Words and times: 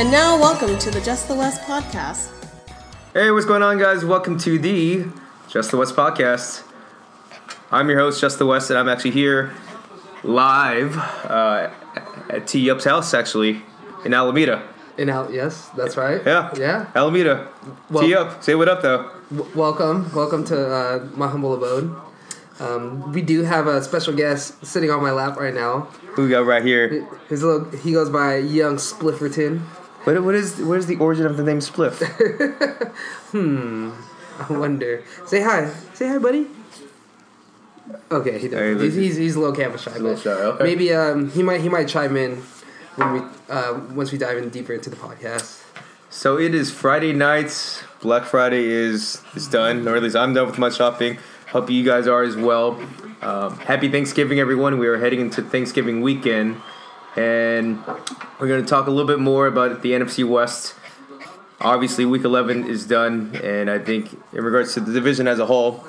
And 0.00 0.10
now, 0.10 0.40
welcome 0.40 0.78
to 0.78 0.90
the 0.90 1.02
Just 1.02 1.28
the 1.28 1.34
West 1.34 1.60
podcast. 1.60 2.30
Hey, 3.12 3.30
what's 3.32 3.44
going 3.44 3.62
on, 3.62 3.76
guys? 3.78 4.02
Welcome 4.02 4.38
to 4.38 4.58
the 4.58 5.04
Just 5.46 5.70
the 5.72 5.76
West 5.76 5.94
podcast. 5.94 6.62
I'm 7.70 7.86
your 7.90 7.98
host, 7.98 8.18
Just 8.18 8.38
the 8.38 8.46
West, 8.46 8.70
and 8.70 8.78
I'm 8.78 8.88
actually 8.88 9.10
here 9.10 9.52
live 10.24 10.96
uh, 10.96 11.68
at 12.30 12.46
T 12.46 12.70
Up's 12.70 12.84
house, 12.84 13.12
actually, 13.12 13.62
in 14.06 14.14
Alameda. 14.14 14.66
In 14.96 15.10
Al- 15.10 15.30
yes, 15.30 15.68
that's 15.76 15.98
right. 15.98 16.22
Yeah. 16.24 16.50
Yeah. 16.56 16.86
Alameda. 16.94 17.48
Well- 17.90 18.02
T 18.02 18.14
Up. 18.14 18.42
Say 18.42 18.54
what 18.54 18.70
up, 18.70 18.80
though. 18.80 19.10
W- 19.30 19.54
welcome, 19.54 20.10
welcome 20.14 20.46
to 20.46 20.66
uh, 20.66 21.08
my 21.14 21.28
humble 21.28 21.52
abode. 21.52 21.94
Um, 22.58 23.12
we 23.12 23.20
do 23.20 23.42
have 23.42 23.66
a 23.66 23.82
special 23.82 24.14
guest 24.14 24.64
sitting 24.64 24.90
on 24.90 25.02
my 25.02 25.12
lap 25.12 25.36
right 25.36 25.52
now. 25.52 25.88
Who 26.14 26.22
we 26.24 26.30
got 26.30 26.46
right 26.46 26.64
here? 26.64 27.06
His 27.28 27.42
little, 27.42 27.70
he 27.70 27.92
goes 27.92 28.08
by 28.08 28.36
Young 28.36 28.76
Splifferton. 28.76 29.60
What, 30.04 30.22
what 30.22 30.34
is 30.34 30.58
what 30.60 30.78
is 30.78 30.86
the 30.86 30.96
origin 30.96 31.26
of 31.26 31.36
the 31.36 31.42
name 31.44 31.58
Spliff? 31.60 32.00
Hmm. 33.30 33.90
I 34.40 34.52
wonder. 34.52 35.04
Say 35.26 35.42
hi. 35.42 35.70
Say 35.94 36.08
hi, 36.08 36.18
buddy. 36.18 36.46
Okay, 38.10 38.38
he 38.38 38.48
Hey, 38.48 38.74
does. 38.74 38.82
He's, 38.82 38.94
he's, 38.94 39.16
he's 39.16 39.36
a 39.36 39.40
little 39.40 39.54
camera 39.54 39.78
shy. 39.78 39.92
little 39.92 40.14
but 40.14 40.22
shy, 40.22 40.30
okay. 40.30 40.64
Maybe 40.64 40.92
um, 40.94 41.30
he 41.30 41.42
might 41.42 41.60
he 41.60 41.68
might 41.68 41.88
chime 41.88 42.16
in 42.16 42.36
when 42.96 43.12
we 43.12 43.20
uh, 43.48 43.80
once 43.92 44.10
we 44.12 44.18
dive 44.18 44.38
in 44.38 44.48
deeper 44.48 44.72
into 44.72 44.90
the 44.90 44.96
podcast. 44.96 45.62
so 46.08 46.38
it 46.38 46.54
is 46.54 46.70
Friday 46.70 47.12
night. 47.12 47.84
Black 48.00 48.24
Friday 48.24 48.64
is 48.64 49.22
is 49.34 49.46
done, 49.48 49.86
or 49.86 49.96
at 49.96 50.02
least 50.02 50.16
I'm 50.16 50.32
done 50.34 50.46
with 50.46 50.58
my 50.58 50.70
shopping. 50.70 51.18
Hope 51.52 51.68
you 51.70 51.84
guys 51.84 52.06
are 52.06 52.22
as 52.22 52.36
well. 52.36 52.80
Um, 53.22 53.58
happy 53.58 53.90
Thanksgiving, 53.90 54.38
everyone. 54.40 54.78
We 54.78 54.86
are 54.88 54.98
heading 54.98 55.20
into 55.20 55.42
Thanksgiving 55.42 56.00
weekend, 56.00 56.56
and 57.16 57.84
we're 58.38 58.48
going 58.48 58.62
to 58.62 58.68
talk 58.68 58.86
a 58.86 58.90
little 58.90 59.06
bit 59.06 59.18
more 59.18 59.46
about 59.46 59.82
the 59.82 59.92
NFC 59.92 60.26
West. 60.26 60.74
Obviously, 61.60 62.04
Week 62.06 62.24
11 62.24 62.68
is 62.68 62.86
done, 62.86 63.38
and 63.42 63.70
I 63.70 63.78
think 63.78 64.12
in 64.32 64.42
regards 64.44 64.74
to 64.74 64.80
the 64.80 64.92
division 64.92 65.28
as 65.28 65.38
a 65.38 65.46
whole, 65.46 65.84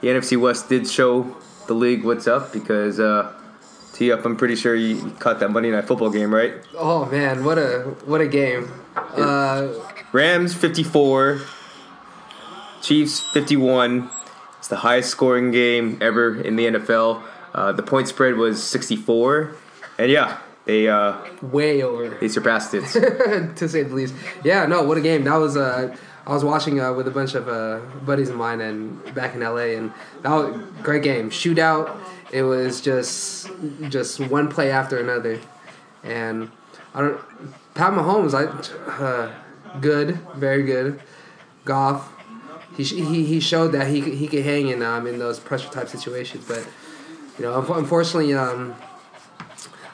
the 0.00 0.08
NFC 0.08 0.38
West 0.38 0.68
did 0.68 0.88
show 0.88 1.36
the 1.66 1.74
league 1.74 2.04
what's 2.04 2.26
up 2.26 2.52
because 2.52 3.00
uh, 3.00 3.32
T 3.92 4.12
up. 4.12 4.24
I'm 4.24 4.36
pretty 4.36 4.54
sure 4.54 4.74
you 4.74 4.96
you 4.96 5.10
caught 5.18 5.40
that 5.40 5.50
Monday 5.50 5.70
Night 5.70 5.86
Football 5.86 6.10
game, 6.10 6.34
right? 6.34 6.54
Oh 6.76 7.06
man, 7.06 7.44
what 7.44 7.58
a 7.58 7.80
what 8.04 8.20
a 8.20 8.28
game! 8.28 8.70
Uh, 8.96 9.68
Rams 10.12 10.54
54, 10.54 11.40
Chiefs 12.82 13.20
51. 13.20 14.10
It's 14.58 14.68
the 14.68 14.76
highest 14.76 15.10
scoring 15.10 15.50
game 15.50 15.98
ever 16.00 16.40
in 16.40 16.56
the 16.56 16.66
NFL. 16.66 17.22
Uh, 17.54 17.72
the 17.72 17.82
point 17.82 18.08
spread 18.08 18.36
was 18.36 18.62
64, 18.62 19.54
and 19.98 20.10
yeah, 20.10 20.38
they 20.68 20.86
uh, 20.86 21.16
way 21.40 21.82
over. 21.82 22.10
they 22.10 22.28
surpassed 22.28 22.74
it. 22.74 22.82
to 23.56 23.68
say 23.68 23.82
the 23.82 23.94
least. 23.94 24.14
Yeah, 24.44 24.66
no, 24.66 24.82
what 24.84 24.98
a 24.98 25.00
game. 25.00 25.24
That 25.24 25.36
was 25.36 25.56
uh 25.56 25.96
I 26.26 26.32
was 26.34 26.44
watching 26.44 26.78
uh, 26.78 26.92
with 26.92 27.08
a 27.08 27.10
bunch 27.10 27.34
of 27.34 27.48
uh, 27.48 27.80
buddies 28.04 28.28
of 28.28 28.36
mine 28.36 28.60
and 28.60 29.02
back 29.14 29.34
in 29.34 29.40
LA 29.40 29.72
and 29.78 29.92
that 30.22 30.30
was 30.30 30.54
a 30.56 30.58
great 30.82 31.02
game. 31.02 31.30
Shootout. 31.30 31.96
It 32.30 32.42
was 32.42 32.82
just 32.82 33.50
just 33.88 34.20
one 34.20 34.48
play 34.48 34.70
after 34.70 34.98
another. 34.98 35.40
And 36.04 36.50
I 36.94 37.00
don't 37.00 37.20
Pat 37.74 37.94
Mahomes, 37.94 38.34
I 38.34 38.44
uh, 39.02 39.32
good, 39.80 40.18
very 40.36 40.64
good. 40.64 41.00
Goff 41.64 42.12
he, 42.76 42.84
he 42.84 43.24
he 43.24 43.40
showed 43.40 43.68
that 43.72 43.86
he 43.88 44.02
could- 44.02 44.14
he 44.14 44.28
could 44.28 44.44
hang 44.44 44.68
in 44.68 44.82
um 44.82 45.06
in 45.06 45.18
those 45.18 45.40
pressure 45.40 45.70
type 45.70 45.88
situations, 45.88 46.44
but 46.46 46.62
you 47.38 47.44
know, 47.46 47.58
unfortunately 47.72 48.34
um 48.34 48.74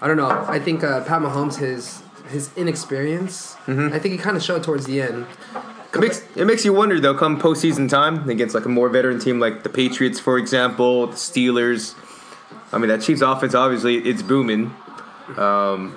I 0.00 0.06
don't 0.08 0.16
know. 0.16 0.28
I 0.28 0.58
think 0.58 0.84
uh, 0.84 1.02
Pat 1.04 1.22
Mahomes, 1.22 1.56
his 1.56 2.02
his 2.28 2.50
inexperience, 2.56 3.56
I 3.68 3.98
think 3.98 4.12
he 4.12 4.18
kind 4.18 4.36
of 4.36 4.42
showed 4.42 4.62
towards 4.62 4.86
the 4.86 5.02
end. 5.02 5.26
It 5.94 6.00
makes 6.00 6.22
it 6.34 6.44
makes 6.46 6.64
you 6.64 6.72
wonder 6.72 6.98
though. 6.98 7.14
Come 7.14 7.40
postseason 7.40 7.88
time 7.88 8.28
against 8.28 8.54
like 8.54 8.64
a 8.64 8.68
more 8.68 8.88
veteran 8.88 9.20
team 9.20 9.38
like 9.38 9.62
the 9.62 9.68
Patriots, 9.68 10.18
for 10.18 10.38
example, 10.38 11.06
the 11.06 11.14
Steelers. 11.14 11.94
I 12.72 12.78
mean 12.78 12.88
that 12.88 13.02
Chiefs 13.02 13.20
offense 13.20 13.54
obviously 13.54 13.98
it's 13.98 14.22
booming, 14.22 14.74
um, 15.36 15.96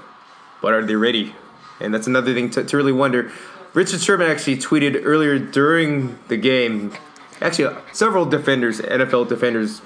but 0.62 0.74
are 0.74 0.86
they 0.86 0.96
ready? 0.96 1.34
And 1.80 1.94
that's 1.94 2.08
another 2.08 2.34
thing 2.34 2.50
to, 2.52 2.64
to 2.64 2.78
really 2.78 2.92
wonder. 2.92 3.32
Richard 3.74 4.02
Sherman 4.02 4.30
actually 4.30 4.58
tweeted 4.58 5.02
earlier 5.04 5.38
during 5.38 6.18
the 6.28 6.38
game. 6.38 6.94
Actually, 7.42 7.66
uh, 7.66 7.80
several 7.94 8.26
defenders, 8.26 8.80
NFL 8.82 9.30
defenders, 9.30 9.82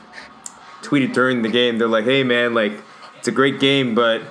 tweeted 0.81 1.13
during 1.13 1.41
the 1.41 1.49
game. 1.49 1.77
They're 1.77 1.87
like, 1.87 2.05
"Hey 2.05 2.23
man, 2.23 2.53
like 2.53 2.73
it's 3.21 3.27
a 3.27 3.31
great 3.31 3.59
game, 3.59 3.93
but 3.93 4.23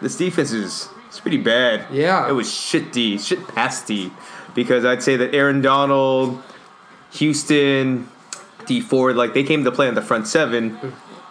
this 0.00 0.16
defense 0.16 0.52
is 0.52 0.88
it's 1.08 1.18
pretty 1.18 1.38
bad. 1.38 1.92
Yeah. 1.92 2.28
it 2.28 2.32
was 2.32 2.48
shit 2.48 2.92
D, 2.92 3.18
shit 3.18 3.48
past 3.48 3.88
D, 3.88 4.12
because 4.54 4.84
I'd 4.84 5.02
say 5.02 5.16
that 5.16 5.34
Aaron 5.34 5.60
Donald, 5.60 6.40
Houston, 7.14 8.06
Dee 8.64 8.80
Ford, 8.80 9.16
like 9.16 9.34
they 9.34 9.42
came 9.42 9.64
to 9.64 9.72
play 9.72 9.88
on 9.88 9.96
the 9.96 10.02
front 10.02 10.28
seven, 10.28 10.78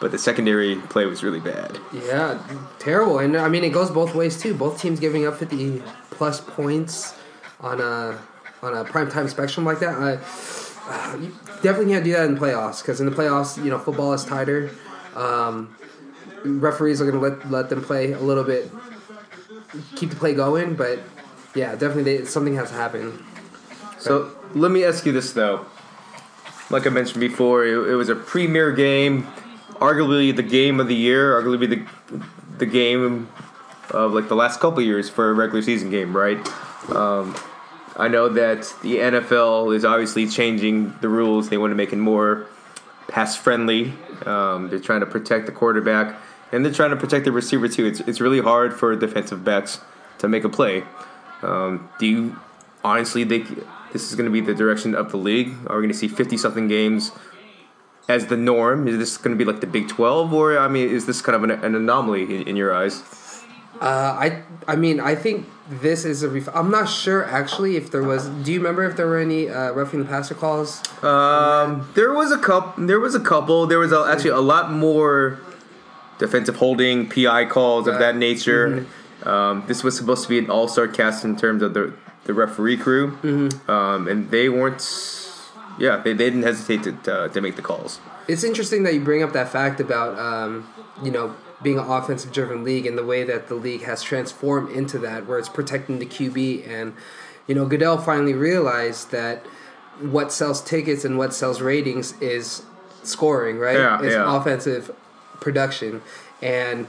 but 0.02 0.12
the 0.12 0.18
secondary 0.18 0.76
play 0.76 1.06
was 1.06 1.24
really 1.24 1.40
bad. 1.40 1.80
Yeah, 1.94 2.44
terrible. 2.78 3.20
And 3.20 3.38
I 3.38 3.48
mean, 3.48 3.64
it 3.64 3.70
goes 3.70 3.90
both 3.90 4.14
ways 4.14 4.38
too. 4.38 4.54
Both 4.54 4.82
teams 4.82 5.00
giving 5.00 5.26
up 5.26 5.38
fifty 5.38 5.82
plus 6.12 6.42
points 6.42 7.16
on 7.62 7.80
a 7.80 8.20
on 8.62 8.76
a 8.76 8.84
prime 8.84 9.10
time 9.10 9.30
spectrum 9.30 9.66
like 9.66 9.80
that. 9.80 9.96
I, 9.96 10.20
uh, 10.90 11.16
you 11.22 11.34
definitely 11.64 11.94
can't 11.94 12.04
do 12.04 12.12
that 12.12 12.26
in 12.26 12.38
playoffs 12.38 12.82
because 12.82 13.00
in 13.00 13.06
the 13.06 13.16
playoffs, 13.16 13.64
you 13.64 13.70
know, 13.70 13.80
football 13.80 14.12
is 14.12 14.26
tighter. 14.26 14.72
Um, 15.16 15.74
referees 16.44 17.02
are 17.02 17.10
going 17.10 17.22
to 17.22 17.38
let 17.38 17.52
let 17.52 17.70
them 17.70 17.84
play 17.84 18.12
a 18.12 18.20
little 18.20 18.44
bit, 18.44 18.72
keep 19.96 20.10
the 20.10 20.16
play 20.16 20.34
going. 20.34 20.76
But 20.76 21.00
yeah, 21.56 21.72
definitely 21.74 22.04
they, 22.04 22.26
something 22.26 22.56
has 22.56 22.70
to 22.70 22.76
happen. 22.76 23.24
So 24.00 24.32
let 24.54 24.72
me 24.72 24.84
ask 24.84 25.06
you 25.06 25.12
this 25.12 25.34
though. 25.34 25.66
Like 26.70 26.86
I 26.86 26.90
mentioned 26.90 27.22
before, 27.22 27.66
it, 27.66 27.92
it 27.92 27.96
was 27.96 28.10
a 28.10 28.16
premier 28.16 28.72
game, 28.72 29.24
arguably 29.76 30.36
the 30.36 30.44
game 30.44 30.80
of 30.80 30.88
the 30.88 30.96
year, 30.96 31.42
arguably 31.42 31.70
the 31.70 32.22
the 32.58 32.66
game 32.66 33.30
of 33.92 34.14
like 34.14 34.28
the 34.28 34.36
last 34.36 34.60
couple 34.60 34.82
years 34.82 35.10
for 35.10 35.30
a 35.30 35.34
regular 35.34 35.62
season 35.62 35.90
game, 35.90 36.16
right? 36.16 36.38
Um, 36.90 37.36
I 37.96 38.08
know 38.08 38.30
that 38.30 38.74
the 38.84 38.98
NFL 38.98 39.76
is 39.76 39.84
obviously 39.84 40.28
changing 40.28 40.94
the 41.02 41.10
rules. 41.10 41.50
They 41.50 41.58
want 41.58 41.72
to 41.72 41.76
make 41.76 41.94
it 41.94 41.98
more 41.98 42.48
pass 43.08 43.36
friendly. 43.36 43.94
Um, 44.26 44.70
they're 44.70 44.80
trying 44.80 45.00
to 45.02 45.06
protect 45.06 45.46
the 45.46 45.52
quarterback 45.52 46.16
and 46.52 46.64
they're 46.64 46.74
trying 46.74 46.92
to 46.92 46.96
protect 46.96 47.26
the 47.26 47.32
receiver 47.32 47.68
too. 47.68 47.86
It's 47.86 48.00
it's 48.02 48.22
really 48.22 48.42
hard 48.42 48.74
for 48.74 48.96
defensive 48.96 49.44
backs 49.44 49.80
to 50.20 50.28
make 50.28 50.44
a 50.44 50.50
play. 50.50 50.84
Um, 51.42 51.90
do 52.00 52.06
you 52.06 52.40
honestly 52.84 53.26
think 53.26 53.48
this 53.94 54.10
is 54.10 54.16
going 54.16 54.26
to 54.26 54.32
be 54.32 54.42
the 54.42 54.56
direction 54.56 54.96
of 54.96 55.12
the 55.12 55.18
league? 55.18 55.50
Are 55.68 55.78
we 55.78 55.84
going 55.84 55.90
to 55.90 55.98
see 55.98 56.08
fifty 56.08 56.38
something 56.38 56.68
games 56.68 57.12
as 58.08 58.28
the 58.28 58.38
norm? 58.38 58.88
Is 58.88 58.98
this 58.98 59.18
going 59.18 59.38
to 59.38 59.38
be 59.38 59.50
like 59.50 59.62
the 59.62 59.68
Big 59.68 59.88
Twelve, 59.88 60.34
or 60.34 60.58
I 60.58 60.68
mean, 60.68 60.90
is 60.90 61.06
this 61.06 61.22
kind 61.22 61.36
of 61.36 61.44
an, 61.44 61.52
an 61.52 61.76
anomaly 61.76 62.24
in, 62.24 62.48
in 62.48 62.56
your 62.56 62.74
eyes? 62.74 63.04
Uh, 63.82 64.18
I 64.20 64.44
I 64.68 64.76
mean 64.76 65.00
I 65.00 65.16
think 65.16 65.48
this 65.70 66.06
is 66.06 66.24
a 66.24 66.30
ref- 66.30 66.56
I'm 66.56 66.72
not 66.72 66.90
sure 66.90 67.24
actually 67.26 67.76
if 67.76 67.92
there 67.92 68.04
was. 68.04 68.28
Do 68.28 68.52
you 68.52 68.60
remember 68.60 68.84
if 68.84 68.96
there 68.96 69.08
were 69.08 69.20
any 69.20 69.50
uh, 69.50 69.72
roughing 69.72 70.00
the 70.00 70.06
passer 70.06 70.36
calls? 70.36 70.82
Um, 71.04 71.90
there 71.96 72.14
was 72.14 72.32
a 72.32 72.38
couple. 72.38 72.86
There 72.86 73.00
was 73.00 73.16
a 73.16 73.20
couple. 73.20 73.68
There 73.68 73.80
was 73.80 73.92
a, 73.92 74.06
actually 74.10 74.32
a 74.32 74.40
lot 74.40 74.72
more 74.72 75.40
defensive 76.20 76.56
holding, 76.56 77.08
PI 77.10 77.46
calls 77.46 77.88
of 77.88 78.00
that 78.00 78.16
nature. 78.16 78.86
Um, 79.24 79.64
this 79.68 79.84
was 79.84 79.98
supposed 79.98 80.24
to 80.24 80.30
be 80.30 80.40
an 80.40 80.50
all-star 80.50 80.88
cast 80.88 81.26
in 81.26 81.36
terms 81.36 81.62
of 81.62 81.74
the 81.74 81.94
the 82.24 82.34
referee 82.34 82.78
crew, 82.78 83.18
um, 83.68 84.08
and 84.08 84.30
they 84.32 84.50
weren't. 84.50 84.84
Yeah, 85.80 85.98
they, 85.98 86.14
they 86.14 86.26
didn't 86.26 86.44
hesitate 86.44 87.04
to 87.04 87.14
uh, 87.14 87.28
to 87.30 87.42
make 87.42 87.56
the 87.56 87.62
calls. 87.62 88.00
It's 88.28 88.44
interesting 88.44 88.84
that 88.84 88.94
you 88.94 89.02
bring 89.02 89.24
up 89.24 89.34
that 89.34 89.50
fact 89.50 89.80
about 89.80 90.18
um, 90.18 90.68
you 91.04 91.12
know 91.12 91.36
being 91.62 91.80
an 91.80 91.90
offensive 91.90 92.32
driven 92.32 92.64
league 92.64 92.86
and 92.86 92.98
the 92.98 93.06
way 93.06 93.24
that 93.24 93.48
the 93.48 93.56
league 93.56 93.84
has 93.84 94.04
transformed 94.04 94.72
into 94.72 95.00
that, 95.00 95.26
where 95.26 95.40
it's 95.40 95.50
protecting 95.50 96.00
the 96.00 96.06
QB 96.06 96.68
and 96.68 96.94
you 97.48 97.56
know 97.56 97.66
Goodell 97.66 97.98
finally 97.98 98.34
realized 98.34 99.12
that 99.12 99.46
what 100.00 100.32
sells 100.32 100.62
tickets 100.62 101.04
and 101.04 101.18
what 101.18 101.34
sells 101.34 101.62
ratings 101.62 102.20
is 102.22 102.64
scoring, 103.04 103.58
right? 103.58 103.78
Yeah, 103.78 104.02
it's 104.02 104.14
yeah. 104.14 104.38
offensive 104.38 104.92
production 105.40 106.02
and. 106.42 106.88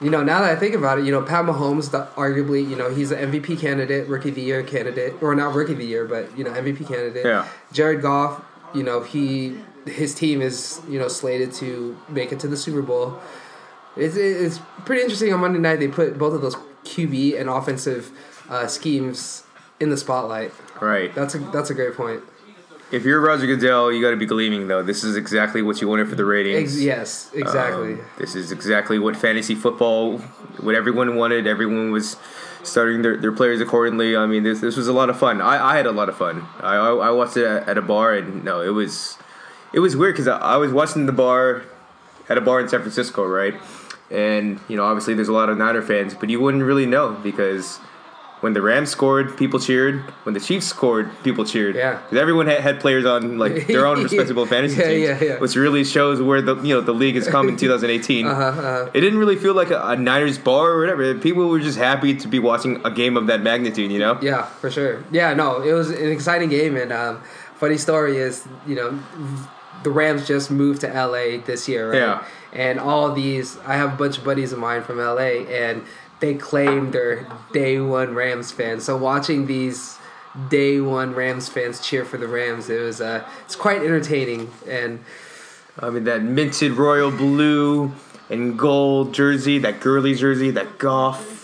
You 0.00 0.10
know, 0.10 0.22
now 0.22 0.42
that 0.42 0.50
I 0.50 0.54
think 0.54 0.76
about 0.76 1.00
it, 1.00 1.06
you 1.06 1.10
know, 1.10 1.22
Pat 1.22 1.44
Mahomes, 1.44 1.90
the, 1.90 2.06
arguably, 2.14 2.60
you 2.60 2.76
know, 2.76 2.88
he's 2.88 3.10
an 3.10 3.32
MVP 3.32 3.58
candidate, 3.58 4.06
Rookie 4.06 4.28
of 4.28 4.36
the 4.36 4.42
Year 4.42 4.62
candidate, 4.62 5.20
or 5.20 5.34
not 5.34 5.56
Rookie 5.56 5.72
of 5.72 5.78
the 5.78 5.86
Year, 5.86 6.04
but 6.04 6.38
you 6.38 6.44
know, 6.44 6.52
MVP 6.52 6.86
candidate. 6.86 7.26
Yeah. 7.26 7.48
Jared 7.72 8.00
Goff, 8.00 8.40
you 8.72 8.84
know, 8.84 9.02
he 9.02 9.58
his 9.88 10.14
team 10.14 10.40
is 10.40 10.80
you 10.88 10.98
know 10.98 11.08
slated 11.08 11.52
to 11.54 11.96
make 12.08 12.32
it 12.32 12.40
to 12.40 12.48
the 12.48 12.56
Super 12.56 12.82
Bowl. 12.82 13.18
It's 13.98 14.16
it's 14.16 14.60
pretty 14.84 15.02
interesting. 15.02 15.32
On 15.32 15.40
Monday 15.40 15.58
night, 15.58 15.80
they 15.80 15.88
put 15.88 16.16
both 16.18 16.34
of 16.34 16.40
those 16.40 16.56
QB 16.84 17.38
and 17.38 17.48
offensive 17.48 18.10
uh, 18.48 18.66
schemes 18.66 19.44
in 19.80 19.90
the 19.90 19.96
spotlight. 19.96 20.52
Right. 20.80 21.14
That's 21.14 21.34
a 21.34 21.38
that's 21.38 21.70
a 21.70 21.74
great 21.74 21.94
point. 21.94 22.22
If 22.90 23.04
you're 23.04 23.20
Roger 23.20 23.46
Goodell, 23.46 23.92
you 23.92 24.00
got 24.00 24.10
to 24.10 24.16
be 24.16 24.24
gleaming 24.24 24.68
though. 24.68 24.82
This 24.82 25.04
is 25.04 25.14
exactly 25.14 25.60
what 25.60 25.80
you 25.80 25.88
wanted 25.88 26.08
for 26.08 26.14
the 26.14 26.24
ratings. 26.24 26.74
Ex- 26.74 26.80
yes, 26.80 27.30
exactly. 27.34 27.94
Um, 27.94 28.00
this 28.16 28.34
is 28.34 28.50
exactly 28.50 28.98
what 28.98 29.14
fantasy 29.14 29.54
football, 29.54 30.18
what 30.60 30.74
everyone 30.74 31.16
wanted. 31.16 31.46
Everyone 31.46 31.90
was 31.90 32.16
starting 32.62 33.02
their, 33.02 33.16
their 33.18 33.32
players 33.32 33.60
accordingly. 33.60 34.16
I 34.16 34.24
mean, 34.24 34.42
this 34.42 34.60
this 34.60 34.76
was 34.76 34.88
a 34.88 34.94
lot 34.94 35.10
of 35.10 35.18
fun. 35.18 35.42
I, 35.42 35.72
I 35.72 35.76
had 35.76 35.84
a 35.84 35.92
lot 35.92 36.08
of 36.08 36.16
fun. 36.16 36.46
I, 36.60 36.76
I, 36.76 36.94
I 36.94 37.10
watched 37.10 37.36
it 37.36 37.44
at, 37.44 37.68
at 37.68 37.78
a 37.78 37.82
bar, 37.82 38.14
and 38.14 38.42
no, 38.42 38.62
it 38.62 38.70
was 38.70 39.18
it 39.74 39.80
was 39.80 39.94
weird 39.94 40.14
because 40.14 40.28
I, 40.28 40.38
I 40.38 40.56
was 40.56 40.72
watching 40.72 41.04
the 41.04 41.12
bar 41.12 41.64
at 42.30 42.38
a 42.38 42.40
bar 42.40 42.58
in 42.60 42.68
San 42.70 42.80
Francisco, 42.80 43.26
right? 43.26 43.54
And 44.10 44.60
you 44.68 44.76
know, 44.76 44.84
obviously, 44.84 45.14
there's 45.14 45.28
a 45.28 45.32
lot 45.32 45.48
of 45.48 45.58
Niner 45.58 45.82
fans, 45.82 46.14
but 46.14 46.30
you 46.30 46.40
wouldn't 46.40 46.62
really 46.64 46.86
know 46.86 47.12
because 47.22 47.78
when 48.40 48.52
the 48.52 48.62
Rams 48.62 48.88
scored, 48.90 49.36
people 49.36 49.58
cheered. 49.58 50.00
When 50.22 50.32
the 50.32 50.40
Chiefs 50.40 50.66
scored, 50.66 51.10
people 51.24 51.44
cheered. 51.44 51.74
Yeah. 51.74 52.00
everyone 52.12 52.46
had, 52.46 52.60
had 52.60 52.80
players 52.80 53.04
on 53.04 53.36
like 53.36 53.66
their 53.66 53.84
own 53.84 54.02
respectable 54.02 54.46
fantasy 54.46 54.76
Yeah, 54.80 54.86
teams, 54.88 55.02
yeah, 55.22 55.28
yeah. 55.34 55.38
which 55.40 55.56
really 55.56 55.84
shows 55.84 56.22
where 56.22 56.40
the 56.40 56.54
you 56.62 56.74
know 56.74 56.80
the 56.80 56.92
league 56.94 57.16
has 57.16 57.26
come 57.26 57.48
in 57.48 57.56
2018. 57.64 58.26
Uh-huh, 58.26 58.40
uh-huh. 58.42 58.90
It 58.94 59.00
didn't 59.00 59.18
really 59.18 59.36
feel 59.36 59.54
like 59.54 59.70
a, 59.70 59.80
a 59.88 59.96
Niners 59.96 60.38
bar 60.38 60.70
or 60.70 60.80
whatever. 60.80 61.14
People 61.16 61.48
were 61.48 61.58
just 61.60 61.78
happy 61.78 62.14
to 62.14 62.28
be 62.28 62.38
watching 62.38 62.80
a 62.84 62.90
game 62.90 63.16
of 63.16 63.26
that 63.26 63.42
magnitude. 63.42 63.90
You 63.90 63.98
know. 63.98 64.18
Yeah, 64.22 64.44
for 64.44 64.70
sure. 64.70 65.04
Yeah, 65.10 65.34
no, 65.34 65.60
it 65.62 65.72
was 65.72 65.90
an 65.90 66.10
exciting 66.10 66.48
game, 66.48 66.76
and 66.76 66.92
um, 66.92 67.22
funny 67.56 67.76
story 67.76 68.18
is, 68.18 68.46
you 68.66 68.76
know, 68.76 68.98
the 69.82 69.90
Rams 69.90 70.26
just 70.26 70.50
moved 70.50 70.80
to 70.82 70.88
LA 70.88 71.38
this 71.44 71.68
year, 71.68 71.90
right? 71.90 71.98
Yeah. 71.98 72.24
And 72.52 72.80
all 72.80 73.12
these, 73.12 73.58
I 73.58 73.74
have 73.74 73.94
a 73.94 73.96
bunch 73.96 74.18
of 74.18 74.24
buddies 74.24 74.52
of 74.52 74.58
mine 74.58 74.82
from 74.82 74.98
LA, 74.98 75.44
and 75.48 75.82
they 76.20 76.34
claim 76.34 76.90
they're 76.90 77.26
day 77.52 77.78
one 77.80 78.14
Rams 78.14 78.50
fans. 78.50 78.84
So 78.84 78.96
watching 78.96 79.46
these 79.46 79.98
day 80.48 80.80
one 80.80 81.14
Rams 81.14 81.48
fans 81.48 81.80
cheer 81.80 82.04
for 82.04 82.16
the 82.16 82.28
Rams, 82.28 82.70
it 82.70 82.80
was 82.80 83.00
uh, 83.00 83.28
it's 83.44 83.56
quite 83.56 83.82
entertaining, 83.82 84.50
and 84.66 85.04
I 85.78 85.90
mean 85.90 86.04
that 86.04 86.22
minted 86.22 86.72
royal 86.72 87.10
blue 87.10 87.92
and 88.30 88.58
gold 88.58 89.14
jersey, 89.14 89.58
that 89.58 89.80
girly 89.80 90.14
jersey, 90.14 90.50
that 90.52 90.78
Goff. 90.78 91.37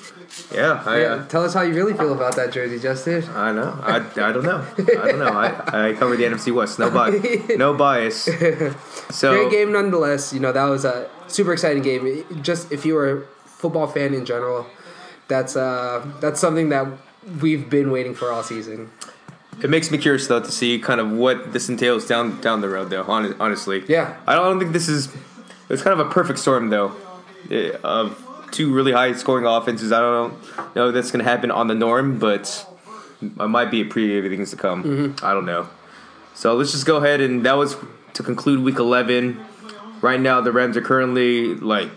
Yeah, 0.54 0.82
I, 0.86 1.00
yeah, 1.00 1.06
uh, 1.08 1.26
tell 1.26 1.44
us 1.44 1.52
how 1.54 1.62
you 1.62 1.74
really 1.74 1.94
feel 1.94 2.12
about 2.12 2.36
that 2.36 2.52
jersey, 2.52 2.78
Justin. 2.78 3.24
I 3.34 3.52
know. 3.52 3.76
I, 3.82 3.96
I 3.96 4.32
don't 4.32 4.44
know. 4.44 4.64
I 4.78 5.08
don't 5.10 5.18
know. 5.18 5.26
I, 5.26 5.88
I 5.88 5.92
cover 5.94 6.16
the 6.16 6.24
NFC 6.24 6.54
West. 6.54 6.78
No 6.78 6.90
bias. 6.90 7.24
No 7.58 7.74
bias. 7.74 8.28
So 9.10 9.30
Great 9.32 9.50
game 9.52 9.72
nonetheless. 9.72 10.32
You 10.32 10.40
know 10.40 10.50
that 10.52 10.64
was 10.64 10.84
a 10.84 11.08
super 11.28 11.52
exciting 11.52 11.82
game. 11.82 12.06
It- 12.06 12.42
Just 12.42 12.72
if 12.72 12.84
you 12.86 12.94
were 12.94 13.10
a 13.18 13.20
football 13.46 13.86
fan 13.86 14.12
in 14.14 14.24
general, 14.24 14.66
that's 15.28 15.54
uh 15.56 16.04
that's 16.20 16.40
something 16.40 16.68
that 16.70 16.86
we've 17.40 17.68
been 17.70 17.90
waiting 17.90 18.14
for 18.14 18.32
all 18.32 18.42
season. 18.42 18.90
it 19.62 19.70
makes 19.70 19.90
me 19.90 19.98
curious 19.98 20.26
though 20.26 20.40
to 20.40 20.50
see 20.50 20.78
kind 20.78 21.00
of 21.00 21.10
what 21.12 21.52
this 21.52 21.68
entails 21.68 22.06
down 22.06 22.40
down 22.40 22.60
the 22.60 22.68
road 22.68 22.90
though. 22.90 23.04
Honestly. 23.04 23.84
Yeah. 23.88 24.16
I 24.26 24.34
don't 24.34 24.58
think 24.58 24.72
this 24.72 24.88
is. 24.88 25.08
It's 25.70 25.82
kind 25.82 25.98
of 25.98 26.04
a 26.06 26.10
perfect 26.10 26.38
storm 26.40 26.70
though, 26.70 26.92
eh, 27.50 27.70
of 27.84 28.18
two 28.54 28.72
really 28.72 28.92
high 28.92 29.12
scoring 29.12 29.46
offenses. 29.46 29.92
I 29.92 30.00
don't 30.00 30.74
know 30.74 30.88
if 30.88 30.94
that's 30.94 31.10
going 31.10 31.24
to 31.24 31.30
happen 31.30 31.50
on 31.50 31.66
the 31.66 31.74
norm, 31.74 32.18
but 32.18 32.66
it 33.20 33.36
might 33.36 33.70
be 33.70 33.80
a 33.82 33.84
preview 33.84 34.24
of 34.24 34.30
things 34.30 34.50
to 34.50 34.56
come. 34.56 34.84
Mm-hmm. 34.84 35.26
I 35.26 35.34
don't 35.34 35.44
know. 35.44 35.68
So 36.34 36.54
let's 36.54 36.72
just 36.72 36.86
go 36.86 36.96
ahead 36.96 37.20
and 37.20 37.44
that 37.44 37.54
was 37.54 37.76
to 38.14 38.22
conclude 38.22 38.60
week 38.62 38.78
eleven. 38.78 39.44
Right 40.00 40.20
now, 40.20 40.40
the 40.40 40.52
Rams 40.52 40.76
are 40.76 40.82
currently 40.82 41.54
like 41.54 41.90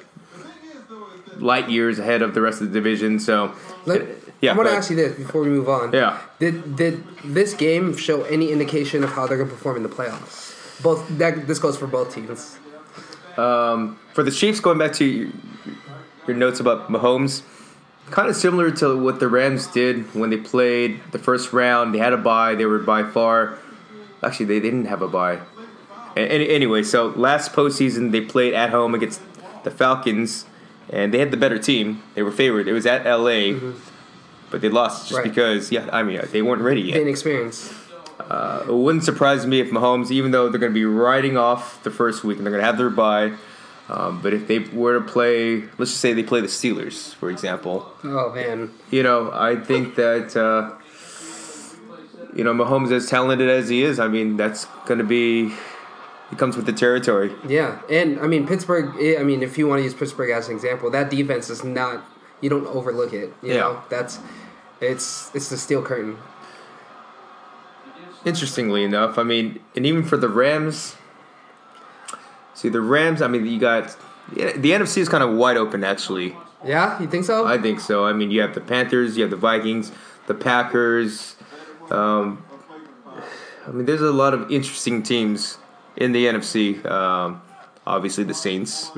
light 1.37 1.69
years 1.69 1.99
ahead 1.99 2.21
of 2.21 2.33
the 2.33 2.41
rest 2.41 2.61
of 2.61 2.67
the 2.67 2.73
division. 2.73 3.19
So 3.19 3.53
Let, 3.85 4.07
yeah, 4.41 4.53
I 4.53 4.55
want 4.55 4.69
to 4.69 4.75
ask 4.75 4.89
you 4.89 4.95
this 4.95 5.17
before 5.17 5.41
we 5.41 5.49
move 5.49 5.69
on. 5.69 5.93
Yeah. 5.93 6.19
Did 6.39 6.75
did 6.75 7.03
this 7.23 7.53
game 7.53 7.95
show 7.97 8.23
any 8.23 8.51
indication 8.51 9.03
of 9.03 9.11
how 9.11 9.27
they're 9.27 9.37
going 9.37 9.49
to 9.49 9.55
perform 9.55 9.77
in 9.77 9.83
the 9.83 9.89
playoffs? 9.89 10.81
Both 10.81 11.07
that 11.17 11.47
this 11.47 11.59
goes 11.59 11.77
for 11.77 11.87
both 11.87 12.13
teams. 12.13 12.57
Um, 13.37 13.99
for 14.13 14.23
the 14.23 14.31
Chiefs, 14.31 14.59
going 14.59 14.77
back 14.77 14.93
to 14.93 15.31
your, 16.27 16.37
notes 16.37 16.59
about 16.59 16.89
Mahomes, 16.89 17.41
kind 18.11 18.29
of 18.29 18.35
similar 18.35 18.71
to 18.71 18.97
what 18.97 19.19
the 19.19 19.27
Rams 19.27 19.67
did 19.67 20.13
when 20.13 20.29
they 20.29 20.37
played 20.37 21.01
the 21.11 21.19
first 21.19 21.53
round. 21.53 21.93
They 21.93 21.99
had 21.99 22.13
a 22.13 22.17
bye. 22.17 22.55
They 22.55 22.65
were 22.65 22.79
by 22.79 23.03
far, 23.03 23.57
actually, 24.23 24.45
they 24.45 24.59
didn't 24.59 24.85
have 24.85 25.01
a 25.01 25.07
bye. 25.07 25.39
Anyway, 26.15 26.81
so 26.81 27.07
last 27.09 27.53
postseason 27.53 28.11
they 28.11 28.21
played 28.21 28.53
at 28.53 28.71
home 28.71 28.95
against 28.95 29.21
the 29.63 29.69
Falcons, 29.69 30.45
and 30.89 31.13
they 31.13 31.19
had 31.19 31.31
the 31.31 31.37
better 31.37 31.59
team. 31.59 32.01
They 32.15 32.23
were 32.23 32.31
favored. 32.31 32.67
It 32.67 32.73
was 32.73 32.85
at 32.85 33.05
LA, 33.05 33.53
mm-hmm. 33.53 33.71
but 34.49 34.61
they 34.61 34.69
lost 34.69 35.09
just 35.09 35.19
Right. 35.19 35.23
because, 35.23 35.71
yeah, 35.71 35.87
I 35.91 36.01
mean, 36.03 36.19
they 36.31 36.41
weren't 36.41 36.63
ready 36.63 36.81
yet. 36.81 37.01
Inexperience. 37.01 37.73
Uh, 38.19 38.65
it 38.67 38.73
wouldn't 38.73 39.03
surprise 39.03 39.45
me 39.45 39.59
if 39.59 39.69
Mahomes, 39.69 40.09
even 40.09 40.31
though 40.31 40.49
they're 40.49 40.59
going 40.59 40.71
to 40.71 40.79
be 40.79 40.85
riding 40.85 41.37
off 41.37 41.81
the 41.83 41.91
first 41.91 42.23
week 42.23 42.37
and 42.37 42.45
they're 42.45 42.51
going 42.51 42.61
to 42.61 42.65
have 42.65 42.77
their 42.77 42.89
bye, 42.89 43.33
um, 43.89 44.21
but 44.21 44.33
if 44.33 44.47
they 44.47 44.59
were 44.59 44.99
to 44.99 45.05
play, 45.05 45.61
let's 45.77 45.91
just 45.91 45.99
say 46.01 46.13
they 46.13 46.23
play 46.23 46.41
the 46.41 46.47
Steelers, 46.47 47.13
for 47.15 47.29
example, 47.29 47.91
Oh 48.03 48.31
man. 48.33 48.71
you 48.91 49.03
know, 49.03 49.31
I 49.33 49.55
think 49.55 49.95
that, 49.95 50.35
uh, 50.35 50.73
you 52.35 52.43
know, 52.43 52.53
Mahomes, 52.53 52.91
as 52.91 53.07
talented 53.09 53.49
as 53.49 53.69
he 53.69 53.83
is, 53.83 53.99
I 53.99 54.07
mean, 54.07 54.37
that's 54.37 54.65
going 54.85 54.99
to 54.99 55.03
be, 55.05 55.53
he 56.29 56.35
comes 56.35 56.55
with 56.57 56.65
the 56.65 56.73
territory. 56.73 57.31
Yeah, 57.47 57.79
and 57.89 58.19
I 58.19 58.27
mean 58.27 58.45
Pittsburgh. 58.45 58.93
eh, 59.01 59.17
I 59.19 59.23
mean, 59.23 59.41
if 59.41 59.57
you 59.57 59.67
want 59.67 59.79
to 59.79 59.83
use 59.83 59.93
Pittsburgh 59.93 60.29
as 60.31 60.49
an 60.49 60.55
example, 60.55 60.89
that 60.91 61.09
defense 61.09 61.49
is 61.49 61.63
not. 61.63 62.03
You 62.41 62.49
don't 62.49 62.67
overlook 62.67 63.13
it. 63.13 63.33
You 63.41 63.53
Yeah. 63.53 63.59
know, 63.61 63.81
that's 63.89 64.19
it's 64.81 65.31
it's 65.33 65.49
the 65.49 65.57
steel 65.57 65.81
curtain. 65.81 66.17
Interestingly 68.25 68.83
enough, 68.83 69.17
I 69.17 69.23
mean, 69.23 69.59
and 69.75 69.85
even 69.85 70.03
for 70.03 70.17
the 70.17 70.27
Rams, 70.27 70.95
see, 72.57 72.69
the 72.69 72.81
Rams, 72.81 73.21
I 73.21 73.27
mean, 73.27 73.45
you 73.45 73.59
got, 73.59 73.95
the 74.33 74.71
NFC 74.71 74.97
is 74.97 75.09
kind 75.09 75.23
of 75.23 75.35
wide 75.35 75.57
open, 75.57 75.83
actually. 75.83 76.35
Yeah, 76.65 76.99
you 76.99 77.07
think 77.07 77.25
so? 77.25 77.45
I 77.45 77.57
think 77.57 77.79
so. 77.79 78.05
I 78.05 78.13
mean, 78.13 78.31
you 78.31 78.41
have 78.41 78.55
the 78.55 78.61
Panthers, 78.61 79.15
you 79.15 79.23
have 79.23 79.31
the 79.31 79.37
Vikings, 79.37 79.91
the 80.25 80.33
Packers. 80.33 81.35
Um, 81.91 82.43
I 83.65 83.71
mean, 83.71 83.85
there's 83.85 84.01
a 84.01 84.11
lot 84.11 84.33
of 84.33 84.51
interesting 84.51 85.03
teams 85.03 85.57
in 85.95 86.13
the 86.13 86.25
NFC. 86.25 86.83
Um, 86.85 87.41
obviously, 87.87 88.23
the 88.23 88.33
Saints. 88.33 88.91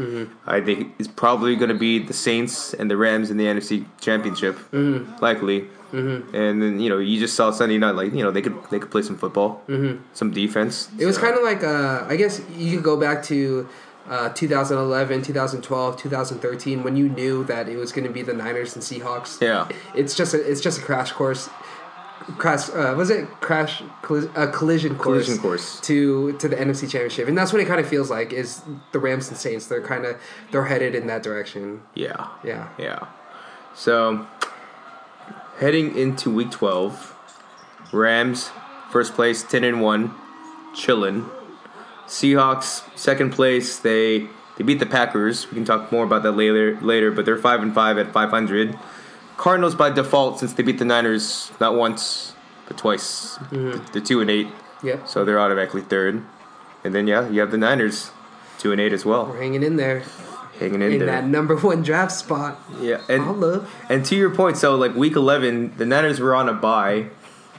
I 0.46 0.62
think 0.62 0.94
it's 1.00 1.08
probably 1.08 1.56
going 1.56 1.70
to 1.70 1.76
be 1.76 2.00
the 2.00 2.14
Saints 2.14 2.74
and 2.74 2.90
the 2.90 2.98
Rams 2.98 3.30
in 3.32 3.38
the 3.38 3.46
NFC 3.46 3.86
Championship, 4.00 4.58
likely. 5.22 5.68
Mm-hmm. 5.92 6.36
And 6.36 6.62
then 6.62 6.80
you 6.80 6.90
know, 6.90 7.00
you 7.00 7.20
just 7.20 7.36
saw 7.36 7.52
Sunday 7.52 7.78
night, 7.78 7.96
like 7.96 8.14
you 8.14 8.24
know, 8.24 8.32
they 8.32 8.42
could 8.42 8.56
they 8.70 8.80
could 8.80 8.92
play 8.92 9.02
some 9.02 9.18
football, 9.18 9.64
mm-hmm. 9.68 10.04
some 10.14 10.32
defense. 10.32 10.90
it 11.00 11.06
was 11.06 11.18
kind 11.18 11.36
of 11.36 11.44
like 11.44 11.64
uh, 11.64 12.06
I 12.08 12.16
guess 12.16 12.42
you 12.56 12.76
could 12.76 12.84
go 12.84 12.98
back 12.98 13.24
to 13.24 13.68
uh, 14.08 14.30
2011, 14.30 15.22
2012, 15.22 15.98
2013 15.98 16.84
when 16.84 16.96
you 16.96 17.10
knew 17.10 17.44
that 17.46 17.70
it 17.70 17.78
was 17.78 17.92
going 17.92 18.06
to 18.06 18.14
be 18.14 18.22
the 18.22 18.34
Niners 18.34 18.76
and 18.76 18.84
Seahawks. 18.84 19.42
yeah. 19.42 19.68
It's 19.96 20.16
just 20.16 20.34
a 20.34 20.52
it's 20.52 20.62
just 20.62 20.80
a 20.80 20.82
crash 20.82 21.12
course. 21.12 21.50
Crash 22.38 22.70
uh, 22.70 22.94
was 22.96 23.10
it 23.10 23.28
crash 23.42 23.82
colli- 24.02 24.30
a 24.36 24.48
collision 24.48 24.96
course 24.96 25.26
Collision 25.26 25.38
course. 25.40 25.80
to 25.82 26.34
to 26.34 26.48
the 26.48 26.56
NFC 26.56 26.82
Championship, 26.82 27.28
and 27.28 27.38
that's 27.38 27.52
what 27.52 27.62
it 27.62 27.66
kind 27.66 27.80
of 27.80 27.88
feels 27.88 28.10
like. 28.10 28.32
Is 28.34 28.62
the 28.92 29.00
Rams 29.00 29.30
and 29.30 29.38
Saints? 29.38 29.68
They're 29.68 29.82
kind 29.82 30.06
of 30.06 30.20
they're 30.52 30.66
headed 30.66 30.94
in 30.96 31.08
that 31.08 31.24
direction. 31.24 31.82
Yeah. 31.96 32.28
Yeah. 32.44 32.70
Yeah. 32.78 33.08
So, 33.74 34.28
heading 35.60 35.96
into 35.98 36.30
week 36.30 36.52
12, 36.52 37.16
Rams, 37.94 38.52
first 38.92 39.14
place, 39.14 39.44
10 39.44 39.64
and 39.64 39.82
1, 39.82 40.14
chillin'. 40.76 41.30
Seahawks, 42.08 42.84
second 42.98 43.32
place, 43.32 43.78
they 43.80 44.28
they 44.58 44.64
beat 44.64 44.80
the 44.80 44.86
Packers. 44.86 45.48
We 45.50 45.56
can 45.56 45.66
talk 45.66 45.92
more 45.92 46.04
about 46.04 46.24
that 46.24 46.34
later, 46.34 46.78
later 46.82 47.12
but 47.12 47.26
they're 47.26 47.38
5 47.38 47.62
and 47.64 47.74
5 47.74 47.98
at 47.98 48.12
500. 48.12 48.78
Cardinals 49.40 49.74
by 49.74 49.90
default 49.90 50.38
since 50.40 50.52
they 50.54 50.64
beat 50.64 50.80
the 50.80 50.86
Niners 50.86 51.50
not 51.62 51.74
once, 51.74 52.34
but 52.68 52.78
twice. 52.78 53.38
Mm-hmm. 53.52 53.86
They're 53.94 54.02
2 54.02 54.20
and 54.22 54.30
8, 54.30 54.48
Yeah. 54.84 55.06
so 55.06 55.24
they're 55.24 55.40
automatically 55.40 55.82
third. 55.82 56.22
And 56.84 56.94
then, 56.94 57.08
yeah, 57.08 57.30
you 57.30 57.40
have 57.40 57.50
the 57.52 57.58
Niners, 57.58 58.12
2 58.60 58.74
and 58.74 58.82
8 58.82 58.92
as 58.92 59.06
well, 59.06 59.28
We're 59.28 59.42
hanging 59.42 59.64
in 59.64 59.78
there 59.78 60.04
hanging 60.60 60.74
in, 60.76 60.80
there. 60.82 60.90
in 60.92 61.00
there. 61.00 61.08
that 61.08 61.26
number 61.26 61.56
one 61.56 61.82
draft 61.84 62.12
spot. 62.12 62.60
yeah, 62.82 63.00
and 63.08 63.40
love. 63.40 63.74
and 63.88 64.06
to 64.08 64.16
your 64.18 64.30
point, 64.30 64.58
so 64.58 64.76
like 64.76 64.94
week 64.94 65.16
eleven, 65.16 65.74
the 65.78 65.86
Niners 65.86 66.20
were 66.20 66.36
on 66.36 66.50
a 66.50 66.54
bye, 66.54 67.06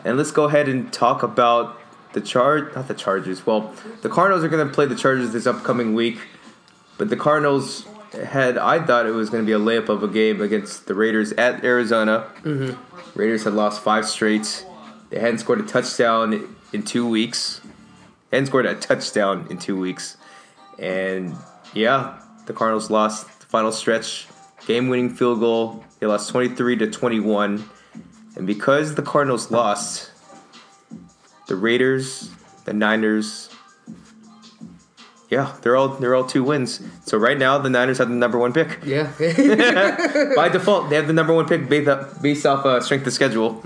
and 0.04 0.18
let's 0.18 0.30
go 0.30 0.44
ahead 0.44 0.68
and 0.68 0.92
talk 0.92 1.22
about 1.22 1.80
the 2.12 2.20
charge, 2.20 2.75
not 2.75 2.88
the 2.88 2.94
Chargers. 2.94 3.46
Well, 3.46 3.72
the 4.02 4.10
Cardinals 4.10 4.44
are 4.44 4.49
going 4.49 4.66
to 4.68 4.75
play 4.75 4.84
the 4.84 4.94
Chargers 4.96 5.32
this 5.32 5.46
upcoming 5.46 5.94
week, 5.94 6.18
but 6.99 7.08
the 7.08 7.16
Cardinals 7.16 7.87
had 8.12 8.58
I 8.58 8.84
thought 8.84 9.06
it 9.06 9.12
was 9.12 9.30
going 9.30 9.44
to 9.44 9.46
be 9.46 9.52
a 9.52 9.58
layup 9.58 9.88
of 9.88 10.02
a 10.02 10.08
game 10.08 10.40
against 10.40 10.86
the 10.86 10.94
Raiders 10.94 11.32
at 11.32 11.64
Arizona. 11.64 12.26
Mm-hmm. 12.42 13.18
Raiders 13.18 13.44
had 13.44 13.54
lost 13.54 13.82
five 13.82 14.06
straight. 14.06 14.66
They 15.10 15.18
hadn't 15.18 15.38
scored 15.38 15.60
a 15.60 15.64
touchdown 15.64 16.56
in 16.72 16.82
two 16.84 17.08
weeks. 17.08 17.60
They 18.30 18.36
hadn't 18.36 18.46
scored 18.46 18.66
a 18.66 18.76
touchdown 18.76 19.48
in 19.50 19.58
two 19.58 19.78
weeks, 19.78 20.16
and 20.78 21.34
yeah, 21.74 22.20
the 22.46 22.52
Cardinals 22.52 22.88
lost 22.90 23.40
the 23.40 23.46
final 23.46 23.72
stretch, 23.72 24.28
game-winning 24.66 25.10
field 25.10 25.40
goal. 25.40 25.84
They 25.98 26.06
lost 26.06 26.30
twenty-three 26.30 26.76
to 26.76 26.88
twenty-one, 26.88 27.68
and 28.36 28.46
because 28.46 28.94
the 28.94 29.02
Cardinals 29.02 29.50
lost, 29.50 30.12
the 31.48 31.56
Raiders, 31.56 32.30
the 32.64 32.72
Niners, 32.72 33.50
yeah, 35.30 35.56
they're 35.62 35.76
all 35.76 35.88
they're 35.88 36.14
all 36.14 36.25
two 36.25 36.42
wins. 36.42 36.80
So 37.04 37.16
right 37.16 37.38
now 37.38 37.56
the 37.58 37.70
Niners 37.70 37.99
have 37.99 38.08
the 38.08 38.14
number 38.14 38.37
one 38.37 38.52
pick 38.52 38.80
Yeah. 38.84 39.12
by 40.37 40.49
default. 40.49 40.90
They 40.90 40.96
have 40.96 41.06
the 41.06 41.12
number 41.12 41.32
one 41.32 41.46
pick 41.46 41.68
based 41.68 41.88
off, 41.88 42.20
based 42.20 42.44
off 42.44 42.66
uh, 42.66 42.80
strength 42.80 43.06
of 43.06 43.12
schedule. 43.12 43.60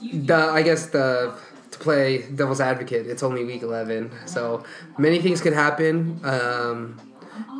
the 0.00 0.34
I 0.34 0.62
guess 0.62 0.86
the 0.86 1.34
to 1.70 1.78
play 1.78 2.22
devil's 2.34 2.62
advocate, 2.62 3.06
it's 3.06 3.22
only 3.22 3.44
week 3.44 3.62
eleven, 3.62 4.10
so 4.24 4.64
many 4.96 5.20
things 5.20 5.42
could 5.42 5.52
happen 5.52 6.18
um, 6.24 6.98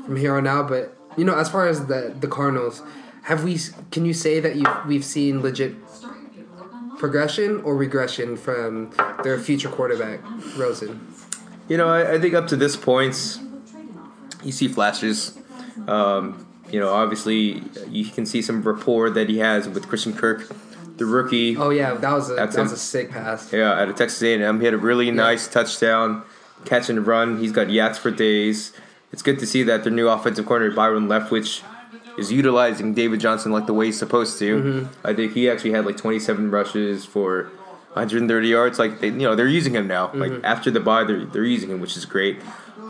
from 0.07 0.17
here 0.17 0.35
on 0.35 0.47
out. 0.47 0.69
But 0.69 0.97
you 1.19 1.27
know, 1.27 1.37
as 1.37 1.51
far 1.51 1.69
as 1.69 1.87
the 1.87 2.15
the 2.19 2.29
Cardinals, 2.29 2.83
have 3.25 3.45
we? 3.45 3.59
Can 3.91 4.07
you 4.07 4.15
say 4.15 4.41
that 4.41 4.57
you 4.57 4.65
we've 4.87 5.05
seen 5.05 5.43
legit 5.43 5.77
progression 6.97 7.61
or 7.63 7.77
regression 7.77 8.37
from 8.37 8.93
their 9.23 9.39
future 9.39 9.69
quarterback, 9.69 10.21
Rosen? 10.57 11.18
You 11.69 11.77
know, 11.77 11.89
I, 11.89 12.15
I 12.15 12.19
think 12.19 12.35
up 12.35 12.47
to 12.49 12.57
this 12.57 12.77
point, 12.77 13.39
you 14.43 14.53
see 14.53 14.69
flashes. 14.69 15.39
Um, 15.87 16.47
you 16.71 16.81
know, 16.81 16.93
obviously 16.93 17.63
you 17.89 18.05
can 18.07 18.27
see 18.27 18.43
some 18.43 18.63
rapport 18.63 19.11
that 19.11 19.29
he 19.29 19.39
has 19.39 19.69
with 19.69 19.89
Christian 19.89 20.13
Kirk, 20.13 20.49
the 20.97 21.07
rookie. 21.07 21.57
Oh 21.57 21.71
yeah, 21.71 21.95
that 21.95 22.13
was 22.13 22.31
a 22.31 22.35
that 22.35 22.57
was 22.57 22.73
a 22.73 22.77
sick 22.77 23.11
pass. 23.11 23.53
Yeah, 23.53 23.73
out 23.73 23.89
of 23.89 23.97
Texas 23.97 24.23
A&M, 24.23 24.59
he 24.61 24.65
had 24.65 24.75
a 24.75 24.79
really 24.79 25.11
nice 25.11 25.49
touchdown, 25.49 26.23
catch 26.65 26.91
and 26.91 27.07
run. 27.07 27.39
He's 27.39 27.53
got 27.53 27.69
YACs 27.69 27.97
for 27.97 28.11
days. 28.11 28.73
It's 29.13 29.23
good 29.23 29.39
to 29.39 29.47
see 29.47 29.63
that 29.63 29.85
their 29.85 29.93
new 29.93 30.09
offensive 30.09 30.45
coordinator 30.45 30.77
Byron 30.77 31.09
Leftwich 31.09 31.63
is 32.19 32.31
utilizing 32.33 32.95
David 32.95 33.21
Johnson 33.21 33.53
like 33.53 33.67
the 33.67 33.73
way 33.73 33.87
he's 33.87 33.99
supposed 33.99 34.39
to. 34.41 34.89
I 35.05 35.15
think 35.15 35.33
he 35.33 35.49
actually 35.49 35.71
had 35.71 35.87
like 35.87 35.97
27 35.97 36.51
rushes 36.51 37.07
for 37.07 37.51
130 37.95 38.49
yards. 38.49 38.79
Like 38.79 39.01
they, 39.01 39.09
you 39.09 39.13
know, 39.13 39.35
they're 39.35 39.47
using 39.47 39.75
him 39.75 39.87
now. 39.87 40.11
Like 40.13 40.33
after 40.45 40.71
the 40.71 40.81
bye, 40.81 41.05
they're 41.05 41.25
they're 41.25 41.45
using 41.45 41.71
him, 41.71 41.81
which 41.81 41.97
is 41.97 42.05
great. 42.05 42.41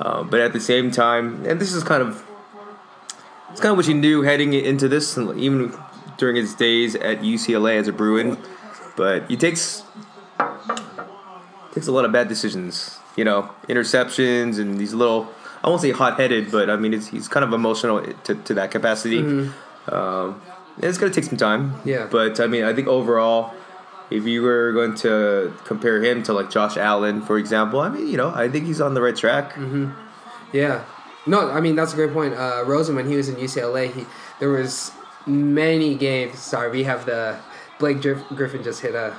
Um, 0.00 0.28
but 0.28 0.40
at 0.40 0.52
the 0.52 0.61
same 0.61 0.90
time, 0.90 1.45
and 1.47 1.61
this 1.61 1.73
is 1.73 1.83
kind 1.83 2.02
of 2.02 2.25
it's 3.50 3.61
kind 3.61 3.73
of 3.73 3.76
what 3.76 3.88
you 3.88 3.95
knew 3.95 4.23
heading 4.23 4.52
into 4.52 4.88
this, 4.88 5.17
and 5.17 5.38
even 5.38 5.75
during 6.17 6.37
his 6.37 6.55
days 6.55 6.95
at 6.95 7.21
UCLA 7.21 7.78
as 7.78 7.88
a 7.88 7.93
Bruin. 7.93 8.38
But 8.97 9.28
he 9.31 9.37
takes 9.37 9.83
takes 11.73 11.87
a 11.87 11.93
lot 11.93 12.05
of 12.05 12.12
bad 12.12 12.28
decisions. 12.28 12.99
You 13.17 13.25
know, 13.25 13.50
interceptions 13.69 14.59
and 14.59 14.78
these 14.78 14.95
little. 14.95 15.33
I 15.62 15.69
won't 15.69 15.81
say 15.81 15.90
hot 15.90 16.21
headed, 16.21 16.52
but 16.52 16.71
I 16.71 16.76
mean 16.76 16.95
it's, 16.95 17.09
he's 17.09 17.26
kind 17.26 17.45
of 17.45 17.52
emotional 17.52 18.00
to, 18.25 18.35
to 18.35 18.55
that 18.55 18.71
capacity. 18.71 19.19
Um, 19.19 20.40
and 20.76 20.85
it's 20.85 20.99
gonna 20.99 21.12
take 21.12 21.25
some 21.25 21.38
time. 21.38 21.75
Yeah. 21.85 22.07
But 22.11 22.38
I 22.38 22.47
mean, 22.47 22.62
I 22.64 22.73
think 22.73 22.87
overall, 22.87 23.55
if 24.11 24.25
you 24.25 24.43
were 24.43 24.73
going 24.73 24.95
to 24.97 25.53
compare 25.65 26.03
him 26.03 26.23
to 26.25 26.33
like 26.33 26.50
Josh 26.50 26.77
Allen, 26.77 27.23
for 27.23 27.38
example, 27.38 27.81
I 27.81 27.88
mean, 27.91 28.09
you 28.09 28.17
know, 28.17 28.31
I 28.35 28.49
think 28.49 28.67
he's 28.67 28.81
on 28.81 28.95
the 28.95 29.03
right 29.03 29.17
track. 29.17 29.57
Yeah. 30.53 30.85
No, 31.27 31.50
I 31.50 31.61
mean 31.61 31.77
that's 31.77 31.93
a 31.93 31.97
great 31.97 32.12
point. 32.12 32.35
Uh, 32.35 32.62
Rosen, 32.67 32.97
when 32.97 33.07
he 33.09 33.17
was 33.17 33.29
in 33.29 33.37
UCLA, 33.37 33.93
he 33.93 34.07
there 34.41 34.49
was 34.49 34.93
many 35.27 35.95
games. 35.95 36.38
Sorry, 36.38 36.71
we 36.71 36.85
have 36.85 37.05
the 37.05 37.38
Blake 37.79 38.00
Griff- 38.00 38.27
Griffin 38.35 38.62
just 38.62 38.81
hit 38.81 38.95
a 38.95 39.15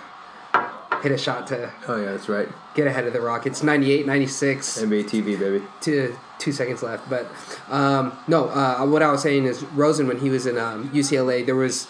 hit 1.04 1.12
a 1.12 1.18
shot 1.18 1.46
to 1.48 1.72
Oh 1.88 1.98
yeah, 1.98 2.12
that's 2.12 2.28
right. 2.28 2.48
get 2.74 2.88
ahead 2.88 3.06
of 3.06 3.14
the 3.14 3.22
Rockets. 3.22 3.62
98, 3.64 4.08
96 4.08 4.82
NBA 4.82 5.04
TV 5.06 5.38
baby. 5.40 5.64
to 5.82 6.16
two 6.40 6.52
seconds 6.52 6.82
left. 6.82 7.08
But 7.10 7.28
um, 7.70 8.18
no, 8.28 8.46
uh, 8.50 8.84
what 8.88 9.04
I 9.04 9.12
was 9.12 9.22
saying 9.22 9.46
is 9.46 9.62
Rosen 9.76 10.08
when 10.08 10.20
he 10.20 10.30
was 10.32 10.48
in 10.48 10.58
um, 10.58 10.90
UCLA, 10.90 11.46
there 11.46 11.56
was 11.56 11.88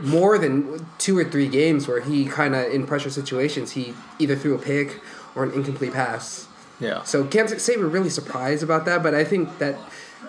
more 0.00 0.38
than 0.38 0.86
two 0.98 1.16
or 1.16 1.24
three 1.24 1.48
games 1.48 1.86
where 1.86 2.00
he 2.00 2.24
kind 2.26 2.54
of 2.54 2.72
in 2.72 2.86
pressure 2.86 3.10
situations 3.10 3.72
he 3.72 3.94
either 4.18 4.36
threw 4.36 4.54
a 4.54 4.58
pick 4.58 5.00
or 5.34 5.44
an 5.44 5.52
incomplete 5.52 5.92
pass. 5.92 6.48
Yeah. 6.80 7.02
So 7.02 7.24
can't 7.24 7.48
say 7.60 7.76
we're 7.76 7.86
really 7.86 8.10
surprised 8.10 8.62
about 8.62 8.84
that, 8.86 9.02
but 9.02 9.14
I 9.14 9.24
think 9.24 9.58
that 9.58 9.78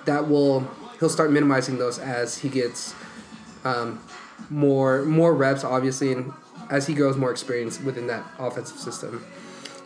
that 0.06 0.28
will 0.28 0.70
he'll 1.00 1.10
start 1.10 1.32
minimizing 1.32 1.78
those 1.78 1.98
as 2.00 2.40
he 2.40 2.50
gets 2.50 2.94
um, 3.63 4.01
more 4.50 5.04
more 5.06 5.34
reps, 5.34 5.63
obviously, 5.63 6.12
and 6.12 6.34
as 6.70 6.88
he 6.88 6.94
grows 6.94 7.18
more 7.18 7.32
experience 7.32 7.80
within 7.80 8.08
that 8.08 8.25
offensive 8.40 8.78
system. 8.78 9.25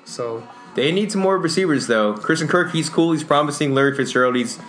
So 0.05 0.47
They 0.75 0.91
need 0.91 1.11
some 1.11 1.21
more 1.21 1.37
receivers 1.37 1.87
though. 1.87 2.15
Christian 2.15 2.47
Kirk, 2.47 2.71
he's 2.71 2.89
cool. 2.89 3.11
He's 3.11 3.23
promising. 3.23 3.73
Larry 3.73 3.95
Fitzgerald, 3.95 4.35
he's 4.35 4.59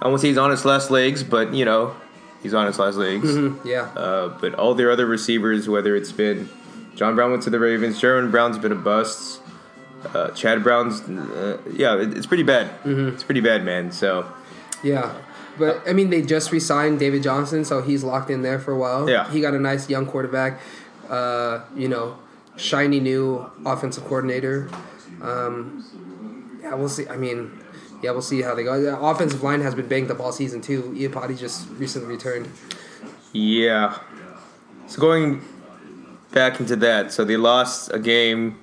I 0.00 0.08
won't 0.08 0.20
say 0.20 0.28
he's 0.28 0.38
on 0.38 0.50
his 0.50 0.64
last 0.64 0.90
legs, 0.90 1.22
but 1.22 1.54
you 1.54 1.64
know, 1.64 1.94
he's 2.42 2.54
on 2.54 2.66
his 2.66 2.78
last 2.78 2.96
legs. 2.96 3.28
yeah, 3.64 3.82
Uh, 3.96 4.28
but 4.40 4.54
all 4.54 4.74
their 4.74 4.90
other 4.90 5.06
receivers, 5.06 5.68
whether 5.68 5.94
it's 5.96 6.12
been 6.12 6.48
John 6.94 7.14
Brown 7.14 7.30
went 7.30 7.42
to 7.44 7.50
the 7.50 7.58
Ravens, 7.58 8.00
Jaron 8.00 8.30
Brown's 8.30 8.58
been 8.58 8.72
a 8.72 8.76
bust. 8.76 9.40
Uh, 10.12 10.30
Chad 10.30 10.62
Brown's, 10.64 11.00
uh, 11.08 11.58
yeah, 11.72 11.96
it, 11.96 12.16
it's 12.16 12.26
pretty 12.26 12.42
bad. 12.42 12.70
It's 12.84 13.22
pretty 13.22 13.40
bad, 13.40 13.64
man. 13.64 13.92
So 13.92 14.26
yeah. 14.82 15.14
But 15.58 15.82
I 15.86 15.92
mean, 15.92 16.10
they 16.10 16.22
just 16.22 16.50
re-signed 16.50 16.98
David 16.98 17.22
Johnson, 17.22 17.64
so 17.64 17.82
he's 17.82 18.02
locked 18.02 18.30
in 18.30 18.42
there 18.42 18.58
for 18.58 18.72
a 18.72 18.76
while. 18.78 19.08
Yeah. 19.08 19.30
he 19.30 19.40
got 19.40 19.54
a 19.54 19.58
nice 19.60 19.88
young 19.88 20.06
quarterback. 20.06 20.60
Uh, 21.08 21.60
you 21.76 21.88
know, 21.88 22.16
shiny 22.56 23.00
new 23.00 23.48
offensive 23.64 24.02
coordinator. 24.04 24.68
Um, 25.20 26.58
yeah, 26.62 26.74
we'll 26.74 26.88
see. 26.88 27.06
I 27.08 27.16
mean, 27.16 27.61
yeah, 28.02 28.10
we'll 28.10 28.22
see 28.22 28.42
how 28.42 28.54
they 28.54 28.64
go. 28.64 28.80
The 28.80 28.98
offensive 28.98 29.42
line 29.42 29.60
has 29.60 29.74
been 29.74 29.88
banged 29.88 30.10
up 30.10 30.20
all 30.20 30.32
season 30.32 30.60
too. 30.60 30.94
Iupati 30.96 31.38
just 31.38 31.68
recently 31.78 32.08
returned. 32.08 32.48
yeah. 33.32 33.98
So 34.88 35.00
going 35.00 35.40
back 36.32 36.60
into 36.60 36.76
that, 36.76 37.12
so 37.12 37.24
they 37.24 37.36
lost 37.36 37.90
a 37.92 37.98
game 37.98 38.58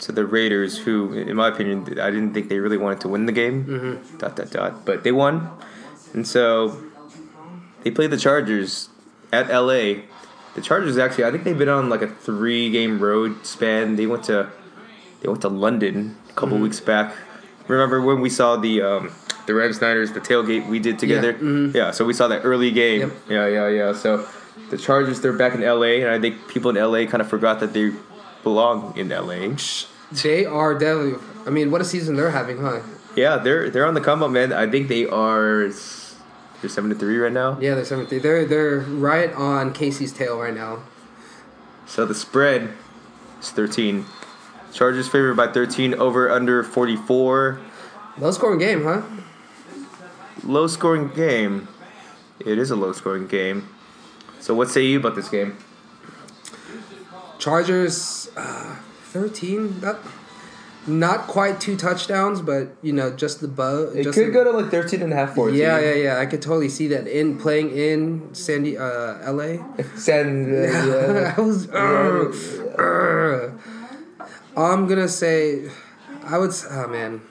to 0.00 0.12
the 0.12 0.26
Raiders, 0.26 0.76
who, 0.78 1.14
in 1.14 1.36
my 1.36 1.48
opinion, 1.48 1.98
I 1.98 2.10
didn't 2.10 2.34
think 2.34 2.48
they 2.50 2.58
really 2.58 2.76
wanted 2.76 3.00
to 3.02 3.08
win 3.08 3.24
the 3.24 3.32
game. 3.32 3.64
Mm-hmm. 3.64 4.18
Dot 4.18 4.36
dot 4.36 4.50
dot. 4.50 4.84
But 4.84 5.04
they 5.04 5.12
won, 5.12 5.48
and 6.12 6.26
so 6.26 6.76
they 7.82 7.90
played 7.90 8.10
the 8.10 8.18
Chargers 8.18 8.90
at 9.32 9.48
LA. 9.48 10.02
The 10.54 10.60
Chargers 10.60 10.98
actually, 10.98 11.24
I 11.24 11.30
think 11.30 11.44
they've 11.44 11.56
been 11.56 11.70
on 11.70 11.88
like 11.88 12.02
a 12.02 12.08
three-game 12.08 12.98
road 13.00 13.46
span. 13.46 13.96
They 13.96 14.06
went 14.06 14.24
to 14.24 14.50
they 15.22 15.28
went 15.28 15.40
to 15.42 15.48
London 15.48 16.16
a 16.28 16.32
couple 16.34 16.58
weeks 16.58 16.80
back. 16.80 17.14
Remember 17.68 18.00
when 18.00 18.20
we 18.20 18.28
saw 18.30 18.56
the 18.56 18.82
um, 18.82 19.12
the 19.46 19.54
Rams 19.54 19.80
Niners 19.80 20.12
the 20.12 20.20
tailgate 20.20 20.68
we 20.68 20.78
did 20.78 20.98
together? 20.98 21.36
Yeah, 21.40 21.70
Yeah. 21.86 21.90
so 21.92 22.04
we 22.04 22.12
saw 22.12 22.28
that 22.28 22.42
early 22.44 22.70
game. 22.70 23.00
Yep. 23.00 23.12
Yeah, 23.28 23.46
yeah, 23.46 23.68
yeah. 23.68 23.92
So 23.92 24.26
the 24.70 24.76
Chargers 24.78 25.20
they're 25.20 25.32
back 25.32 25.54
in 25.54 25.60
LA, 25.62 26.02
and 26.02 26.08
I 26.08 26.18
think 26.20 26.48
people 26.48 26.70
in 26.70 26.76
LA 26.76 27.06
kind 27.06 27.20
of 27.20 27.28
forgot 27.28 27.60
that 27.60 27.72
they 27.72 27.92
belong 28.42 28.96
in 28.96 29.08
LA. 29.08 29.56
They 30.22 30.44
are 30.44 30.74
definitely. 30.78 31.18
I 31.46 31.50
mean, 31.50 31.70
what 31.70 31.80
a 31.80 31.84
season 31.84 32.16
they're 32.16 32.30
having, 32.30 32.58
huh? 32.60 32.80
Yeah, 33.16 33.36
they're 33.38 33.70
they're 33.70 33.86
on 33.86 33.94
the 33.94 34.00
come 34.00 34.22
up, 34.22 34.30
man. 34.30 34.52
I 34.52 34.68
think 34.68 34.88
they 34.88 35.06
are 35.06 35.68
they're 36.60 36.68
seven 36.70 36.90
to 36.90 36.96
three 36.96 37.18
right 37.18 37.32
now. 37.32 37.58
Yeah, 37.60 37.74
they're 37.74 37.84
seventh. 37.84 38.10
They're 38.10 38.44
they're 38.44 38.80
right 38.80 39.32
on 39.32 39.72
KC's 39.74 40.12
tail 40.12 40.38
right 40.40 40.54
now. 40.54 40.82
So 41.86 42.06
the 42.06 42.14
spread 42.14 42.70
is 43.40 43.50
thirteen. 43.50 44.06
Chargers 44.72 45.08
favored 45.08 45.36
by 45.36 45.48
thirteen 45.48 45.94
over 45.94 46.30
under 46.30 46.62
forty 46.62 46.96
four. 46.96 47.60
Low 48.18 48.30
scoring 48.30 48.58
game, 48.58 48.84
huh? 48.84 49.02
Low 50.44 50.66
scoring 50.66 51.08
game. 51.08 51.68
It 52.40 52.58
is 52.58 52.70
a 52.70 52.76
low 52.76 52.92
scoring 52.92 53.26
game. 53.26 53.68
So 54.40 54.54
what 54.54 54.70
say 54.70 54.84
you 54.84 54.98
about 54.98 55.14
this 55.14 55.28
game? 55.28 55.56
Chargers, 57.38 58.30
uh, 58.36 58.76
thirteen. 59.04 59.80
Not, 59.80 60.00
not 60.86 61.26
quite 61.28 61.60
two 61.60 61.76
touchdowns, 61.76 62.40
but 62.40 62.74
you 62.82 62.92
know, 62.92 63.10
just 63.14 63.40
the 63.40 63.48
bow. 63.48 63.92
just 63.94 64.16
the- 64.18 64.30
to 64.32 64.50
like 64.50 64.70
13 64.70 65.02
and 65.02 65.12
a 65.12 65.16
half, 65.16 65.34
14. 65.34 65.58
Yeah, 65.58 65.78
yeah, 65.78 65.94
yeah. 65.94 66.18
I 66.18 66.26
could 66.26 66.42
totally 66.42 66.68
see 66.68 66.88
that 66.88 67.06
in 67.06 67.38
playing 67.38 67.70
in 67.70 68.34
Sandy, 68.34 68.76
uh, 68.76 69.18
L.A. 69.22 69.64
Send, 69.96 70.48
I 70.56 71.34
was. 71.40 71.66
Urgh, 71.68 72.74
urgh. 72.76 73.58
I'm 74.56 74.86
gonna 74.86 75.08
say, 75.08 75.70
I 76.24 76.38
would. 76.38 76.52
Oh 76.70 76.88
man, 76.88 77.22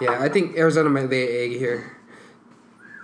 yeah. 0.00 0.18
I 0.20 0.28
think 0.28 0.56
Arizona 0.56 0.88
might 0.88 1.10
lay 1.10 1.22
an 1.24 1.52
egg 1.52 1.58
here. 1.58 1.96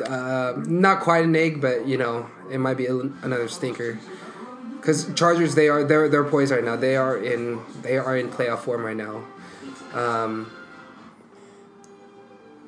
Uh, 0.07 0.55
not 0.67 1.01
quite 1.01 1.25
an 1.25 1.37
egg, 1.37 1.61
but 1.61 1.87
you 1.87 1.97
know, 1.97 2.29
it 2.51 2.59
might 2.59 2.77
be 2.77 2.87
a, 2.87 2.97
another 2.97 3.49
stinker. 3.49 3.99
Because 4.77 5.13
Chargers, 5.15 5.55
they 5.55 5.69
are 5.69 5.85
they're 5.85 6.09
they're 6.09 6.25
poised 6.25 6.53
right 6.53 6.65
now. 6.65 6.77
They 6.77 6.97
are 6.97 7.17
in 7.17 7.61
they 7.83 7.97
are 7.99 8.17
in 8.17 8.31
playoff 8.31 8.61
form 8.61 8.85
right 8.85 8.97
now. 8.97 9.25
Um, 9.93 10.51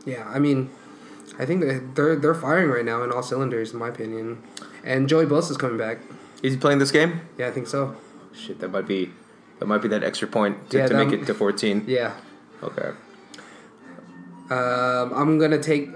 yeah, 0.04 0.28
I 0.28 0.38
mean, 0.38 0.70
I 1.38 1.46
think 1.46 1.62
that 1.62 1.94
they're 1.94 2.16
they're 2.16 2.34
firing 2.34 2.70
right 2.70 2.84
now 2.84 3.02
in 3.02 3.12
all 3.12 3.22
cylinders, 3.22 3.72
in 3.72 3.78
my 3.78 3.88
opinion. 3.88 4.42
And 4.84 5.08
Joey 5.08 5.26
Bosa's 5.26 5.56
coming 5.56 5.78
back. 5.78 5.98
Is 6.42 6.52
he 6.52 6.58
playing 6.58 6.78
this 6.78 6.92
game? 6.92 7.22
Yeah, 7.38 7.48
I 7.48 7.50
think 7.50 7.66
so. 7.66 7.96
Shit, 8.32 8.60
that 8.60 8.70
might 8.70 8.86
be 8.86 9.10
that 9.58 9.66
might 9.66 9.82
be 9.82 9.88
that 9.88 10.04
extra 10.04 10.28
point 10.28 10.70
to, 10.70 10.78
Yeah, 10.78 10.88
to 10.88 10.94
make 10.94 11.12
it 11.12 11.26
to 11.26 11.34
14. 11.34 11.84
Yeah. 11.86 12.14
Okay. 12.62 12.92
Um, 14.50 15.12
I'm 15.14 15.38
gonna 15.38 15.62
take. 15.62 15.88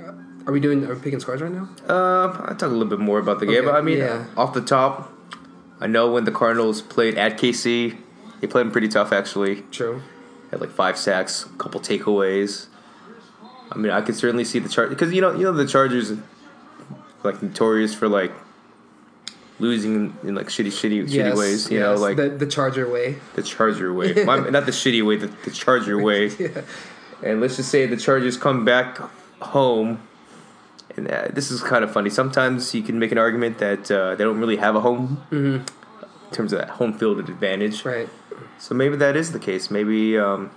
Are 0.47 0.53
we 0.53 0.61
doing? 0.61 0.85
Are 0.85 0.95
we 0.95 1.01
picking 1.01 1.21
scores 1.21 1.41
right 1.41 1.53
now? 1.53 1.69
Uh, 1.89 2.29
I'll 2.49 2.57
talk 2.57 2.63
a 2.63 2.67
little 2.67 2.87
bit 2.87 2.99
more 2.99 3.19
about 3.19 3.39
the 3.39 3.47
game. 3.47 3.65
But 3.65 3.75
I 3.75 3.81
mean, 3.81 3.99
yeah. 3.99 4.27
off 4.37 4.55
the 4.55 4.61
top, 4.61 5.13
I 5.79 5.87
know 5.87 6.11
when 6.11 6.25
the 6.25 6.33
Cardinals 6.33 6.83
played 6.83 7.17
at 7.17 7.39
KC, 7.39 7.97
they 8.41 8.47
played 8.47 8.67
them 8.67 8.73
pretty 8.73 8.89
tough 8.89 9.13
actually. 9.13 9.63
True. 9.71 10.03
Had 10.51 10.61
like 10.61 10.71
five 10.71 10.99
sacks, 10.99 11.45
a 11.45 11.49
couple 11.59 11.81
takeaways. 11.81 12.67
I 13.71 13.79
mean, 13.79 13.93
I 13.93 14.01
could 14.01 14.17
certainly 14.17 14.45
see 14.45 14.59
the 14.59 14.69
Chargers 14.69 14.97
because 14.97 15.13
you 15.15 15.21
know, 15.21 15.33
you 15.33 15.45
know, 15.45 15.53
the 15.53 15.67
Chargers 15.67 16.13
like 17.23 17.41
notorious 17.43 17.95
for 17.95 18.09
like 18.09 18.33
losing 19.61 20.17
in 20.23 20.35
like 20.35 20.49
shitty, 20.49 20.69
shitty, 20.69 21.09
shitty 21.09 21.37
ways. 21.37 21.71
You 21.71 21.81
know, 21.81 21.95
like 21.95 22.17
the, 22.17 22.31
the 22.31 22.47
Charger 22.47 22.89
way. 22.89 23.17
the 23.35 23.43
Charger 23.43 23.93
way, 23.93 24.25
My, 24.25 24.39
not 24.49 24.67
the 24.67 24.73
shitty 24.73 25.07
way, 25.07 25.17
the, 25.17 25.29
the 25.45 25.51
Charger 25.51 25.99
way. 26.03 26.29
Yeah. 26.29 26.63
And 27.23 27.41
let's 27.41 27.57
just 27.57 27.71
say 27.71 27.87
the 27.87 27.97
Chargers 27.97 28.37
come 28.37 28.65
back 28.65 28.99
home. 29.41 30.03
And 30.97 31.09
uh, 31.11 31.29
this 31.33 31.51
is 31.51 31.63
kind 31.63 31.85
of 31.85 31.93
funny. 31.93 32.11
Sometimes 32.11 32.75
you 32.75 32.83
can 32.83 32.99
make 32.99 33.13
an 33.13 33.19
argument 33.19 33.59
that 33.59 33.91
uh, 33.91 34.15
they 34.17 34.25
don't 34.25 34.39
really 34.39 34.57
have 34.57 34.75
a 34.75 34.81
home 34.81 35.23
in 35.31 35.65
terms 36.33 36.53
of 36.53 36.59
that 36.59 36.71
home 36.71 36.93
field 36.93 37.19
advantage. 37.21 37.85
Right. 37.85 38.09
So 38.59 38.75
maybe 38.75 38.97
that 38.97 39.17
is 39.17 39.33
the 39.33 39.39
case. 39.39 39.71
Maybe 39.71 40.19
um, 40.19 40.51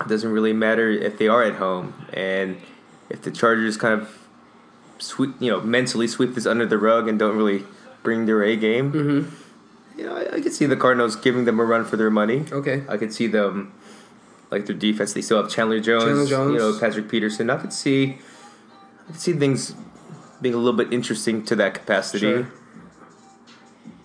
it 0.00 0.08
doesn't 0.08 0.30
really 0.30 0.52
matter 0.52 0.90
if 0.90 1.18
they 1.18 1.28
are 1.28 1.42
at 1.42 1.54
home, 1.54 2.06
and 2.12 2.60
if 3.08 3.22
the 3.22 3.30
Chargers 3.30 3.76
kind 3.76 4.00
of 4.00 4.28
sweep, 4.98 5.34
you 5.40 5.50
know, 5.50 5.60
mentally 5.60 6.06
sweep 6.06 6.34
this 6.34 6.46
under 6.46 6.66
the 6.66 6.78
rug 6.78 7.08
and 7.08 7.18
don't 7.18 7.36
really 7.36 7.64
bring 8.02 8.26
their 8.26 8.42
A 8.42 8.56
game. 8.56 8.92
Mm-hmm. 8.92 9.98
You 9.98 10.06
know, 10.06 10.16
I, 10.16 10.36
I 10.36 10.40
could 10.40 10.52
see 10.52 10.66
the 10.66 10.76
Cardinals 10.76 11.16
giving 11.16 11.44
them 11.44 11.60
a 11.60 11.64
run 11.64 11.84
for 11.84 11.96
their 11.96 12.10
money. 12.10 12.44
Okay. 12.50 12.84
I 12.88 12.96
could 12.96 13.12
see 13.12 13.26
them 13.26 13.72
like 14.50 14.66
their 14.66 14.76
defense. 14.76 15.12
They 15.12 15.22
still 15.22 15.42
have 15.42 15.50
Chandler 15.50 15.80
Jones, 15.80 16.04
Chandler 16.04 16.26
Jones. 16.26 16.52
you 16.52 16.58
know, 16.58 16.78
Patrick 16.78 17.08
Peterson. 17.08 17.50
I 17.50 17.56
could 17.58 17.72
see, 17.72 18.18
I 19.08 19.12
could 19.12 19.20
see 19.20 19.32
things 19.34 19.74
being 20.40 20.54
a 20.54 20.58
little 20.58 20.72
bit 20.76 20.92
interesting 20.92 21.44
to 21.44 21.56
that 21.56 21.74
capacity. 21.74 22.20
Sure. 22.20 22.48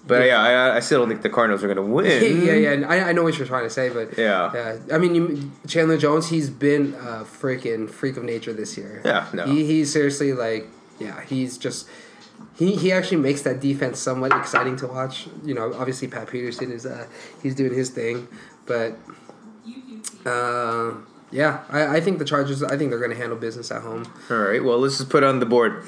But 0.08 0.28
yeah, 0.28 0.40
I, 0.40 0.76
I 0.76 0.80
still 0.82 1.00
don't 1.00 1.10
think 1.10 1.24
the 1.24 1.32
Cardinals 1.32 1.64
are 1.64 1.68
going 1.74 1.78
to 1.78 1.82
win. 1.94 2.44
yeah, 2.46 2.54
yeah. 2.54 2.88
I, 2.88 3.10
I 3.10 3.12
know 3.14 3.24
what 3.24 3.38
you're 3.40 3.48
trying 3.48 3.64
to 3.64 3.72
say, 3.72 3.90
but 3.90 4.16
Yeah. 4.18 4.52
yeah. 4.54 4.78
I 4.96 5.00
mean, 5.00 5.16
you, 5.16 5.52
Chandler 5.68 5.98
Jones, 5.98 6.30
he's 6.30 6.50
been 6.50 6.94
a 6.96 7.24
freaking 7.24 7.90
freak 7.90 8.16
of 8.16 8.24
nature 8.24 8.54
this 8.54 8.78
year. 8.78 9.02
Yeah, 9.04 9.28
no. 9.34 9.46
He, 9.48 9.66
he's 9.66 9.92
seriously 9.92 10.34
like, 10.34 10.68
yeah, 11.00 11.22
he's 11.22 11.58
just. 11.58 11.88
He, 12.56 12.76
he 12.78 12.92
actually 12.92 13.18
makes 13.18 13.42
that 13.42 13.60
defense 13.60 14.00
somewhat 14.00 14.32
exciting 14.34 14.78
to 14.78 14.88
watch. 14.88 15.28
You 15.44 15.54
know, 15.54 15.74
obviously 15.74 16.08
Pat 16.08 16.30
Peterson 16.30 16.72
is 16.72 16.86
uh 16.86 17.08
he's 17.44 17.56
doing 17.56 17.74
his 17.74 17.90
thing, 17.90 18.28
but 18.66 18.98
uh, 20.26 20.94
yeah, 21.32 21.64
I, 21.70 21.98
I 21.98 22.02
think 22.02 22.20
the 22.20 22.26
Chargers. 22.26 22.64
I 22.64 22.78
think 22.78 22.90
they're 22.90 23.00
going 23.00 23.12
to 23.12 23.18
handle 23.18 23.38
business 23.38 23.72
at 23.72 23.82
home. 23.82 24.12
All 24.30 24.38
right. 24.38 24.64
Well, 24.64 24.80
let's 24.80 24.98
just 24.98 25.10
put 25.10 25.24
on 25.24 25.40
the 25.40 25.46
board. 25.46 25.84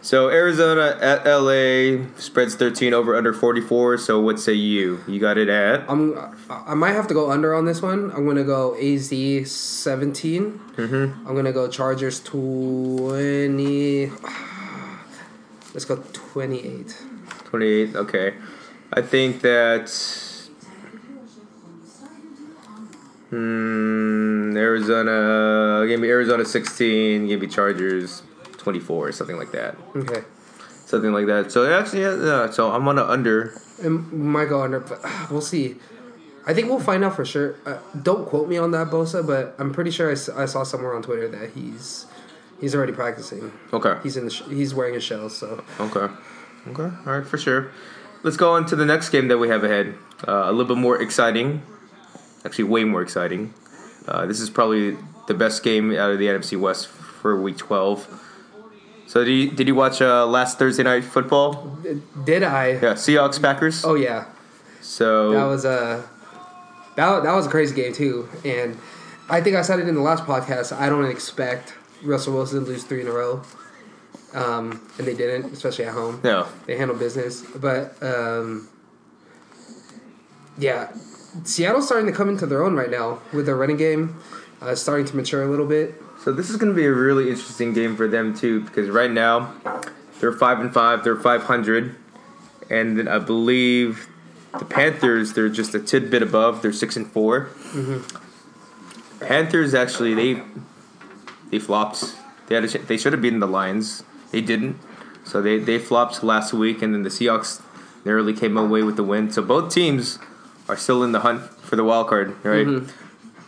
So 0.00 0.28
Arizona 0.28 0.96
at 1.00 1.26
LA 1.26 2.06
spreads 2.16 2.54
13 2.54 2.94
over 2.94 3.16
under 3.16 3.32
44. 3.32 3.98
So 3.98 4.20
what 4.20 4.38
say 4.38 4.52
you? 4.52 5.00
You 5.08 5.18
got 5.18 5.38
it 5.38 5.48
at 5.48 5.90
I'm 5.90 6.16
I 6.48 6.74
might 6.74 6.92
have 6.92 7.08
to 7.08 7.14
go 7.14 7.30
under 7.30 7.52
on 7.52 7.64
this 7.64 7.82
one. 7.82 8.12
I'm 8.12 8.24
gonna 8.24 8.44
go 8.44 8.76
AZ 8.76 9.08
17. 9.08 10.60
Mm-hmm. 10.76 11.28
I'm 11.28 11.34
gonna 11.34 11.52
go 11.52 11.68
Chargers 11.68 12.20
20. 12.20 14.10
Let's 15.74 15.84
go 15.84 15.96
28. 16.12 17.02
28. 17.44 17.96
Okay. 17.96 18.34
I 18.92 19.02
think 19.02 19.42
that 19.42 19.90
hmm, 23.30 24.56
Arizona 24.56 25.86
give 25.86 26.00
me 26.00 26.08
Arizona 26.08 26.44
16, 26.44 27.26
give 27.28 27.40
me 27.40 27.46
Chargers 27.46 28.22
24 28.56 29.12
something 29.12 29.36
like 29.36 29.52
that. 29.52 29.76
Okay. 29.94 30.22
Something 30.86 31.12
like 31.12 31.26
that. 31.26 31.52
So 31.52 31.70
actually 31.70 32.02
yeah, 32.02 32.16
yeah, 32.16 32.50
so 32.50 32.72
I'm 32.72 32.88
on 32.88 32.98
a 32.98 33.04
under. 33.04 33.52
And 33.82 34.10
might 34.12 34.46
go 34.46 34.62
under, 34.62 34.80
but 34.80 35.00
we'll 35.30 35.40
see. 35.40 35.76
I 36.46 36.54
think 36.54 36.68
we'll 36.68 36.80
find 36.80 37.04
out 37.04 37.14
for 37.14 37.26
sure. 37.26 37.56
Uh, 37.66 37.76
don't 38.02 38.26
quote 38.26 38.48
me 38.48 38.56
on 38.56 38.70
that, 38.70 38.86
Bosa, 38.88 39.26
but 39.26 39.54
I'm 39.58 39.70
pretty 39.70 39.90
sure 39.90 40.10
I 40.10 40.14
saw 40.14 40.62
somewhere 40.62 40.94
on 40.94 41.02
Twitter 41.02 41.28
that 41.28 41.50
he's 41.50 42.06
he's 42.60 42.74
already 42.74 42.92
practicing. 42.92 43.52
Okay. 43.72 43.96
He's 44.02 44.16
in 44.16 44.24
the 44.24 44.30
sh- 44.30 44.42
he's 44.48 44.74
wearing 44.74 44.94
his 44.94 45.04
shells, 45.04 45.36
so 45.36 45.64
Okay. 45.80 46.12
Okay. 46.68 46.82
All 47.06 47.18
right, 47.18 47.26
for 47.26 47.38
sure. 47.38 47.70
Let's 48.22 48.36
go 48.36 48.52
on 48.52 48.66
to 48.66 48.76
the 48.76 48.84
next 48.84 49.10
game 49.10 49.28
that 49.28 49.38
we 49.38 49.48
have 49.48 49.62
ahead. 49.64 49.94
Uh, 50.26 50.44
a 50.46 50.50
little 50.52 50.74
bit 50.74 50.80
more 50.80 51.00
exciting. 51.00 51.62
Actually, 52.44 52.64
way 52.64 52.84
more 52.84 53.02
exciting. 53.02 53.54
Uh, 54.06 54.26
this 54.26 54.40
is 54.40 54.50
probably 54.50 54.96
the 55.28 55.34
best 55.34 55.62
game 55.62 55.92
out 55.92 56.10
of 56.10 56.18
the 56.18 56.26
NFC 56.26 56.58
West 56.58 56.88
for 56.88 57.40
Week 57.40 57.56
12. 57.56 58.24
So, 59.06 59.24
did 59.24 59.30
you, 59.32 59.50
did 59.50 59.66
you 59.68 59.74
watch 59.74 60.02
uh, 60.02 60.26
last 60.26 60.58
Thursday 60.58 60.82
night 60.82 61.04
football? 61.04 61.78
did 62.24 62.42
I? 62.42 62.72
Yeah, 62.72 62.94
Seahawks 62.94 63.40
Packers. 63.40 63.84
Oh 63.84 63.94
yeah, 63.94 64.26
So 64.80 65.30
that 65.32 65.44
was 65.44 65.64
a 65.64 66.04
that, 66.96 67.22
that 67.22 67.32
was 67.32 67.46
a 67.46 67.50
crazy 67.50 67.74
game 67.74 67.92
too, 67.92 68.28
and 68.44 68.76
I 69.30 69.40
think 69.40 69.56
I 69.56 69.62
said 69.62 69.78
it 69.78 69.88
in 69.88 69.94
the 69.94 70.02
last 70.02 70.24
podcast. 70.24 70.76
I 70.76 70.88
don't 70.88 71.06
expect 71.06 71.74
Russell 72.02 72.34
Wilson 72.34 72.64
lose 72.64 72.84
three 72.84 73.00
in 73.00 73.08
a 73.08 73.12
row, 73.12 73.42
um, 74.34 74.80
and 74.98 75.06
they 75.06 75.14
didn't, 75.14 75.52
especially 75.52 75.84
at 75.86 75.94
home. 75.94 76.20
no, 76.22 76.46
They 76.66 76.76
handled 76.76 76.98
business, 76.98 77.42
but 77.42 78.00
um, 78.02 78.68
yeah, 80.58 80.90
Seattle's 81.44 81.86
starting 81.86 82.06
to 82.06 82.12
come 82.12 82.28
into 82.28 82.46
their 82.46 82.62
own 82.62 82.74
right 82.74 82.90
now 82.90 83.20
with 83.32 83.46
their 83.46 83.56
running 83.56 83.76
game, 83.76 84.20
uh, 84.60 84.74
starting 84.74 85.06
to 85.06 85.16
mature 85.16 85.42
a 85.42 85.50
little 85.50 85.66
bit. 85.66 85.94
So 86.24 86.32
this 86.32 86.50
is 86.50 86.56
going 86.56 86.72
to 86.72 86.76
be 86.76 86.86
a 86.86 86.92
really 86.92 87.30
interesting 87.30 87.72
game 87.72 87.96
for 87.96 88.08
them 88.08 88.34
too, 88.34 88.60
because 88.62 88.88
right 88.90 89.10
now 89.10 89.54
they're 90.20 90.32
five 90.32 90.60
and 90.60 90.72
five, 90.74 91.04
they're 91.04 91.16
five 91.16 91.44
hundred, 91.44 91.94
and 92.68 92.98
then 92.98 93.06
I 93.08 93.18
believe 93.18 94.08
the 94.58 94.64
Panthers 94.64 95.34
they're 95.34 95.48
just 95.48 95.74
a 95.74 95.78
tidbit 95.80 96.22
above, 96.22 96.62
they're 96.62 96.72
six 96.72 96.96
and 96.96 97.06
4 97.10 97.48
Panthers 99.20 99.74
actually 99.74 100.14
they 100.14 100.42
they 101.50 101.58
flopped. 101.58 102.16
They 102.46 102.54
had 102.54 102.64
a, 102.64 102.78
they 102.78 102.96
should 102.96 103.12
have 103.12 103.22
beaten 103.22 103.40
the 103.40 103.46
Lions, 103.46 104.02
they 104.30 104.40
didn't. 104.40 104.78
So 105.24 105.42
they 105.42 105.58
they 105.58 105.78
flopped 105.78 106.22
last 106.22 106.52
week, 106.52 106.80
and 106.82 106.94
then 106.94 107.02
the 107.02 107.10
Seahawks 107.10 107.60
narrowly 108.04 108.32
came 108.32 108.56
away 108.56 108.82
with 108.82 108.96
the 108.96 109.02
win. 109.04 109.30
So 109.30 109.42
both 109.42 109.72
teams 109.72 110.18
are 110.68 110.76
still 110.76 111.02
in 111.02 111.12
the 111.12 111.20
hunt 111.20 111.42
for 111.42 111.76
the 111.76 111.84
wild 111.84 112.08
card, 112.08 112.34
right? 112.44 112.66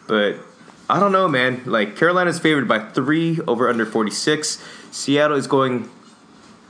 But 0.07 0.37
I 0.89 0.99
don't 1.01 1.13
know, 1.13 1.29
man. 1.29 1.63
Like 1.65 1.97
Carolina's 1.97 2.39
favored 2.39 2.67
by 2.69 2.81
three 2.81 3.39
over 3.47 3.69
under 3.69 3.87
forty 3.87 4.11
six. 4.11 4.63
Seattle 4.91 5.37
is 5.37 5.47
going 5.47 5.89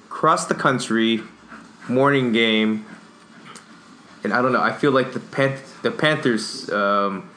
across 0.07 0.47
the 0.47 0.55
country, 0.55 1.23
morning 1.89 2.31
game, 2.33 2.85
and 4.23 4.33
I 4.33 4.43
don't 4.43 4.53
know. 4.53 4.61
I 4.63 4.73
feel 4.73 4.91
like 4.91 5.13
the 5.13 5.21
Pan- 5.21 5.59
the 5.83 5.91
Panthers. 5.91 6.71
Um, 6.71 7.30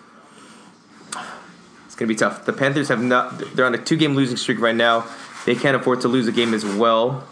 it's 1.93 1.99
gonna 1.99 2.09
be 2.09 2.15
tough. 2.15 2.45
The 2.45 2.53
Panthers 2.53 2.87
have 2.87 3.03
not. 3.03 3.37
They're 3.55 3.67
on 3.67 3.75
a 3.75 3.77
two 3.77 3.95
game 3.95 4.15
losing 4.15 4.35
streak 4.35 4.59
right 4.59 4.73
now. 4.73 5.05
They 5.45 5.53
can't 5.53 5.75
afford 5.75 6.01
to 6.01 6.07
lose 6.07 6.27
a 6.27 6.31
game 6.31 6.51
as 6.55 6.65
well. 6.65 7.23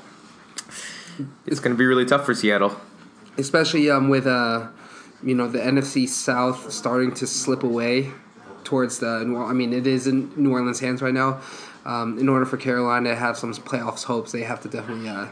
It's 1.48 1.60
gonna 1.60 1.74
be 1.74 1.86
really 1.88 2.06
tough 2.06 2.28
for 2.28 2.36
Seattle. 2.36 2.80
especially 3.40 3.90
um, 3.90 4.10
with 4.10 4.28
uh, 4.28 4.68
you 5.24 5.34
know 5.34 5.48
the 5.48 5.58
NFC 5.58 6.08
South 6.08 6.72
starting 6.72 7.12
to 7.16 7.26
slip 7.26 7.64
away 7.64 8.12
towards 8.64 9.00
the. 9.00 9.08
I 9.08 9.54
mean, 9.54 9.74
it 9.74 9.88
is 9.88 10.06
in 10.06 10.32
New 10.36 10.52
Orleans' 10.52 10.80
hands 10.80 11.02
right 11.02 11.14
now. 11.14 11.42
Um, 11.84 12.20
in 12.20 12.30
order 12.30 12.46
for 12.46 12.58
Carolina 12.58 13.10
to 13.10 13.16
have 13.16 13.40
some 13.40 13.56
playoffs 13.56 14.04
hopes, 14.04 14.32
they 14.32 14.44
have 14.44 14.62
to 14.62 14.68
definitely 14.68 15.10
uh, 15.10 15.30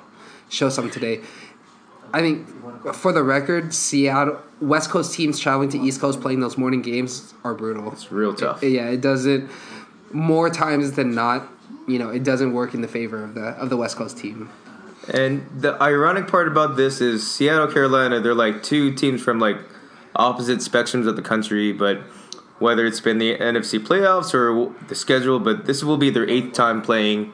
show 0.49 0.69
something 0.69 0.91
today. 0.91 1.21
I 2.13 2.21
think, 2.21 2.47
for 2.95 3.11
the 3.11 3.23
record, 3.23 3.73
Seattle 3.73 4.39
West 4.61 4.89
Coast 4.89 5.13
teams 5.13 5.39
traveling 5.39 5.69
to 5.69 5.77
East 5.77 6.01
Coast 6.01 6.21
playing 6.21 6.39
those 6.39 6.57
morning 6.57 6.81
games 6.81 7.33
are 7.43 7.53
brutal. 7.53 7.91
It's 7.91 8.11
real 8.11 8.33
tough. 8.33 8.63
Yeah, 8.63 8.89
it 8.89 9.01
doesn't. 9.01 9.49
More 10.11 10.49
times 10.49 10.93
than 10.93 11.13
not, 11.13 11.47
you 11.87 11.99
know, 11.99 12.09
it 12.09 12.23
doesn't 12.23 12.53
work 12.53 12.73
in 12.73 12.81
the 12.81 12.87
favor 12.87 13.23
of 13.23 13.35
the 13.35 13.49
of 13.49 13.69
the 13.69 13.77
West 13.77 13.97
Coast 13.97 14.17
team. 14.17 14.49
And 15.13 15.47
the 15.55 15.81
ironic 15.81 16.27
part 16.27 16.47
about 16.47 16.75
this 16.75 17.01
is 17.01 17.29
Seattle, 17.29 17.67
Carolina, 17.67 18.19
they're 18.19 18.33
like 18.35 18.61
two 18.61 18.93
teams 18.93 19.21
from 19.21 19.39
like 19.39 19.57
opposite 20.15 20.59
spectrums 20.59 21.07
of 21.07 21.15
the 21.15 21.21
country, 21.21 21.71
but 21.71 21.99
whether 22.59 22.85
it's 22.85 22.99
been 22.99 23.17
the 23.17 23.37
NFC 23.37 23.79
playoffs 23.79 24.33
or 24.33 24.73
the 24.87 24.95
schedule, 24.95 25.39
but 25.39 25.65
this 25.65 25.83
will 25.83 25.97
be 25.97 26.09
their 26.09 26.29
eighth 26.29 26.53
time 26.53 26.81
playing 26.81 27.33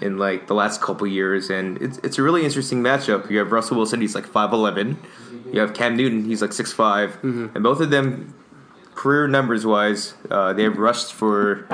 in 0.00 0.18
like 0.18 0.46
the 0.46 0.54
last 0.54 0.80
couple 0.80 1.06
years, 1.06 1.50
and 1.50 1.80
it's 1.80 1.98
it's 1.98 2.18
a 2.18 2.22
really 2.22 2.44
interesting 2.44 2.82
matchup. 2.82 3.30
You 3.30 3.38
have 3.38 3.52
Russell 3.52 3.76
Wilson, 3.76 4.00
he's 4.00 4.14
like 4.14 4.26
five 4.26 4.52
eleven. 4.52 4.98
You 5.52 5.60
have 5.60 5.74
Cam 5.74 5.96
Newton, 5.96 6.24
he's 6.24 6.42
like 6.42 6.52
six 6.52 6.72
five. 6.72 7.16
and 7.22 7.62
both 7.62 7.80
of 7.80 7.90
them, 7.90 8.34
career 8.94 9.28
numbers 9.28 9.64
wise, 9.64 10.14
uh, 10.30 10.52
they 10.52 10.64
have 10.64 10.78
rushed 10.78 11.12
for 11.12 11.66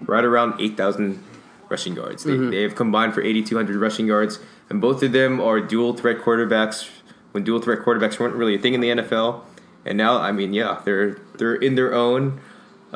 right 0.00 0.24
around 0.24 0.60
8,000 0.60 1.22
rushing 1.68 1.94
yards. 1.94 2.24
They, 2.24 2.36
they 2.50 2.62
have 2.62 2.74
combined 2.74 3.14
for 3.14 3.22
8,200 3.22 3.76
rushing 3.76 4.06
yards, 4.06 4.40
and 4.68 4.80
both 4.80 5.02
of 5.02 5.12
them 5.12 5.40
are 5.40 5.60
dual 5.60 5.94
threat 5.94 6.18
quarterbacks. 6.18 6.88
When 7.32 7.44
dual 7.44 7.60
threat 7.60 7.78
quarterbacks 7.80 8.18
weren't 8.18 8.34
really 8.34 8.56
a 8.56 8.58
thing 8.58 8.74
in 8.74 8.80
the 8.80 8.88
NFL, 8.88 9.42
and 9.86 9.96
now 9.96 10.18
I 10.18 10.32
mean, 10.32 10.52
yeah, 10.52 10.80
they're 10.84 11.18
they're 11.38 11.54
in 11.54 11.76
their 11.76 11.94
own. 11.94 12.40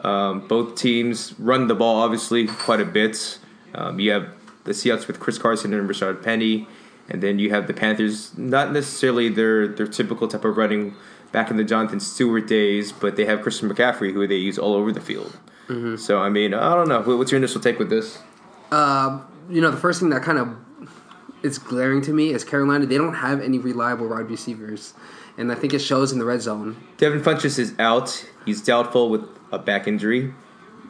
Um, 0.02 0.48
both 0.48 0.74
teams 0.74 1.38
run 1.38 1.68
the 1.68 1.74
ball 1.76 2.02
obviously 2.02 2.46
quite 2.48 2.80
a 2.80 2.84
bit. 2.84 3.38
Um, 3.74 3.98
you 4.00 4.12
have 4.12 4.28
the 4.64 4.72
Seahawks 4.72 5.06
with 5.06 5.20
Chris 5.20 5.38
Carson 5.38 5.74
and 5.74 5.88
Rashaad 5.88 6.22
Penny, 6.22 6.66
and 7.08 7.22
then 7.22 7.38
you 7.38 7.50
have 7.50 7.66
the 7.66 7.74
Panthers. 7.74 8.36
Not 8.38 8.72
necessarily 8.72 9.28
their 9.28 9.68
their 9.68 9.86
typical 9.86 10.28
type 10.28 10.44
of 10.44 10.56
running 10.56 10.94
back 11.32 11.50
in 11.50 11.56
the 11.56 11.64
Jonathan 11.64 12.00
Stewart 12.00 12.46
days, 12.46 12.92
but 12.92 13.16
they 13.16 13.24
have 13.24 13.42
Christian 13.42 13.68
McCaffrey 13.68 14.12
who 14.12 14.26
they 14.26 14.36
use 14.36 14.58
all 14.58 14.74
over 14.74 14.92
the 14.92 15.00
field. 15.00 15.36
So 15.98 16.18
I 16.18 16.28
mean, 16.28 16.52
I 16.54 16.74
don't 16.74 16.88
know. 16.88 17.00
What's 17.16 17.32
your 17.32 17.38
initial 17.38 17.60
take 17.60 17.78
with 17.78 17.88
this? 17.90 18.18
Uh, 18.70 19.20
you 19.48 19.60
know, 19.62 19.70
the 19.70 19.78
first 19.78 19.98
thing 20.00 20.10
that 20.10 20.22
kind 20.22 20.38
of 20.38 20.56
is 21.42 21.58
glaring 21.58 22.02
to 22.02 22.12
me 22.12 22.32
is 22.34 22.44
Carolina. 22.44 22.86
They 22.86 22.98
don't 22.98 23.14
have 23.14 23.40
any 23.40 23.58
reliable 23.58 24.08
wide 24.08 24.28
receivers, 24.30 24.92
and 25.38 25.50
I 25.50 25.54
think 25.54 25.72
it 25.72 25.78
shows 25.78 26.12
in 26.12 26.18
the 26.18 26.24
red 26.26 26.42
zone. 26.42 26.76
Devin 26.98 27.22
Funchess 27.22 27.58
is 27.58 27.74
out. 27.78 28.26
He's 28.44 28.60
doubtful 28.62 29.08
with 29.08 29.22
a 29.52 29.58
back 29.58 29.88
injury, 29.88 30.34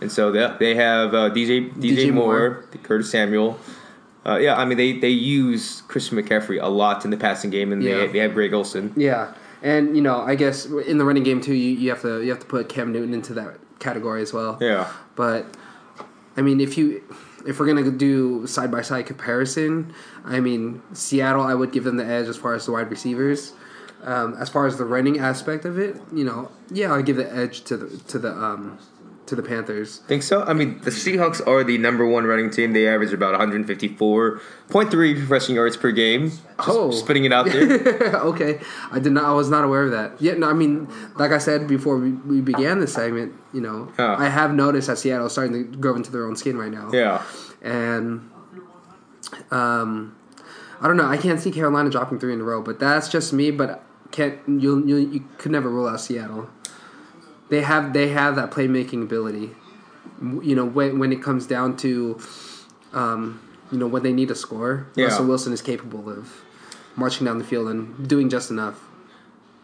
and 0.05 0.13
so 0.13 0.31
they, 0.31 0.55
they 0.61 0.75
have 0.77 1.15
uh, 1.15 1.31
DJ 1.31 1.73
DJ, 1.75 1.97
DJ 1.97 2.13
Moore, 2.13 2.27
Moore. 2.51 2.65
Curtis 2.83 3.11
Samuel. 3.11 3.59
Uh, 4.27 4.37
yeah, 4.37 4.55
I 4.55 4.65
mean 4.65 4.79
they, 4.79 4.99
they 4.99 5.11
use 5.11 5.83
Christian 5.89 6.17
McCaffrey 6.17 6.63
a 6.63 6.69
lot 6.69 7.05
in 7.05 7.11
the 7.11 7.17
passing 7.17 7.51
game, 7.51 7.73
and 7.73 7.83
Yeah. 7.83 7.99
they 7.99 8.07
they 8.09 8.19
have 8.21 8.35
Greg 8.35 8.53
Olsen. 8.55 8.93
Yeah, 8.97 9.35
and 9.63 9.97
you 9.97 10.03
know, 10.03 10.21
I 10.21 10.35
guess 10.35 10.67
in 10.67 10.99
the 10.99 11.05
running 11.05 11.25
game 11.25 11.41
too, 11.41 11.55
you, 11.55 11.71
you 11.77 11.91
have 11.91 12.03
to 12.03 12.23
you 12.23 12.31
have 12.31 12.41
to 12.41 12.47
put 12.47 12.69
Cam 12.69 12.93
Newton 12.93 13.13
into 13.15 13.35
that 13.35 13.59
category 13.81 14.23
as 14.23 14.33
well. 14.33 14.57
Yeah, 14.61 14.91
But 15.17 15.47
I 16.37 16.43
mean, 16.43 16.61
if 16.61 16.79
you 16.79 17.03
if 17.47 17.61
we're 17.61 17.67
gonna 17.67 17.91
do 17.91 18.47
side 18.47 18.71
by 18.71 18.81
side 18.83 19.05
comparison, 19.07 19.93
I 20.25 20.41
mean, 20.41 20.81
Seattle, 20.95 21.43
I 21.43 21.55
would 21.55 21.73
give 21.73 21.85
them 21.85 21.97
the 21.99 22.07
edge 22.07 22.27
as 22.29 22.37
far 22.39 22.55
as 22.55 22.65
the 22.67 22.73
wide 22.73 22.91
receivers. 22.91 23.53
Um, 24.05 24.35
as 24.39 24.51
far 24.51 24.67
as 24.67 24.77
the 24.77 24.85
running 24.85 25.19
aspect 25.19 25.65
of 25.65 25.79
it, 25.79 25.97
you 26.13 26.25
know, 26.25 26.51
yeah, 26.71 26.93
I 26.93 27.01
give 27.01 27.17
the 27.17 27.31
edge 27.35 27.65
to 27.65 27.77
the 27.79 27.97
to 28.09 28.19
the 28.19 28.33
um, 28.33 28.79
to 29.27 29.35
the 29.35 29.43
Panthers. 29.43 29.99
think 30.07 30.23
so. 30.23 30.43
I 30.43 30.53
mean 30.53 30.81
the 30.83 30.91
Seahawks 30.91 31.41
are 31.47 31.65
the 31.65 31.79
number 31.79 32.07
one 32.07 32.25
running 32.25 32.51
team. 32.51 32.73
They 32.73 32.87
average 32.87 33.13
about 33.13 33.39
154.3 33.41 35.29
rushing 35.31 35.55
yards 35.55 35.77
per 35.77 35.91
game. 35.93 36.29
Just 36.31 36.43
Oh. 36.69 36.91
spitting 36.91 37.25
it 37.25 37.33
out 37.33 37.47
there. 37.47 37.69
okay, 38.31 38.61
I 38.93 38.99
did 38.99 39.13
not. 39.13 39.25
I 39.25 39.33
was 39.33 39.49
not 39.51 39.65
aware 39.65 39.83
of 39.85 39.91
that. 39.93 40.21
Yeah, 40.21 40.35
no, 40.35 40.49
I 40.49 40.53
mean, 40.53 40.89
like 41.17 41.33
I 41.33 41.39
said 41.39 41.67
before 41.67 41.97
we, 41.99 42.13
we 42.13 42.41
began 42.41 42.81
this 42.81 42.93
segment, 42.95 43.33
you 43.53 43.61
know, 43.61 43.91
Huh. 43.97 44.17
I 44.19 44.29
have 44.29 44.53
noticed 44.55 44.87
that 44.89 44.99
Seattle 44.99 45.27
is 45.27 45.33
starting 45.33 45.53
to 45.73 45.77
grow 45.79 45.95
into 45.97 46.11
their 46.13 46.27
own 46.27 46.37
skin 46.37 46.57
right 46.57 46.71
now. 46.73 46.91
yeah, 46.93 47.23
and 47.63 48.31
um, 49.51 50.15
I 50.81 50.87
don't 50.87 50.97
know. 50.97 51.07
I 51.07 51.17
can't 51.17 51.41
see 51.41 51.51
Carolina 51.51 51.91
dropping 51.91 52.19
three 52.19 52.33
in 52.35 52.41
a 52.41 52.45
row, 52.45 52.61
but 52.63 52.79
that's 52.79 53.09
just 53.09 53.33
me. 53.33 53.51
But 53.51 53.83
can't 54.11 54.39
you 54.47 54.85
you 54.87 54.97
you 54.97 55.25
could 55.39 55.51
never 55.53 55.69
rule 55.71 55.89
out 55.89 56.01
Seattle. 56.01 56.51
They 57.55 57.63
have 57.63 57.93
they 57.93 58.09
have 58.09 58.35
that 58.35 58.51
playmaking 58.51 59.05
ability. 59.05 59.51
You 60.21 60.57
know 60.57 60.65
when 60.65 60.99
when 60.99 61.13
it 61.13 61.23
comes 61.23 61.47
down 61.47 61.77
to, 61.79 62.19
um, 62.93 63.41
you 63.71 63.79
know 63.79 63.87
when 63.87 64.03
they 64.03 64.13
need 64.13 64.29
a 64.33 64.35
score, 64.35 64.89
Yeah. 64.97 65.05
Russell 65.05 65.27
Wilson 65.27 65.53
is 65.53 65.63
capable 65.63 66.11
of 66.11 66.43
marching 66.97 67.27
down 67.27 67.39
the 67.39 67.45
field 67.45 67.69
and 67.69 68.09
doing 68.09 68.29
just 68.29 68.51
enough. 68.51 68.83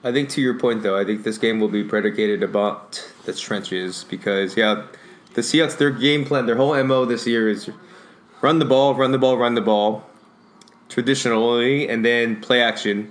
I 0.04 0.12
think 0.12 0.28
to 0.30 0.40
your 0.40 0.56
point 0.56 0.84
though, 0.84 0.96
I 0.96 1.04
think 1.04 1.24
this 1.24 1.36
game 1.36 1.58
will 1.58 1.68
be 1.80 1.82
predicated 1.82 2.44
about 2.44 3.04
the 3.24 3.32
trenches 3.32 4.04
because 4.08 4.56
yeah, 4.56 4.86
the 5.34 5.40
Seahawks 5.40 5.76
their 5.76 5.90
game 5.90 6.24
plan, 6.24 6.46
their 6.46 6.56
whole 6.62 6.80
mo 6.84 7.04
this 7.04 7.26
year 7.26 7.48
is 7.48 7.70
run 8.40 8.60
the 8.60 8.64
ball, 8.64 8.94
run 8.94 9.10
the 9.10 9.18
ball, 9.18 9.36
run 9.36 9.56
the 9.56 9.66
ball, 9.72 10.04
traditionally, 10.88 11.88
and 11.88 12.04
then 12.04 12.40
play 12.40 12.62
action. 12.62 13.10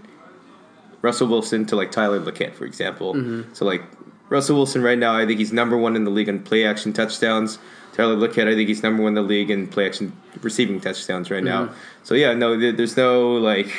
Russell 1.02 1.28
Wilson 1.28 1.66
to 1.66 1.76
like 1.76 1.92
Tyler 1.92 2.22
Lockett, 2.22 2.56
for 2.56 2.64
example. 2.64 3.44
So 3.52 3.66
like 3.66 3.84
Russell 4.30 4.56
Wilson 4.58 4.82
right 4.82 4.98
now, 4.98 5.16
I 5.16 5.26
think 5.26 5.40
he's 5.40 5.52
number 5.54 5.78
one 5.78 5.96
in 5.96 6.04
the 6.04 6.12
league 6.12 6.30
in 6.30 6.42
play 6.44 6.66
action 6.66 6.94
touchdowns. 6.94 7.58
Tyler 7.94 8.16
Lockett, 8.16 8.48
I 8.48 8.54
think 8.56 8.68
he's 8.70 8.84
number 8.84 9.02
one 9.04 9.10
in 9.10 9.16
the 9.16 9.22
league 9.24 9.50
in 9.50 9.68
play 9.68 9.86
action 9.88 10.14
receiving 10.42 10.80
touchdowns 10.80 11.30
right 11.32 11.44
now. 11.44 11.70
So 12.04 12.14
yeah, 12.16 12.34
no, 12.34 12.58
there's 12.58 12.96
no 12.96 13.32
like 13.34 13.72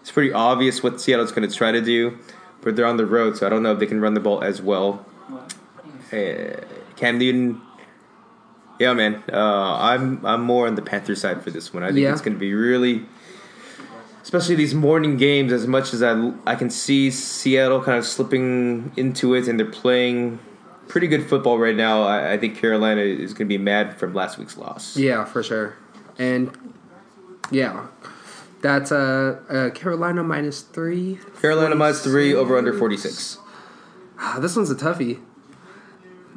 it's 0.00 0.10
pretty 0.10 0.32
obvious 0.32 0.82
what 0.82 1.00
Seattle's 1.00 1.32
going 1.32 1.48
to 1.48 1.54
try 1.54 1.72
to 1.72 1.80
do, 1.80 2.18
but 2.60 2.76
they're 2.76 2.86
on 2.86 2.98
the 2.98 3.06
road, 3.06 3.36
so 3.36 3.46
I 3.46 3.50
don't 3.50 3.62
know 3.62 3.72
if 3.72 3.78
they 3.78 3.86
can 3.86 4.00
run 4.00 4.14
the 4.14 4.20
ball 4.20 4.42
as 4.44 4.60
well. 4.62 5.04
Uh, 6.12 6.60
Cam 6.96 7.18
Newton, 7.18 7.60
yeah, 8.78 8.92
man, 8.92 9.22
uh, 9.32 9.76
I'm 9.80 10.24
I'm 10.26 10.42
more 10.42 10.66
on 10.66 10.74
the 10.74 10.82
Panther 10.82 11.14
side 11.14 11.42
for 11.42 11.50
this 11.50 11.72
one. 11.72 11.82
I 11.82 11.88
think 11.88 12.00
Yeah. 12.00 12.12
it's 12.12 12.20
going 12.20 12.34
to 12.34 12.38
be 12.40 12.52
really, 12.52 13.06
especially 14.22 14.54
these 14.54 14.74
morning 14.74 15.16
games. 15.16 15.52
As 15.52 15.66
much 15.66 15.92
as 15.92 16.02
I 16.02 16.32
I 16.46 16.54
can 16.54 16.70
see 16.70 17.10
Seattle 17.10 17.82
kind 17.82 17.98
of 17.98 18.06
slipping 18.06 18.92
into 18.96 19.34
it, 19.34 19.48
and 19.48 19.58
they're 19.58 19.70
playing 19.70 20.38
pretty 20.88 21.06
good 21.06 21.28
football 21.28 21.58
right 21.58 21.76
now. 21.76 22.02
I, 22.02 22.32
I 22.32 22.38
think 22.38 22.56
Carolina 22.56 23.00
is 23.00 23.32
going 23.32 23.48
to 23.48 23.52
be 23.52 23.58
mad 23.58 23.98
from 23.98 24.14
last 24.14 24.38
week's 24.38 24.56
loss. 24.56 24.96
Yeah, 24.96 25.24
for 25.24 25.42
sure. 25.42 25.76
And 26.18 26.50
yeah, 27.50 27.86
that's 28.60 28.92
uh, 28.92 29.40
uh 29.48 29.70
Carolina 29.70 30.22
minus 30.22 30.62
three. 30.62 31.18
Carolina 31.40 31.74
minus 31.74 32.02
three 32.02 32.34
over 32.34 32.56
under 32.56 32.72
forty 32.72 32.96
six. 32.96 33.38
Ah, 34.18 34.38
this 34.40 34.54
one's 34.54 34.70
a 34.70 34.74
toughie. 34.74 35.20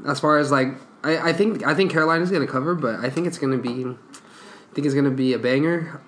As 0.07 0.19
far 0.19 0.37
as 0.37 0.51
like, 0.51 0.69
I, 1.03 1.29
I 1.29 1.33
think 1.33 1.65
I 1.65 1.73
think 1.73 1.91
Carolina's 1.91 2.31
gonna 2.31 2.47
cover, 2.47 2.75
but 2.75 2.99
I 2.99 3.09
think 3.09 3.27
it's 3.27 3.37
gonna 3.37 3.57
be, 3.57 3.85
I 3.85 4.73
think 4.73 4.85
it's 4.85 4.95
gonna 4.95 5.11
be 5.11 5.33
a 5.33 5.39
banger. 5.39 6.01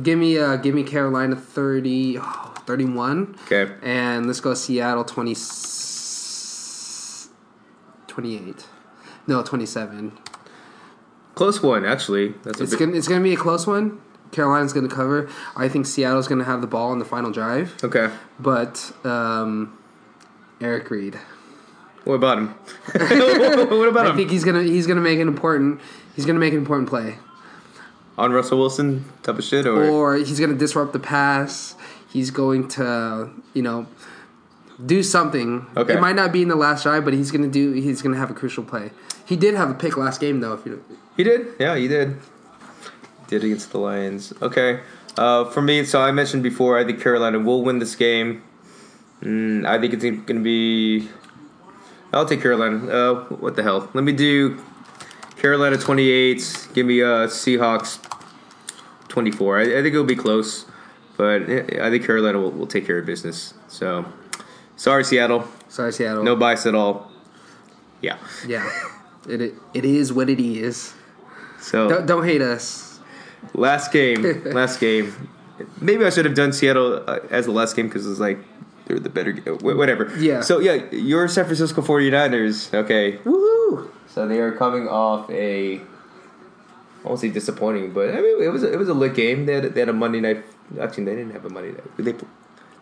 Give 0.00 0.18
me 0.18 0.38
uh, 0.38 0.56
give 0.56 0.74
me 0.74 0.84
Carolina 0.84 1.36
30, 1.36 2.18
oh, 2.18 2.54
31. 2.66 3.36
Okay. 3.50 3.72
and 3.82 4.26
let's 4.26 4.40
go 4.40 4.54
Seattle 4.54 5.04
20, 5.04 5.34
28. 8.08 8.66
No, 9.26 9.42
twenty 9.42 9.66
seven. 9.66 10.12
Close 11.34 11.62
one, 11.62 11.84
actually. 11.84 12.34
That's 12.42 12.60
a 12.60 12.64
It's 12.64 12.72
bit, 12.72 12.80
gonna 12.80 12.96
it's 12.96 13.08
gonna 13.08 13.22
be 13.22 13.32
a 13.34 13.36
close 13.36 13.66
one. 13.66 14.00
Carolina's 14.32 14.72
gonna 14.72 14.88
cover. 14.88 15.28
I 15.56 15.68
think 15.68 15.86
Seattle's 15.86 16.26
gonna 16.28 16.44
have 16.44 16.60
the 16.60 16.66
ball 16.66 16.90
on 16.90 16.98
the 16.98 17.04
final 17.04 17.30
drive, 17.30 17.74
okay. 17.84 18.10
but 18.40 18.92
um, 19.04 19.78
Eric 20.60 20.90
Reid. 20.90 21.18
What 22.04 22.14
about 22.14 22.38
him? 22.38 22.48
what 22.94 23.88
about 23.88 24.06
I 24.06 24.10
him? 24.10 24.16
think 24.16 24.30
he's 24.30 24.42
gonna 24.44 24.62
he's 24.62 24.86
gonna 24.86 25.00
make 25.00 25.20
an 25.20 25.28
important 25.28 25.80
he's 26.16 26.26
gonna 26.26 26.38
make 26.40 26.52
an 26.52 26.58
important 26.58 26.88
play, 26.88 27.18
On 28.18 28.30
Russell 28.32 28.58
Wilson 28.58 29.04
type 29.22 29.38
of 29.38 29.44
shit, 29.44 29.66
or, 29.66 29.88
or 29.88 30.16
he's 30.16 30.38
gonna 30.38 30.54
disrupt 30.54 30.92
the 30.92 30.98
pass. 30.98 31.74
He's 32.12 32.30
going 32.30 32.68
to 32.68 33.30
you 33.54 33.62
know 33.62 33.86
do 34.84 35.02
something. 35.02 35.66
Okay. 35.76 35.94
It 35.94 36.00
might 36.00 36.16
not 36.16 36.30
be 36.32 36.42
in 36.42 36.48
the 36.48 36.56
last 36.56 36.82
drive, 36.82 37.04
but 37.04 37.14
he's 37.14 37.30
gonna 37.30 37.48
do 37.48 37.72
he's 37.72 38.02
gonna 38.02 38.18
have 38.18 38.30
a 38.30 38.34
crucial 38.34 38.64
play. 38.64 38.90
He 39.24 39.36
did 39.36 39.54
have 39.54 39.70
a 39.70 39.74
pick 39.74 39.96
last 39.96 40.20
game 40.20 40.40
though. 40.40 40.52
If 40.52 40.66
you 40.66 40.84
he 41.16 41.24
did? 41.24 41.54
Yeah, 41.58 41.76
he 41.76 41.88
did. 41.88 42.16
Did 43.28 43.44
against 43.44 43.72
the 43.72 43.78
Lions. 43.78 44.32
Okay. 44.42 44.80
Uh, 45.16 45.44
for 45.44 45.60
me, 45.60 45.84
so 45.84 46.00
I 46.00 46.10
mentioned 46.10 46.42
before, 46.42 46.78
I 46.78 46.84
think 46.84 47.00
Carolina 47.00 47.38
will 47.38 47.62
win 47.62 47.78
this 47.78 47.94
game. 47.94 48.42
Mm, 49.20 49.66
I 49.66 49.78
think 49.78 49.92
it's 49.92 50.02
going 50.02 50.26
to 50.26 50.40
be. 50.40 51.08
I'll 52.12 52.26
take 52.26 52.40
Carolina. 52.40 52.86
Uh, 52.86 53.24
what 53.24 53.56
the 53.56 53.62
hell? 53.62 53.90
Let 53.94 54.04
me 54.04 54.12
do 54.12 54.62
Carolina 55.42 55.76
28. 55.76 56.68
Give 56.72 56.86
me 56.86 57.02
uh, 57.02 57.26
Seahawks 57.26 57.98
24. 59.08 59.58
I, 59.58 59.62
I 59.62 59.66
think 59.66 59.86
it'll 59.88 60.04
be 60.04 60.14
close, 60.14 60.66
but 61.16 61.42
I 61.42 61.90
think 61.90 62.06
Carolina 62.06 62.38
will, 62.38 62.52
will 62.52 62.66
take 62.68 62.86
care 62.86 62.98
of 62.98 63.06
business. 63.06 63.52
So, 63.66 64.04
sorry, 64.76 65.02
Seattle. 65.02 65.48
sorry 65.68 65.92
Seattle. 65.92 66.22
No 66.22 66.36
bias 66.36 66.64
at 66.64 66.76
all. 66.76 67.10
Yeah. 68.00 68.18
Yeah. 68.46 68.70
It 69.28 69.40
it, 69.40 69.54
it 69.74 69.84
is 69.84 70.12
what 70.12 70.30
it 70.30 70.38
is. 70.40 70.94
So 71.60 71.88
Don't, 71.88 72.06
don't 72.06 72.24
hate 72.24 72.42
us. 72.42 73.00
last 73.52 73.92
game, 73.92 74.44
last 74.46 74.78
game. 74.78 75.28
Maybe 75.80 76.04
I 76.04 76.10
should 76.10 76.24
have 76.24 76.34
done 76.34 76.52
Seattle 76.52 77.02
uh, 77.08 77.18
as 77.30 77.46
the 77.46 77.52
last 77.52 77.74
game 77.74 77.88
because 77.88 78.06
it's 78.08 78.20
like 78.20 78.38
they're 78.86 78.98
the 78.98 79.08
better. 79.08 79.32
wh- 79.32 79.62
Whatever. 79.76 80.12
Yeah. 80.18 80.40
So 80.40 80.58
yeah, 80.58 80.74
your 80.92 81.28
San 81.28 81.44
Francisco 81.44 81.82
49ers. 81.82 82.72
Okay. 82.74 83.18
Woohoo! 83.18 83.90
So 84.08 84.26
they 84.28 84.40
are 84.40 84.52
coming 84.52 84.88
off 84.88 85.30
a. 85.30 85.78
I 85.78 87.08
won't 87.08 87.18
say 87.20 87.28
disappointing, 87.30 87.92
but 87.92 88.10
I 88.10 88.20
mean 88.20 88.42
it 88.42 88.48
was 88.52 88.62
a, 88.62 88.72
it 88.72 88.78
was 88.78 88.88
a 88.88 88.94
lit 88.94 89.14
game. 89.14 89.46
They 89.46 89.54
had, 89.54 89.74
they 89.74 89.80
had 89.80 89.88
a 89.88 89.92
Monday 89.92 90.20
night. 90.20 90.44
Actually, 90.80 91.04
they 91.04 91.16
didn't 91.16 91.32
have 91.32 91.44
a 91.44 91.50
Monday 91.50 91.72
night. 91.72 91.96
They 91.96 92.14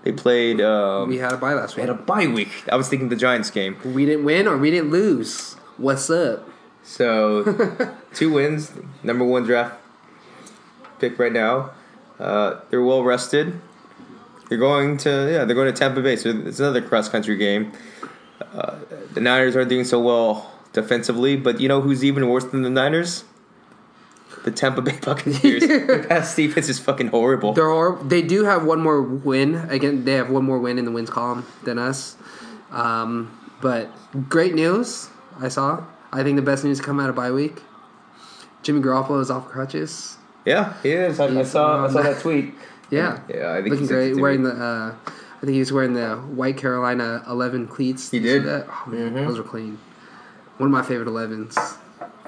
they 0.05 0.13
played. 0.13 0.61
Um, 0.61 1.09
We 1.09 1.19
had 1.19 1.33
a 1.33 1.37
bye 1.37 1.55
last 1.55 1.77
week. 1.77 1.81
had 1.87 1.91
a 1.91 1.95
bye 1.99 2.27
week. 2.27 2.49
I 2.71 2.77
was 2.77 2.89
thinking 2.89 3.09
the 3.09 3.17
Giants 3.17 3.51
game. 3.51 3.77
We 3.85 4.05
didn't 4.07 4.25
win 4.25 4.47
or 4.47 4.57
we 4.59 4.71
didn't 4.71 4.91
lose. 4.91 5.55
What's 5.79 6.09
up? 6.11 6.49
So 6.83 7.45
two 8.15 8.33
wins, 8.33 8.73
number 9.03 9.25
one 9.25 9.45
draft 9.45 9.77
pick 10.99 11.19
right 11.19 11.33
now. 11.33 11.71
Uh, 12.19 12.61
they're 12.69 12.83
well 12.83 13.03
rested. 13.05 13.61
They're 14.51 14.59
going 14.59 14.97
to 14.99 15.31
yeah, 15.33 15.45
they're 15.45 15.55
going 15.55 15.73
to 15.73 15.79
Tampa 15.79 16.03
Bay. 16.03 16.17
So 16.17 16.31
it's 16.31 16.59
another 16.59 16.83
cross 16.83 17.09
country 17.09 17.37
game. 17.37 17.73
Uh, 18.53 18.81
the 19.15 19.21
Niners 19.21 19.55
aren't 19.55 19.69
doing 19.71 19.85
so 19.85 20.01
well 20.01 20.53
defensively, 20.73 21.37
but 21.37 21.61
you 21.61 21.69
know 21.69 21.81
who's 21.81 22.05
even 22.05 22.29
worse 22.29 22.45
than 22.45 22.63
the 22.63 22.71
Niners? 22.71 23.25
The 24.43 24.51
Tampa 24.51 24.83
Bay 24.83 24.99
Buccaneers. 25.03 25.67
Their 25.67 26.03
pass 26.09 26.35
defense 26.35 26.69
is 26.69 26.81
fucking 26.81 27.09
horrible. 27.09 27.53
There 27.53 27.71
are 27.71 28.03
they 28.03 28.23
do 28.23 28.43
have 28.45 28.65
one 28.65 28.81
more 28.81 29.01
win 29.01 29.55
again. 29.71 30.05
They 30.05 30.15
have 30.15 30.31
one 30.31 30.45
more 30.45 30.59
win 30.59 30.79
in 30.79 30.85
the 30.85 30.91
wins 30.91 31.11
column 31.11 31.47
than 31.63 31.79
us. 31.79 32.17
Um, 32.73 33.39
but 33.61 33.89
great 34.29 34.55
news 34.55 35.11
I 35.39 35.49
saw. 35.49 35.85
I 36.13 36.25
think 36.25 36.35
the 36.35 36.43
best 36.43 36.65
news 36.65 36.79
to 36.79 36.85
come 36.85 36.99
out 36.99 37.09
of 37.09 37.15
bye 37.15 37.31
week. 37.31 37.63
Jimmy 38.65 38.81
Garoppolo 38.81 39.23
is 39.23 39.31
off 39.31 39.47
crutches. 39.47 40.17
Yeah, 40.45 40.75
he 40.83 40.91
is. 40.91 41.21
I, 41.21 41.27
I 41.27 41.45
saw 41.45 41.87
I 41.87 41.89
saw 41.93 42.03
that 42.03 42.21
tweet. 42.21 42.53
Yeah, 42.91 43.21
Yeah, 43.29 43.53
I 43.53 43.63
think 43.63 43.71
looking 43.71 43.87
great. 43.87 44.17
Wearing 44.17 44.43
the, 44.43 44.51
uh, 44.53 44.95
I 45.07 45.41
think 45.41 45.53
he 45.53 45.59
was 45.61 45.73
wearing 45.73 45.95
the 45.95 46.17
white 46.17 46.57
Carolina 46.57 47.23
eleven 47.29 47.67
cleats. 47.67 48.11
He 48.11 48.19
Did 48.19 48.25
you 48.27 48.31
see 48.33 48.39
did? 48.41 48.49
that? 48.49 48.67
Oh, 48.69 48.91
man, 48.91 49.13
Mhm. 49.15 49.27
Those 49.29 49.39
were 49.39 49.45
clean. 49.45 49.79
One 50.59 50.67
of 50.69 50.73
my 50.73 50.83
favorite 50.83 51.09
elevens, 51.09 51.57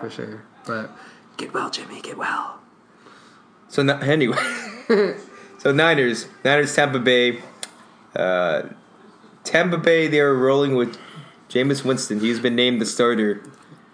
for 0.01 0.09
sure. 0.09 0.43
But 0.67 0.91
Get 1.37 1.53
well, 1.53 1.69
Jimmy. 1.71 2.01
Get 2.01 2.17
well. 2.17 2.61
So 3.69 3.83
no, 3.83 3.97
anyway, 3.99 4.37
so 5.59 5.73
Niners, 5.73 6.27
Niners, 6.45 6.75
Tampa 6.75 6.99
Bay, 6.99 7.41
uh, 8.15 8.63
Tampa 9.45 9.79
Bay. 9.79 10.07
They 10.09 10.21
are 10.21 10.35
rolling 10.35 10.75
with 10.77 10.97
Jameis 11.49 11.85
Winston. 11.85 12.21
He's 12.21 12.39
been 12.39 12.55
named 12.55 12.81
the 12.81 12.87
starter. 12.87 13.43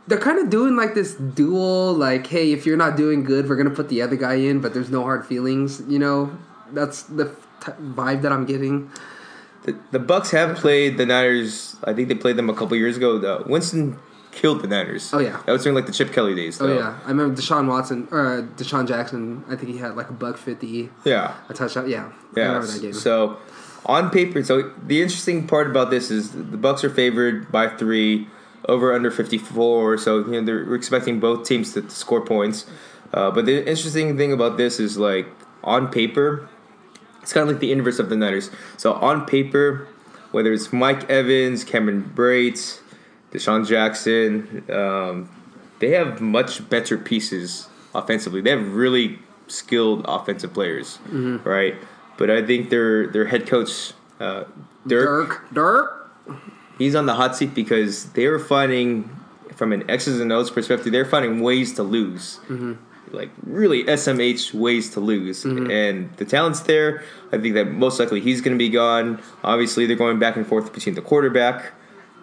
They're 0.08 0.18
kind 0.18 0.38
of 0.38 0.50
doing 0.50 0.74
like 0.76 0.94
this 0.94 1.14
dual, 1.14 1.92
like, 1.94 2.26
hey, 2.26 2.52
if 2.52 2.66
you're 2.66 2.76
not 2.76 2.96
doing 2.96 3.22
good, 3.24 3.48
we're 3.48 3.56
gonna 3.56 3.70
put 3.70 3.88
the 3.88 4.02
other 4.02 4.16
guy 4.16 4.34
in, 4.34 4.60
but 4.60 4.74
there's 4.74 4.90
no 4.90 5.02
hard 5.02 5.24
feelings. 5.26 5.80
You 5.86 5.98
know, 6.00 6.32
that's 6.72 7.02
the 7.04 7.26
t- 7.64 7.72
vibe 7.80 8.22
that 8.22 8.32
I'm 8.32 8.44
getting. 8.46 8.90
The, 9.64 9.76
the 9.90 9.98
Bucks 9.98 10.30
have 10.30 10.56
played 10.56 10.96
the 10.98 11.06
Niners. 11.06 11.76
I 11.84 11.92
think 11.92 12.08
they 12.08 12.14
played 12.14 12.36
them 12.36 12.48
a 12.48 12.54
couple 12.54 12.76
years 12.76 12.96
ago. 12.96 13.18
Though. 13.18 13.44
Winston 13.46 13.98
killed 14.32 14.62
the 14.62 14.68
Niners. 14.68 15.12
Oh, 15.12 15.18
yeah. 15.18 15.42
that 15.44 15.52
was 15.52 15.62
during 15.64 15.74
like 15.74 15.86
the 15.86 15.92
Chip 15.92 16.12
Kelly 16.12 16.34
days. 16.34 16.60
Oh 16.60 16.72
yeah, 16.72 16.98
I 17.04 17.08
remember 17.08 17.34
Deshaun 17.40 17.68
Watson 17.68 18.08
or 18.10 18.26
uh, 18.38 18.42
DeSean 18.56 18.86
Jackson. 18.86 19.44
I 19.48 19.56
think 19.56 19.72
he 19.72 19.78
had 19.78 19.96
like 19.96 20.08
a 20.10 20.12
buck 20.12 20.36
fifty, 20.36 20.90
yeah. 21.04 21.34
a 21.48 21.54
touchdown. 21.54 21.88
Yeah, 21.90 22.06
I 22.36 22.40
Yeah. 22.40 22.46
remember 22.46 22.66
that 22.66 22.82
game. 22.82 22.92
So 22.92 23.38
on 23.86 24.10
paper, 24.10 24.42
so 24.44 24.72
the 24.86 25.02
interesting 25.02 25.46
part 25.46 25.66
about 25.68 25.90
this 25.90 26.10
is 26.10 26.30
the 26.32 26.56
Bucks 26.56 26.84
are 26.84 26.90
favored 26.90 27.50
by 27.50 27.68
three, 27.68 28.28
over 28.68 28.92
under 28.92 29.10
fifty 29.10 29.38
four. 29.38 29.98
So 29.98 30.18
you 30.18 30.32
know 30.32 30.44
they're 30.44 30.64
we're 30.64 30.76
expecting 30.76 31.18
both 31.20 31.46
teams 31.46 31.72
to, 31.74 31.82
to 31.82 31.90
score 31.90 32.24
points. 32.24 32.64
Uh, 33.12 33.30
but 33.30 33.46
the 33.46 33.58
interesting 33.60 34.16
thing 34.16 34.32
about 34.32 34.56
this 34.56 34.78
is 34.78 34.98
like 34.98 35.26
on 35.64 35.88
paper, 35.88 36.48
it's 37.28 37.34
kind 37.34 37.42
of 37.46 37.52
like 37.54 37.60
the 37.60 37.70
inverse 37.72 37.98
of 37.98 38.08
the 38.08 38.16
Niners. 38.16 38.50
So 38.78 38.94
on 38.94 39.26
paper, 39.26 39.86
whether 40.30 40.50
it's 40.50 40.72
Mike 40.72 41.10
Evans, 41.10 41.62
Cameron 41.62 42.00
Brates, 42.14 42.80
DeSean 43.32 43.68
Jackson, 43.68 44.64
um, 44.72 45.28
they 45.78 45.90
have 45.90 46.22
much 46.22 46.66
better 46.70 46.96
pieces 46.96 47.68
offensively. 47.94 48.40
They 48.40 48.48
have 48.48 48.74
really 48.74 49.18
skilled 49.46 50.06
offensive 50.08 50.54
players, 50.54 50.98
right? 51.44 51.74
But 52.16 52.30
I 52.30 52.40
think 52.46 52.70
their 52.70 53.06
their 53.08 53.26
head 53.26 53.46
coach 53.46 53.92
uh, 54.20 54.44
Dirk, 54.86 55.44
Dirk, 55.52 55.52
Dirk. 55.52 56.10
he's 56.78 56.94
on 56.94 57.04
the 57.04 57.14
hot 57.14 57.36
seat 57.36 57.54
because 57.54 58.10
they 58.12 58.26
were 58.26 58.38
finding, 58.38 59.10
from 59.54 59.74
an 59.74 59.84
X's 59.90 60.18
and 60.18 60.32
O's 60.32 60.50
perspective, 60.50 60.92
they're 60.92 61.04
finding 61.04 61.40
ways 61.42 61.74
to 61.74 61.82
lose. 61.82 62.40
Like 63.12 63.30
really 63.44 63.84
SMH 63.84 64.54
ways 64.54 64.90
to 64.90 65.00
lose, 65.00 65.44
and 65.44 66.14
the 66.16 66.24
talent's 66.24 66.60
there. 66.60 67.02
I 67.32 67.38
think 67.38 67.54
that 67.54 67.70
most 67.70 67.98
likely 67.98 68.20
he's 68.20 68.40
going 68.40 68.54
to 68.54 68.58
be 68.58 68.68
gone. 68.68 69.20
Obviously, 69.42 69.86
they're 69.86 69.96
going 69.96 70.18
back 70.18 70.36
and 70.36 70.46
forth 70.46 70.72
between 70.72 70.94
the 70.94 71.02
quarterback, 71.02 71.72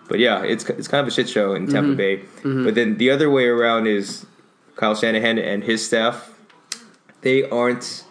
but 0.07 0.19
yeah, 0.19 0.43
it's 0.43 0.65
it's 0.69 0.87
kind 0.87 1.01
of 1.01 1.07
a 1.07 1.11
shit 1.11 1.29
show 1.29 1.53
in 1.53 1.67
Tampa 1.67 1.95
Bay. 1.95 2.23
But 2.43 2.75
then 2.75 2.97
the 2.97 3.09
other 3.09 3.29
way 3.29 3.45
around 3.45 3.87
is 3.87 4.25
Kyle 4.75 4.95
Shanahan 4.95 5.37
and 5.37 5.63
his 5.63 5.85
staff. 5.85 6.31
They 7.21 7.49
aren't, 7.49 8.03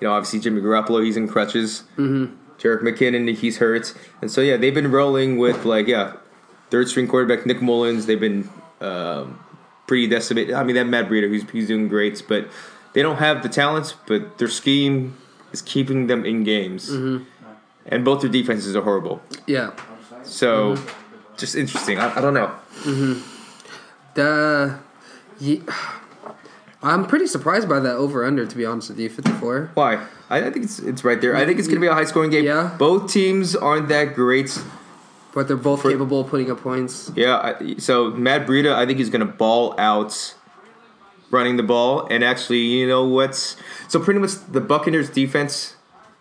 you 0.00 0.06
know, 0.06 0.14
obviously 0.14 0.40
Jimmy 0.40 0.60
Garoppolo, 0.60 1.04
he's 1.04 1.16
in 1.16 1.26
crutches. 1.26 1.84
Mm-hmm. 1.96 2.36
Jerick 2.58 2.82
McKinnon, 2.82 3.34
he's 3.34 3.58
hurt, 3.58 3.92
and 4.22 4.30
so 4.30 4.40
yeah, 4.40 4.56
they've 4.56 4.72
been 4.72 4.90
rolling 4.90 5.36
with 5.38 5.64
like 5.64 5.86
yeah, 5.86 6.14
third 6.70 6.88
string 6.88 7.06
quarterback 7.06 7.44
Nick 7.46 7.60
Mullens. 7.60 8.06
They've 8.06 8.18
been 8.18 8.48
um, 8.80 9.43
pretty 9.86 10.06
decimated. 10.06 10.54
I 10.54 10.64
mean, 10.64 10.76
that 10.76 10.86
Matt 10.86 11.08
Breida, 11.08 11.30
he's 11.30 11.48
he's 11.50 11.68
doing 11.68 11.88
great, 11.88 12.22
but 12.28 12.48
they 12.92 13.02
don't 13.02 13.16
have 13.16 13.42
the 13.42 13.48
talents, 13.48 13.94
But 14.06 14.38
their 14.38 14.48
scheme 14.48 15.16
is 15.52 15.62
keeping 15.62 16.06
them 16.06 16.24
in 16.24 16.44
games, 16.44 16.90
mm-hmm. 16.90 17.24
and 17.86 18.04
both 18.04 18.22
their 18.22 18.30
defenses 18.30 18.74
are 18.76 18.82
horrible. 18.82 19.22
Yeah, 19.46 19.72
So, 20.22 20.76
mm-hmm. 20.76 21.36
just 21.36 21.54
interesting. 21.54 21.98
I, 21.98 22.16
I 22.16 22.20
don't 22.20 22.34
know. 22.34 22.52
Mm-hmm. 22.82 23.20
the. 24.14 24.78
Ye- 25.40 25.62
I'm 26.82 27.06
pretty 27.06 27.26
surprised 27.26 27.66
by 27.66 27.80
that 27.80 27.96
over 27.96 28.24
under. 28.26 28.46
To 28.46 28.56
be 28.56 28.66
honest 28.66 28.90
with 28.90 28.98
you, 29.00 29.08
fifty 29.08 29.32
four. 29.32 29.70
Why? 29.74 30.06
I, 30.28 30.46
I 30.46 30.50
think 30.50 30.66
it's 30.66 30.78
it's 30.78 31.02
right 31.02 31.20
there. 31.20 31.34
I 31.34 31.46
think 31.46 31.58
it's 31.58 31.66
going 31.66 31.80
to 31.80 31.80
be 31.80 31.86
a 31.86 31.94
high 31.94 32.04
scoring 32.04 32.30
game. 32.30 32.44
Yeah. 32.44 32.76
Both 32.78 33.10
teams 33.10 33.56
aren't 33.56 33.88
that 33.88 34.14
great. 34.14 34.56
But 35.34 35.48
they're 35.48 35.56
both 35.56 35.82
capable 35.82 36.20
of 36.20 36.28
putting 36.28 36.50
up 36.50 36.60
points. 36.60 37.10
Yeah. 37.16 37.36
I, 37.60 37.76
so 37.78 38.10
Matt 38.12 38.46
Breida, 38.46 38.72
I 38.72 38.86
think 38.86 38.98
he's 38.98 39.10
going 39.10 39.26
to 39.26 39.32
ball 39.32 39.74
out 39.78 40.34
running 41.30 41.56
the 41.56 41.62
ball. 41.64 42.06
And 42.08 42.22
actually, 42.22 42.60
you 42.60 42.86
know 42.86 43.04
what's 43.04 43.56
so 43.88 43.98
pretty 43.98 44.20
much 44.20 44.32
the 44.50 44.60
Buccaneers 44.60 45.10
defense 45.10 45.74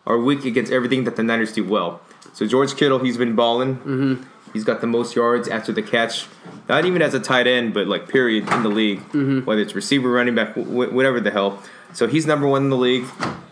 are 0.08 0.17
weak 0.17 0.45
against 0.45 0.71
everything 0.71 1.04
that 1.04 1.15
the 1.15 1.23
Niners 1.23 1.54
do 1.54 1.63
well. 1.63 2.02
So 2.34 2.47
George 2.47 2.76
Kittle, 2.76 2.99
he's 2.99 3.17
been 3.17 3.36
balling. 3.36 3.76
Mm-hmm. 3.78 4.23
He's 4.52 4.63
got 4.63 4.82
the 4.82 4.88
most 4.88 5.15
yards 5.15 5.47
after 5.47 5.71
the 5.71 5.82
catch, 5.82 6.28
not 6.69 6.86
even 6.86 7.02
as 7.02 7.13
a 7.13 7.19
tight 7.19 7.47
end, 7.47 7.73
but 7.73 7.88
like 7.88 8.08
period 8.08 8.52
in 8.52 8.62
the 8.63 8.69
league, 8.69 8.99
whether 9.45 9.62
it's 9.62 9.73
receiver, 9.73 10.10
running 10.12 10.36
back, 10.36 10.54
wh- 10.54 10.93
whatever 10.93 11.19
the 11.19 11.32
hell. 11.32 11.62
So 11.93 12.08
he's 12.08 12.28
number 12.28 12.47
one 12.47 12.63
in 12.63 12.69
the 12.69 12.78
league. 12.78 13.06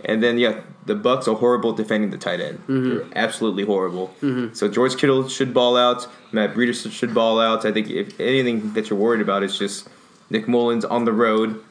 And 0.06 0.21
then 0.21 0.38
yeah, 0.38 0.62
the 0.86 0.96
Bucks 0.96 1.28
are 1.28 1.36
horrible 1.36 1.74
defending 1.74 2.10
the 2.10 2.17
tight 2.17 2.39
end. 2.39 2.60
They're 2.67 3.06
absolutely 3.15 3.65
horrible. 3.65 4.13
So 4.54 4.67
George 4.67 4.98
Kittle 4.98 5.28
should 5.30 5.54
ball 5.54 5.78
out. 5.78 6.08
Matt 6.32 6.54
Breida 6.54 6.74
should- 6.91 7.13
ball 7.13 7.39
out. 7.39 7.65
I 7.65 7.72
think 7.72 7.89
if 7.89 8.20
anything 8.20 8.74
that 8.74 8.89
you're 8.89 8.98
worried 9.00 9.22
about 9.22 9.44
is 9.44 9.58
just 9.58 9.88
Nick 10.30 10.48
Mullens 10.48 10.86
on 10.89 11.06
the 11.06 11.13
road. 11.13 11.63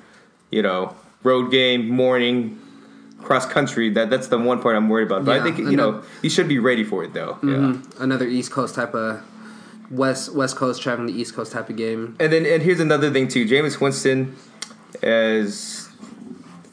You 0.51 0.62
know, 0.62 0.94
road 1.23 1.51
game, 1.51 1.88
morning, 1.88 2.59
cross 3.23 3.46
country. 3.46 3.90
That 3.90 4.11
that's 4.11 4.29
the 4.29 4.38
one 4.38 4.61
part 4.61 4.75
I'm 4.77 4.88
worried 4.88 5.07
about. 5.07 5.25
But 5.25 5.40
I 5.40 5.42
think 5.44 5.59
you 5.59 5.77
know 5.77 6.03
he 6.23 6.29
should 6.29 6.49
be 6.49 6.59
ready 6.59 6.85
for 6.85 7.05
it 7.05 7.12
though. 7.14 7.35
Mm-hmm. 7.42 8.03
Another 8.03 8.27
East 8.27 8.51
Coast 8.51 8.75
type 8.75 8.94
of 8.94 9.23
West 9.90 10.35
West 10.35 10.57
Coast 10.57 10.83
traveling 10.83 11.09
to 11.09 11.14
East 11.14 11.35
Coast 11.35 11.53
type 11.53 11.68
of 11.68 11.77
game. 11.77 12.16
And 12.18 12.33
then 12.33 12.46
and 12.46 12.62
here's 12.62 12.81
another 12.81 13.11
thing 13.12 13.29
too. 13.29 13.46
Jameis 13.46 13.81
Winston, 13.81 14.37
as 15.03 15.88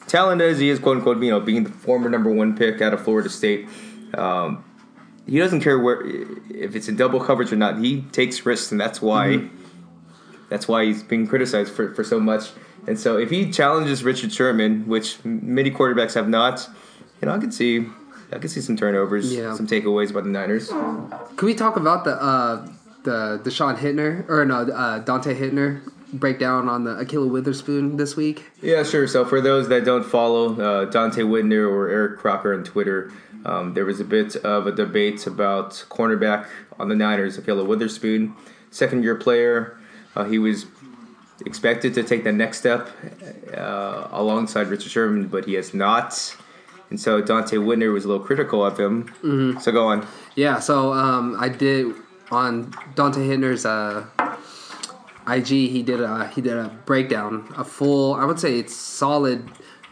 talented 0.07 0.49
as 0.49 0.59
he 0.59 0.69
is, 0.69 0.79
quote 0.79 0.97
unquote, 0.97 1.21
you 1.21 1.29
know, 1.29 1.39
being 1.39 1.63
the 1.63 1.69
former 1.71 2.09
number 2.09 2.31
one 2.31 2.55
pick 2.57 2.81
out 2.81 2.93
of 2.93 3.03
Florida 3.03 3.29
State, 3.29 3.67
um, 4.15 4.63
he 5.27 5.37
doesn't 5.39 5.61
care 5.61 5.77
where 5.79 6.01
if 6.49 6.75
it's 6.75 6.87
in 6.87 6.95
double 6.95 7.19
coverage 7.19 7.51
or 7.51 7.57
not. 7.57 7.77
He 7.79 8.01
takes 8.11 8.45
risks, 8.45 8.71
and 8.71 8.79
that's 8.79 9.01
why 9.01 9.49
that's 10.49 10.67
why 10.67 10.85
he's 10.85 11.03
being 11.03 11.27
criticized 11.27 11.73
for, 11.73 11.93
for 11.93 12.03
so 12.03 12.19
much. 12.19 12.51
And 12.87 12.97
so 12.97 13.17
if 13.17 13.29
he 13.29 13.51
challenges 13.51 14.03
Richard 14.03 14.31
Sherman, 14.31 14.87
which 14.87 15.17
many 15.25 15.69
quarterbacks 15.71 16.13
have 16.13 16.29
not, 16.29 16.69
you 17.21 17.25
know, 17.27 17.33
I 17.35 17.37
could 17.39 17.53
see. 17.53 17.85
I 18.31 18.39
could 18.39 18.51
see 18.51 18.59
some 18.59 18.75
turnovers, 18.75 19.33
Yeah. 19.33 19.53
some 19.55 19.67
takeaways 19.67 20.13
by 20.13 20.19
the 20.19 20.27
Niners. 20.29 20.67
Can 20.67 21.45
we 21.45 21.55
talk 21.55 21.77
about 21.77 22.03
the 22.03 22.21
uh, 22.21 22.67
the 23.03 23.39
Deshaun 23.43 23.77
Hittner 23.77 24.27
or 24.29 24.45
no 24.45 24.57
uh, 24.63 24.99
Dante 24.99 25.33
Hittner 25.33 25.81
breakdown 26.13 26.69
on 26.69 26.83
the 26.83 26.95
Ahkello 26.95 27.29
Witherspoon 27.29 27.97
this 27.97 28.15
week? 28.15 28.45
Yeah, 28.61 28.83
sure. 28.83 29.07
So 29.07 29.25
for 29.25 29.41
those 29.41 29.67
that 29.69 29.85
don't 29.85 30.05
follow 30.05 30.53
uh, 30.53 30.91
Donte 30.91 31.23
Whitner 31.25 31.69
or 31.69 31.89
Eric 31.89 32.19
Crocker 32.19 32.53
on 32.53 32.63
Twitter, 32.63 33.11
um, 33.45 33.73
there 33.73 33.85
was 33.85 33.99
a 33.99 34.05
bit 34.05 34.35
of 34.37 34.67
a 34.67 34.71
debate 34.71 35.27
about 35.27 35.71
cornerback 35.89 36.47
on 36.79 36.89
the 36.89 36.95
Niners, 36.95 37.37
Ahkello 37.37 37.65
Witherspoon, 37.65 38.35
second 38.71 39.03
year 39.03 39.15
player. 39.15 39.77
Uh, 40.15 40.23
he 40.23 40.39
was 40.39 40.65
expected 41.45 41.93
to 41.93 42.03
take 42.03 42.23
the 42.23 42.31
next 42.31 42.57
step 42.57 42.89
uh, 43.55 44.07
alongside 44.11 44.67
Richard 44.67 44.91
Sherman, 44.91 45.27
but 45.27 45.45
he 45.45 45.53
has 45.53 45.73
not. 45.73 46.35
And 46.89 46.99
so 46.99 47.21
Donte 47.21 47.51
Whitner 47.51 47.93
was 47.93 48.05
a 48.05 48.07
little 48.07 48.25
critical 48.25 48.65
of 48.65 48.79
him. 48.79 49.57
So 49.61 49.71
go 49.71 49.87
on. 49.87 50.07
Yeah, 50.35 50.59
so 50.59 50.93
um, 50.93 51.35
I 51.39 51.49
did 51.49 51.93
on 52.31 52.73
Dante 52.95 53.21
Hittner's 53.21 53.65
uh, 53.65 54.05
IG. 55.27 55.47
He 55.47 55.83
did 55.83 56.01
a 56.01 56.27
he 56.27 56.41
did 56.41 56.53
a 56.57 56.69
breakdown, 56.85 57.51
a 57.57 57.63
full. 57.63 58.13
I 58.15 58.25
would 58.25 58.39
say 58.39 58.57
it's 58.59 58.75
solid 58.75 59.49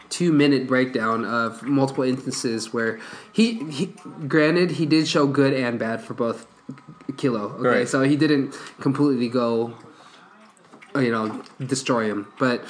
two 0.08 0.32
minute 0.32 0.66
breakdown 0.68 1.24
of 1.24 1.62
multiple 1.64 2.04
instances 2.04 2.72
where 2.72 3.00
he, 3.32 3.54
he 3.70 3.86
granted 4.28 4.70
he 4.72 4.86
did 4.86 5.06
show 5.08 5.26
good 5.26 5.52
and 5.52 5.78
bad 5.80 6.00
for 6.00 6.14
both 6.14 6.46
Kilo. 7.16 7.50
Okay, 7.58 7.68
Right. 7.68 7.88
so 7.88 8.02
he 8.02 8.16
didn't 8.16 8.54
completely 8.80 9.28
go, 9.28 9.74
you 10.94 11.10
know, 11.10 11.42
destroy 11.64 12.06
him, 12.06 12.28
but. 12.38 12.64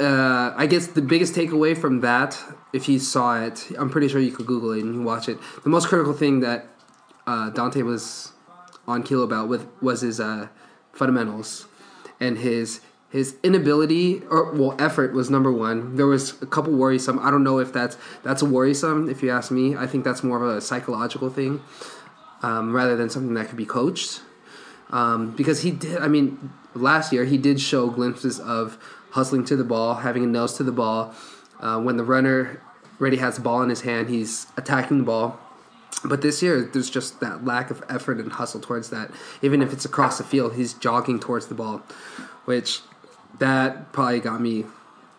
Uh, 0.00 0.52
I 0.56 0.66
guess 0.66 0.86
the 0.86 1.02
biggest 1.02 1.34
takeaway 1.34 1.76
from 1.76 2.02
that, 2.02 2.40
if 2.72 2.88
you 2.88 3.00
saw 3.00 3.42
it, 3.42 3.68
I'm 3.76 3.90
pretty 3.90 4.06
sure 4.06 4.20
you 4.20 4.30
could 4.30 4.46
Google 4.46 4.70
it 4.70 4.84
and 4.84 4.94
you 4.94 5.02
watch 5.02 5.28
it. 5.28 5.38
The 5.64 5.70
most 5.70 5.88
critical 5.88 6.12
thing 6.12 6.38
that 6.40 6.68
uh, 7.26 7.50
Dante 7.50 7.82
was 7.82 8.30
on 8.86 9.02
Kilo 9.02 9.24
about 9.24 9.48
with 9.48 9.66
was 9.82 10.02
his 10.02 10.20
uh, 10.20 10.48
fundamentals 10.98 11.66
and 12.20 12.38
his 12.38 12.80
his 13.10 13.36
inability 13.42 14.22
or 14.28 14.52
well 14.52 14.76
effort 14.78 15.14
was 15.14 15.30
number 15.30 15.50
one. 15.50 15.96
There 15.96 16.06
was 16.06 16.40
a 16.42 16.46
couple 16.46 16.74
worrisome. 16.74 17.18
I 17.20 17.30
don't 17.30 17.42
know 17.42 17.58
if 17.58 17.72
that's 17.72 17.96
that's 18.22 18.42
a 18.42 18.44
worrisome. 18.44 19.08
If 19.08 19.22
you 19.22 19.30
ask 19.30 19.50
me, 19.50 19.76
I 19.76 19.86
think 19.86 20.04
that's 20.04 20.22
more 20.22 20.42
of 20.42 20.56
a 20.56 20.60
psychological 20.60 21.30
thing 21.30 21.62
um, 22.42 22.74
rather 22.74 22.96
than 22.96 23.08
something 23.08 23.34
that 23.34 23.48
could 23.48 23.56
be 23.56 23.66
coached. 23.66 24.20
Um, 24.90 25.32
because 25.32 25.62
he 25.62 25.70
did. 25.70 25.98
I 25.98 26.08
mean, 26.08 26.52
last 26.74 27.12
year 27.12 27.24
he 27.24 27.38
did 27.38 27.60
show 27.60 27.88
glimpses 27.88 28.40
of 28.40 28.78
hustling 29.10 29.44
to 29.46 29.56
the 29.56 29.64
ball, 29.64 29.94
having 29.94 30.24
a 30.24 30.26
nose 30.26 30.54
to 30.54 30.62
the 30.62 30.72
ball. 30.72 31.14
Uh, 31.60 31.80
when 31.80 31.96
the 31.96 32.04
runner 32.04 32.62
already 33.00 33.16
has 33.16 33.36
the 33.36 33.40
ball 33.40 33.62
in 33.62 33.68
his 33.68 33.82
hand, 33.82 34.08
he's 34.08 34.46
attacking 34.56 34.98
the 34.98 35.04
ball. 35.04 35.40
But 36.04 36.22
this 36.22 36.42
year, 36.42 36.62
there's 36.62 36.90
just 36.90 37.20
that 37.20 37.44
lack 37.44 37.70
of 37.70 37.82
effort 37.88 38.18
and 38.18 38.32
hustle 38.32 38.60
towards 38.60 38.90
that. 38.90 39.10
Even 39.42 39.62
if 39.62 39.72
it's 39.72 39.84
across 39.84 40.18
the 40.18 40.24
field, 40.24 40.54
he's 40.54 40.74
jogging 40.74 41.18
towards 41.18 41.46
the 41.46 41.54
ball, 41.54 41.82
which 42.44 42.80
that 43.38 43.92
probably 43.92 44.20
got 44.20 44.40
me 44.40 44.64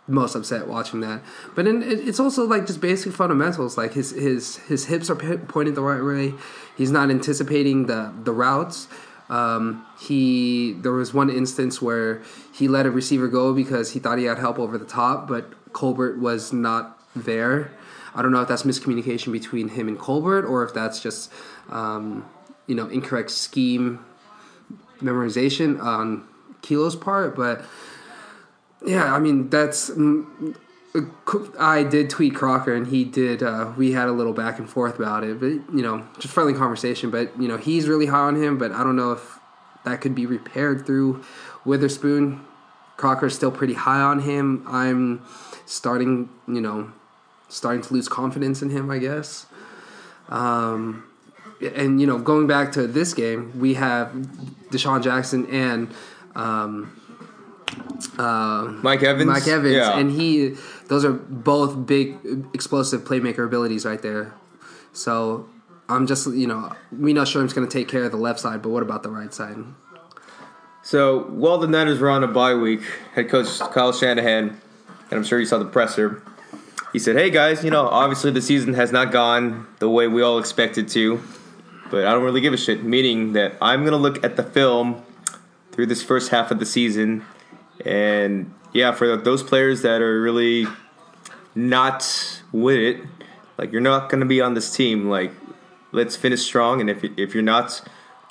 most 0.07 0.35
upset 0.35 0.67
watching 0.67 1.01
that. 1.01 1.21
But 1.55 1.65
then 1.65 1.83
it, 1.83 2.07
it's 2.07 2.19
also 2.19 2.45
like 2.45 2.65
just 2.65 2.81
basic 2.81 3.13
fundamentals. 3.13 3.77
Like 3.77 3.93
his 3.93 4.11
his 4.11 4.57
his 4.57 4.85
hips 4.85 5.09
are 5.09 5.15
pointed 5.15 5.75
the 5.75 5.81
right 5.81 6.03
way. 6.03 6.33
He's 6.75 6.91
not 6.91 7.09
anticipating 7.09 7.85
the 7.85 8.13
the 8.23 8.31
routes. 8.31 8.87
Um, 9.29 9.85
he 9.99 10.73
there 10.81 10.91
was 10.91 11.13
one 11.13 11.29
instance 11.29 11.81
where 11.81 12.21
he 12.51 12.67
let 12.67 12.85
a 12.85 12.91
receiver 12.91 13.27
go 13.27 13.53
because 13.53 13.91
he 13.91 13.99
thought 13.99 14.17
he 14.17 14.25
had 14.25 14.39
help 14.39 14.57
over 14.57 14.77
the 14.77 14.85
top, 14.85 15.27
but 15.27 15.71
Colbert 15.71 16.19
was 16.19 16.51
not 16.51 16.99
there. 17.15 17.71
I 18.19 18.21
don't 18.21 18.33
know 18.33 18.41
if 18.41 18.49
that's 18.49 18.63
miscommunication 18.63 19.31
between 19.31 19.69
him 19.69 19.87
and 19.87 19.97
Colbert 19.97 20.45
or 20.45 20.63
if 20.63 20.73
that's 20.73 21.01
just 21.01 21.31
um, 21.69 22.29
you 22.67 22.75
know 22.75 22.87
incorrect 22.87 23.31
scheme 23.31 24.03
memorization 24.99 25.81
on 25.81 26.27
Kilo's 26.61 26.97
part, 26.97 27.37
but 27.37 27.63
yeah, 28.85 29.13
I 29.13 29.19
mean 29.19 29.49
that's. 29.49 29.89
mm, 29.89 30.55
I 31.59 31.83
did 31.83 32.09
tweet 32.09 32.33
Crocker, 32.33 32.73
and 32.73 32.87
he 32.87 33.05
did. 33.05 33.43
Uh, 33.43 33.71
we 33.77 33.91
had 33.91 34.09
a 34.09 34.11
little 34.11 34.33
back 34.33 34.57
and 34.57 34.67
forth 34.67 34.97
about 34.97 35.23
it, 35.23 35.39
but 35.39 35.47
you 35.47 35.83
know, 35.83 36.05
just 36.17 36.33
friendly 36.33 36.53
conversation. 36.53 37.11
But 37.11 37.39
you 37.39 37.47
know, 37.47 37.57
he's 37.57 37.87
really 37.87 38.07
high 38.07 38.27
on 38.27 38.35
him, 38.35 38.57
but 38.57 38.71
I 38.71 38.83
don't 38.83 38.95
know 38.95 39.11
if 39.11 39.39
that 39.85 40.01
could 40.01 40.15
be 40.15 40.25
repaired 40.25 40.85
through 40.85 41.23
Witherspoon. 41.63 42.43
Crocker's 42.97 43.35
still 43.35 43.51
pretty 43.51 43.75
high 43.75 44.01
on 44.01 44.21
him. 44.21 44.65
I'm 44.67 45.23
starting, 45.65 46.29
you 46.47 46.59
know, 46.59 46.91
starting 47.49 47.81
to 47.81 47.93
lose 47.93 48.07
confidence 48.07 48.61
in 48.61 48.69
him. 48.69 48.89
I 48.89 48.99
guess. 48.99 49.45
Um, 50.29 51.03
and 51.75 51.99
you 51.99 52.07
know, 52.07 52.17
going 52.19 52.47
back 52.47 52.71
to 52.73 52.87
this 52.87 53.13
game, 53.13 53.59
we 53.59 53.73
have 53.73 54.09
DeSean 54.71 55.03
Jackson 55.03 55.45
and 55.47 55.93
um, 56.35 56.95
uh, 58.17 58.65
Mike 58.81 59.03
Evans. 59.03 59.27
Mike 59.27 59.47
Evans, 59.47 59.75
Yeah. 59.75 59.97
and 59.97 60.11
he. 60.11 60.55
Those 60.87 61.05
are 61.05 61.11
both 61.11 61.85
big 61.85 62.17
explosive 62.53 63.03
playmaker 63.03 63.45
abilities 63.45 63.85
right 63.85 64.01
there. 64.01 64.33
So 64.93 65.47
I'm 65.87 66.07
just 66.07 66.27
you 66.27 66.47
know 66.47 66.73
we 66.97 67.13
know 67.13 67.23
Sherm's 67.23 67.53
going 67.53 67.67
to 67.67 67.71
take 67.71 67.87
care 67.87 68.03
of 68.05 68.11
the 68.11 68.17
left 68.17 68.39
side, 68.39 68.61
but 68.61 68.69
what 68.69 68.83
about 68.83 69.03
the 69.03 69.09
right 69.09 69.33
side? 69.33 69.57
So 70.81 71.23
while 71.25 71.57
the 71.57 71.67
Niners 71.67 71.99
were 71.99 72.09
on 72.09 72.23
a 72.23 72.27
bye 72.27 72.55
week, 72.55 72.81
head 73.13 73.29
coach 73.29 73.59
Kyle 73.59 73.91
Shanahan, 73.91 74.49
and 74.49 75.11
I'm 75.11 75.23
sure 75.23 75.39
you 75.39 75.45
saw 75.45 75.57
the 75.59 75.65
presser, 75.65 76.23
he 76.93 76.99
said, 76.99 77.15
"Hey 77.15 77.29
guys, 77.29 77.63
you 77.63 77.71
know, 77.71 77.87
obviously 77.87 78.31
the 78.31 78.41
season 78.41 78.73
has 78.73 78.91
not 78.91 79.11
gone 79.11 79.67
the 79.79 79.89
way 79.89 80.07
we 80.07 80.21
all 80.21 80.39
expected 80.39 80.87
to, 80.89 81.21
but 81.89 82.05
I 82.05 82.11
don't 82.13 82.23
really 82.23 82.41
give 82.41 82.53
a 82.53 82.57
shit." 82.57 82.83
Meaning 82.83 83.33
that 83.33 83.55
I'm 83.61 83.83
gonna 83.83 83.97
look 83.97 84.23
at 84.23 84.35
the 84.35 84.43
film 84.43 85.03
through 85.71 85.87
this 85.87 86.03
first 86.03 86.31
half 86.31 86.51
of 86.51 86.59
the 86.59 86.65
season, 86.65 87.25
and 87.85 88.53
yeah, 88.73 88.91
for 88.91 89.15
those 89.17 89.43
players 89.43 89.81
that 89.81 90.01
are 90.01 90.21
really 90.21 90.67
not 91.55 92.41
with 92.51 92.77
it, 92.77 93.01
like 93.57 93.71
you're 93.71 93.81
not 93.81 94.09
gonna 94.09 94.25
be 94.25 94.41
on 94.41 94.53
this 94.53 94.73
team. 94.75 95.09
Like, 95.09 95.31
let's 95.91 96.15
finish 96.15 96.41
strong, 96.41 96.81
and 96.81 96.89
if 96.89 97.03
if 97.17 97.33
you're 97.33 97.43
not 97.43 97.81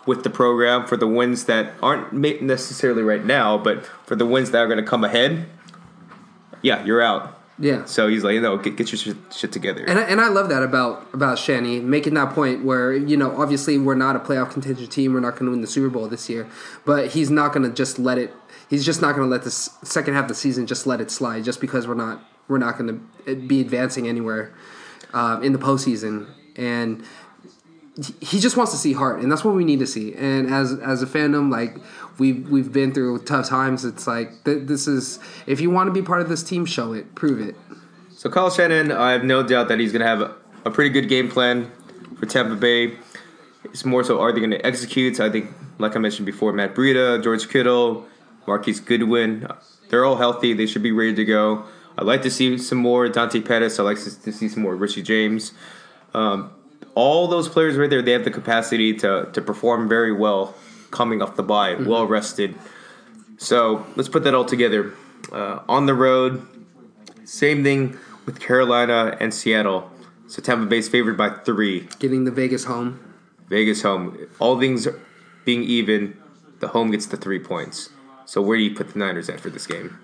with 0.09 0.25
the 0.25 0.31
program 0.31 0.87
for 0.87 0.97
the 0.97 1.07
wins 1.07 1.45
that 1.45 1.75
aren't 1.83 2.15
necessarily 2.15 3.03
right 3.03 3.27
now, 3.27 3.59
but 3.59 3.85
for 4.07 4.17
the 4.17 4.25
wins 4.25 4.51
that 4.51 4.59
are 4.59 4.67
going 4.67 4.79
to 4.79 4.83
come 4.83 5.05
ahead, 5.05 5.45
yeah, 6.63 6.83
you're 6.83 7.03
out. 7.03 7.38
Yeah. 7.59 7.85
So 7.87 8.07
he's 8.07 8.23
like, 8.23 8.35
you 8.35 8.41
know, 8.41 8.57
get, 8.57 8.77
get 8.77 8.93
your 8.93 8.99
shit, 8.99 9.17
shit 9.33 9.51
together. 9.53 9.85
And 9.85 9.99
I, 9.99 10.03
and 10.03 10.21
I 10.21 10.29
love 10.29 10.49
that 10.49 10.63
about 10.63 11.13
about 11.13 11.39
Shanny 11.39 11.81
making 11.81 12.15
that 12.15 12.33
point 12.33 12.65
where 12.65 12.93
you 12.93 13.17
know 13.17 13.37
obviously 13.41 13.79
we're 13.79 13.97
not 13.97 14.15
a 14.15 14.21
playoff 14.21 14.53
contingent 14.53 14.93
team 14.93 15.13
we're 15.13 15.21
not 15.21 15.33
going 15.33 15.47
to 15.47 15.51
win 15.51 15.61
the 15.61 15.67
Super 15.67 15.89
Bowl 15.89 16.07
this 16.07 16.29
year 16.29 16.49
but 16.85 17.09
he's 17.09 17.31
not 17.31 17.53
going 17.53 17.69
to 17.69 17.75
just 17.75 17.99
let 17.99 18.17
it 18.19 18.33
he's 18.71 18.85
just 18.85 19.03
not 19.03 19.17
going 19.17 19.27
to 19.27 19.31
let 19.31 19.43
the 19.43 19.51
second 19.51 20.15
half 20.15 20.25
of 20.25 20.29
the 20.29 20.35
season 20.35 20.67
just 20.67 20.87
let 20.87 21.01
it 21.01 21.11
slide 21.11 21.45
just 21.45 21.61
because 21.61 21.89
we're 21.89 21.95
not 21.95 22.23
we're 22.47 22.59
not 22.59 22.79
going 22.79 23.05
to 23.27 23.35
be 23.35 23.61
advancing 23.61 24.07
anywhere 24.07 24.53
um, 25.13 25.43
in 25.43 25.53
the 25.53 25.59
postseason 25.59 26.29
and 26.57 27.05
he- 28.21 28.41
just 28.41 28.57
wants 28.57 28.73
to 28.73 28.79
see 28.79 28.93
heart 28.93 29.21
and 29.21 29.31
that's 29.31 29.45
what 29.45 29.55
we 29.55 29.65
need 29.65 29.79
to 29.81 29.87
see 29.87 30.15
and 30.15 30.53
as 30.53 30.73
as 30.81 31.03
a 31.03 31.07
fandom 31.07 31.51
like 31.51 31.77
we've 32.19 32.49
we've 32.49 32.73
been 32.73 32.93
through 32.93 33.19
tough 33.25 33.49
times 33.49 33.85
it's 33.85 34.07
like 34.07 34.45
th- 34.45 34.67
this 34.67 34.87
is 34.87 35.19
if 35.47 35.61
you 35.61 35.71
want 35.71 35.89
to 35.89 35.93
be 35.93 36.03
part 36.03 36.21
of 36.21 36.29
this 36.29 36.43
team 36.43 36.65
show 36.65 36.93
it 36.93 37.15
prove 37.15 37.41
it 37.41 37.57
So 38.19 38.29
Kyle 38.29 38.51
Shanahan, 38.51 38.91
I 38.91 39.13
have 39.13 39.23
no 39.23 39.43
doubt 39.45 39.69
that 39.69 39.79
he's 39.79 39.93
going 39.93 40.03
to 40.03 40.09
have 40.09 40.23
a, 40.65 40.71
pretty 40.71 40.91
good 40.91 41.09
game 41.09 41.29
plan 41.31 41.71
for 42.19 42.27
Tampa 42.27 42.57
Bay. 42.57 42.99
It's 43.65 43.85
more 43.85 44.03
so 44.03 44.21
are 44.21 44.33
they 44.33 44.41
going 44.41 44.51
to 44.51 44.67
execute? 44.67 45.21
I 45.21 45.31
think, 45.31 45.51
like 45.79 45.95
I 45.95 46.01
mentioned 46.01 46.27
before, 46.27 46.53
Matt 46.53 46.75
Breida, 46.75 47.23
George 47.23 47.49
Kittle, 47.49 48.07
Marquise 48.45 48.81
Goodwin, 48.81 49.47
they're 49.89 50.05
all 50.05 50.17
healthy. 50.17 50.53
They 50.53 50.67
should 50.67 50.83
be 50.83 50.91
ready 50.91 51.15
to 51.15 51.25
go. 51.25 51.65
I'd 51.97 52.07
like 52.07 52.23
to 52.23 52.31
see 52.31 52.59
some 52.59 52.79
more 52.79 53.09
Dante 53.09 53.41
Pettis. 53.41 53.79
I'd 53.79 53.85
like 53.85 53.99
to 53.99 54.33
see 54.33 54.49
some 54.49 54.63
more 54.65 54.75
Richie 54.75 55.03
James. 55.03 55.53
Um, 56.13 56.51
all 56.95 57.29
those 57.29 57.49
players 57.49 57.77
right 57.77 57.91
there, 57.91 58.03
they 58.03 58.13
have 58.13 58.25
the 58.25 58.31
capacity 58.31 58.95
to, 58.95 59.29
to 59.33 59.41
perform 59.41 59.89
very 59.89 60.13
well 60.13 60.55
coming 60.91 61.23
off 61.23 61.37
the 61.37 61.43
bye, 61.43 61.75
well 61.75 62.07
rested. 62.07 62.55
So 63.37 63.87
let's 63.97 64.09
put 64.09 64.25
that 64.25 64.35
all 64.35 64.45
together. 64.45 64.95
Uh, 65.33 65.61
on 65.69 65.87
the 65.87 65.95
road, 65.95 66.47
same 67.25 67.63
thing 67.63 67.99
with 68.27 68.41
Carolina 68.41 69.17
and 69.21 69.33
Seattle. 69.33 69.91
So 70.27 70.43
Tampa 70.43 70.67
Bay's 70.67 70.89
favored 70.89 71.17
by 71.17 71.31
three. 71.31 71.89
getting 71.99 72.25
the 72.25 72.31
Vegas 72.31 72.65
home 72.65 73.09
Vegas 73.49 73.83
home. 73.83 74.29
All 74.39 74.59
things 74.59 74.87
being 75.45 75.63
even, 75.65 76.17
the 76.61 76.69
home 76.69 76.91
gets 76.91 77.07
the 77.07 77.17
three 77.17 77.39
points. 77.39 77.91
So 78.27 78.43
where 78.43 78.57
do 78.57 78.63
you 78.63 78.75
put 78.75 78.93
the 78.93 78.99
Niners 78.99 79.29
at 79.29 79.41
for 79.41 79.51
this 79.51 79.67
game? 79.67 79.99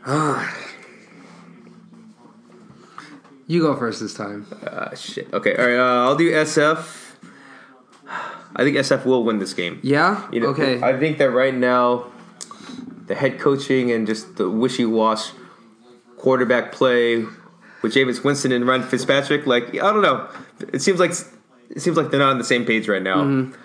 You 3.46 3.61
go 3.61 3.76
first 3.76 4.00
this 4.00 4.14
time. 4.14 4.46
Uh, 4.66 4.94
shit. 4.94 5.33
Okay. 5.33 5.54
All 5.57 5.66
right. 5.66 5.78
Uh, 5.78 6.04
I'll 6.04 6.16
do 6.16 6.33
SF. 6.33 7.00
I 8.57 8.62
think 8.62 8.76
SF 8.76 9.04
will 9.04 9.24
win 9.24 9.38
this 9.38 9.52
game. 9.52 9.80
Yeah. 9.83 10.28
You 10.33 10.40
know, 10.40 10.48
okay. 10.48 10.80
I 10.80 10.98
think 10.98 11.18
that 11.18 11.30
right 11.30 11.54
now, 11.54 12.07
the 13.07 13.14
head 13.14 13.38
coaching 13.38 13.90
and 13.90 14.07
just 14.07 14.37
the 14.37 14.48
wishy-wash 14.48 15.33
quarterback 16.16 16.72
play 16.72 17.24
with 17.83 17.94
Jameis 17.94 18.24
Winston 18.24 18.52
and 18.52 18.66
Ryan 18.66 18.83
Fitzpatrick, 18.83 19.46
like 19.46 19.68
I 19.74 19.92
don't 19.92 20.02
know, 20.02 20.28
it 20.72 20.80
seems 20.80 21.00
like 21.00 21.11
it 21.70 21.80
seems 21.80 21.96
like 21.96 22.11
they're 22.11 22.20
not 22.20 22.30
on 22.30 22.38
the 22.38 22.44
same 22.44 22.64
page 22.64 22.88
right 22.88 23.02
now. 23.02 23.24
Mm-hmm. 23.24 23.61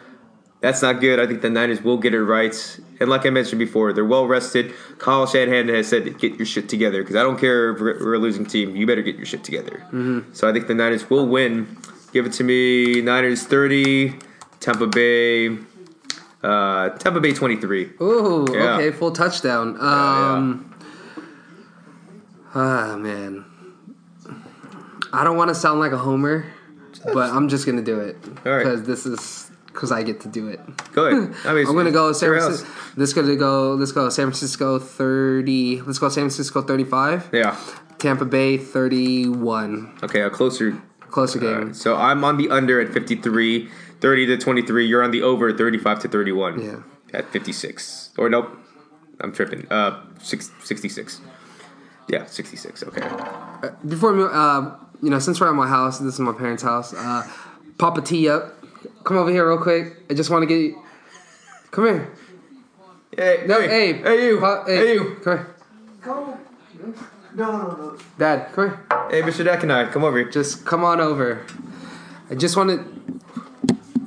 That's 0.62 0.82
not 0.82 1.00
good. 1.00 1.19
I 1.22 1.26
think 1.28 1.41
the 1.41 1.50
Niners 1.50 1.82
will 1.82 1.98
get 1.98 2.13
it 2.13 2.22
right. 2.22 2.80
And 3.00 3.10
like 3.10 3.26
I 3.26 3.30
mentioned 3.30 3.60
before, 3.60 3.93
they're 3.93 4.04
well 4.04 4.28
rested. 4.28 4.74
Kyle 4.98 5.26
Shanahan 5.26 5.69
has 5.69 5.88
said, 5.88 6.19
"Get 6.19 6.36
your 6.36 6.45
shit 6.45 6.67
together," 6.67 7.02
because 7.02 7.15
I 7.15 7.24
don't 7.24 7.39
care 7.39 7.72
if 7.72 7.80
we're 7.80 8.15
a 8.15 8.19
losing 8.19 8.45
team. 8.45 8.76
You 8.76 8.86
better 8.86 9.02
get 9.02 9.15
your 9.15 9.26
shit 9.26 9.43
together. 9.45 9.84
Mm-hmm. 9.88 10.34
So 10.34 10.50
I 10.50 10.54
think 10.54 10.67
the 10.67 10.76
Niners 10.76 11.10
will 11.10 11.26
win. 11.28 11.78
Give 12.12 12.26
it 12.26 12.34
to 12.34 12.43
me. 12.43 13.02
Niners 13.02 13.43
thirty, 13.43 14.15
Tampa 14.60 14.88
Bay. 14.88 15.58
Uh, 16.43 16.89
Tampa 16.89 17.22
Bay 17.22 17.34
twenty 17.34 17.56
three. 17.56 17.91
Ooh. 18.02 18.45
Yeah. 18.52 18.78
Okay. 18.80 18.91
Full 18.91 19.12
touchdown. 19.12 19.78
yeah. 19.80 20.34
Um. 20.34 20.76
Ah 22.54 22.98
man. 22.98 23.45
I 25.13 25.24
don't 25.24 25.38
want 25.38 25.50
to 25.50 25.56
sound 25.56 25.80
like 25.80 25.91
a 25.91 25.98
homer, 25.98 26.45
but 27.13 27.32
I'm 27.32 27.48
just 27.48 27.65
gonna 27.65 27.82
do 27.82 28.00
it 28.00 28.17
All 28.45 28.52
right. 28.52 28.58
because 28.60 28.84
this 28.84 29.06
is 29.06 29.48
because 29.79 29.93
I 29.93 30.03
get 30.03 30.19
to 30.21 30.27
do 30.27 30.49
it. 30.49 30.59
Go 30.91 31.05
ahead. 31.05 31.33
I 31.45 31.53
mean, 31.53 31.65
I'm 31.65 31.73
gonna 31.73 31.89
go 31.89 32.11
San 32.11 32.29
Francisco. 32.29 32.67
Let's 32.97 33.13
go 33.13 33.25
to 33.25 33.35
go. 33.37 33.75
Let's 33.75 33.93
go 33.93 34.09
San 34.09 34.25
Francisco 34.25 34.77
thirty. 34.77 35.81
Let's 35.81 35.99
go 35.99 36.09
San 36.09 36.23
Francisco 36.23 36.61
thirty-five. 36.61 37.29
Yeah. 37.31 37.57
Tampa 37.97 38.25
Bay 38.25 38.57
thirty-one. 38.57 39.99
Okay. 40.03 40.21
A 40.21 40.30
closer. 40.30 40.82
Closer 41.09 41.39
game. 41.39 41.49
Alright, 41.49 41.75
so 41.75 41.95
I'm 41.95 42.23
on 42.23 42.38
the 42.38 42.51
under 42.51 42.80
at 42.80 42.93
53, 42.93 43.67
30 43.99 44.25
to 44.27 44.38
23. 44.38 44.86
You're 44.86 45.01
on 45.01 45.09
the 45.09 45.23
over 45.23 45.51
35 45.51 46.01
to 46.01 46.07
31. 46.07 46.61
Yeah. 46.61 47.17
At 47.17 47.27
56. 47.32 48.11
Or 48.19 48.30
nope. 48.30 48.55
I'm 49.19 49.32
tripping. 49.32 49.65
Uh, 49.71 50.03
six, 50.19 50.51
66. 50.63 51.19
Yeah, 52.09 52.25
66. 52.27 52.84
Okay. 52.84 53.01
Before 53.88 54.13
we, 54.13 54.23
uh, 54.23 54.75
you 55.01 55.09
know, 55.09 55.17
since 55.17 55.41
we're 55.41 55.49
at 55.49 55.55
my 55.55 55.67
house, 55.67 55.97
this 55.97 56.13
is 56.13 56.19
my 56.19 56.32
parents' 56.32 56.61
house. 56.61 56.93
Uh, 56.93 57.27
Papa 57.80 58.01
T 58.01 58.30
up. 58.30 58.59
Come 59.04 59.18
over 59.18 59.32
here 59.32 59.47
real 59.47 59.58
quick. 59.58 59.95
I 60.10 60.14
just 60.14 60.30
want 60.30 60.43
to 60.43 60.47
get 60.47 60.60
you. 60.60 60.82
Come 61.72 61.86
here. 61.86 62.12
Hey, 63.16 63.43
No, 63.47 63.60
hey, 63.60 63.93
hey, 63.93 64.28
you, 64.28 64.39
Pa- 64.39 64.64
hey, 64.66 64.76
hey, 64.78 64.93
you, 64.93 65.16
Come 65.24 65.38
here, 65.38 65.47
Go. 66.04 66.38
No, 67.36 67.52
no, 67.52 67.76
no. 67.76 67.97
Dad. 68.18 68.52
Come 68.54 68.70
here. 68.70 68.80
hey, 69.12 69.22
Mr. 69.22 69.45
Dekanai, 69.45 69.91
come 69.91 70.04
over 70.04 70.18
here. 70.18 70.30
Just 70.30 70.66
come 70.66 70.84
on 70.84 71.00
over. 71.00 71.45
I 72.30 72.36
just 72.36 72.56
want 72.58 72.70
to. 72.70 72.78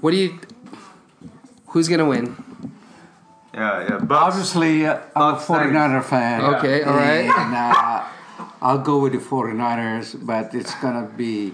What 0.01 0.11
do 0.13 0.17
you? 0.17 0.39
Who's 1.69 1.89
gonna 1.89 2.07
win? 2.07 2.37
Yeah, 3.55 3.83
yeah. 3.83 3.99
Bucks. 3.99 4.35
Obviously, 4.35 4.87
uh, 4.87 4.99
I'm 5.15 5.23
a 5.23 5.33
Bucks, 5.33 5.47
49er 5.47 6.05
fan. 6.05 6.41
Okay, 6.55 6.83
all 6.83 6.95
right. 6.95 7.29
And 7.29 7.55
uh, 7.55 8.05
I'll 8.63 8.79
go 8.79 8.99
with 8.99 9.13
the 9.13 9.19
49ers, 9.19 10.25
but 10.25 10.55
it's 10.55 10.75
going 10.77 10.95
to 11.07 11.13
be, 11.15 11.53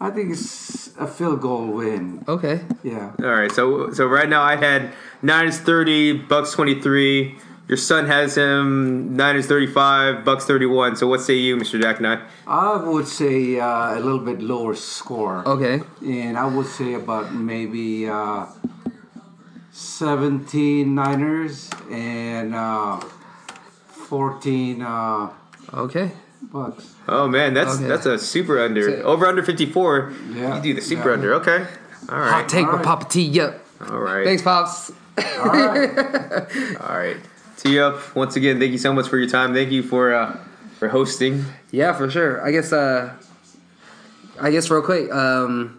I 0.00 0.10
think 0.10 0.32
it's 0.32 0.94
a 0.98 1.06
field 1.06 1.40
goal 1.40 1.66
win. 1.68 2.24
Okay. 2.28 2.60
Yeah. 2.82 3.12
All 3.22 3.30
right, 3.30 3.50
so 3.52 3.92
so 3.92 4.06
right 4.06 4.28
now 4.28 4.42
I 4.42 4.56
had 4.56 4.92
Niners 5.22 5.58
30, 5.58 6.24
Bucks 6.28 6.52
23, 6.52 7.36
your 7.66 7.78
son 7.78 8.06
has 8.06 8.36
him 8.36 9.16
Niners 9.16 9.46
35, 9.46 10.24
Bucks 10.24 10.44
31. 10.44 10.96
So 10.96 11.06
what 11.06 11.22
say 11.22 11.34
you, 11.34 11.56
Mr. 11.56 11.80
Jack 11.80 11.98
Knight? 11.98 12.20
I 12.46 12.76
would 12.76 13.08
say 13.08 13.58
uh, 13.58 13.94
a 13.94 14.00
little 14.00 14.18
bit 14.18 14.42
lower 14.42 14.74
score. 14.74 15.46
Okay. 15.48 15.80
And 16.04 16.36
I 16.36 16.44
would 16.44 16.66
say 16.66 16.92
about 16.92 17.34
maybe 17.34 18.06
uh, 18.06 18.46
17 19.72 20.94
Niners 20.94 21.70
and 21.90 22.54
uh, 22.54 23.00
14 23.88 24.82
uh, 24.82 25.30
Okay. 25.72 26.12
Bucks. 26.52 26.94
Oh 27.08 27.26
man, 27.28 27.54
that's 27.54 27.76
Okay. 27.76 27.86
that's 27.88 28.06
a 28.06 28.18
super 28.18 28.60
under. 28.60 28.82
So- 28.98 29.02
over 29.02 29.26
under 29.26 29.42
54. 29.42 30.12
Yeah. 30.32 30.56
You 30.56 30.62
do 30.62 30.74
the 30.74 30.80
super 30.80 31.08
Yeah. 31.08 31.14
under. 31.14 31.34
Okay. 31.34 31.66
all 32.08 32.18
right. 32.18 32.30
Hot 32.30 32.36
right. 32.40 32.48
take 32.48 32.66
All 32.66 32.72
with 32.72 32.80
right. 32.80 32.84
Papa 32.84 33.06
T. 33.08 33.22
Yep. 33.22 33.66
All 33.90 33.98
right. 33.98 34.24
Thanks, 34.24 34.42
pops. 34.42 34.90
All 35.18 35.44
right. 35.46 35.98
All 36.80 36.96
right. 36.96 37.16
Tee 37.56 37.78
up 37.80 38.14
once 38.16 38.36
again. 38.36 38.58
Thank 38.58 38.72
you 38.72 38.78
so 38.78 38.92
much 38.92 39.08
for 39.08 39.16
your 39.18 39.28
time. 39.28 39.54
Thank 39.54 39.70
you 39.70 39.82
for 39.82 40.12
uh, 40.14 40.36
for 40.78 40.88
hosting. 40.88 41.44
Yeah, 41.70 41.92
for 41.92 42.10
sure. 42.10 42.44
I 42.46 42.50
guess. 42.50 42.72
Uh, 42.72 43.12
I 44.40 44.50
guess 44.50 44.68
real 44.70 44.82
quick. 44.82 45.12
Um, 45.12 45.78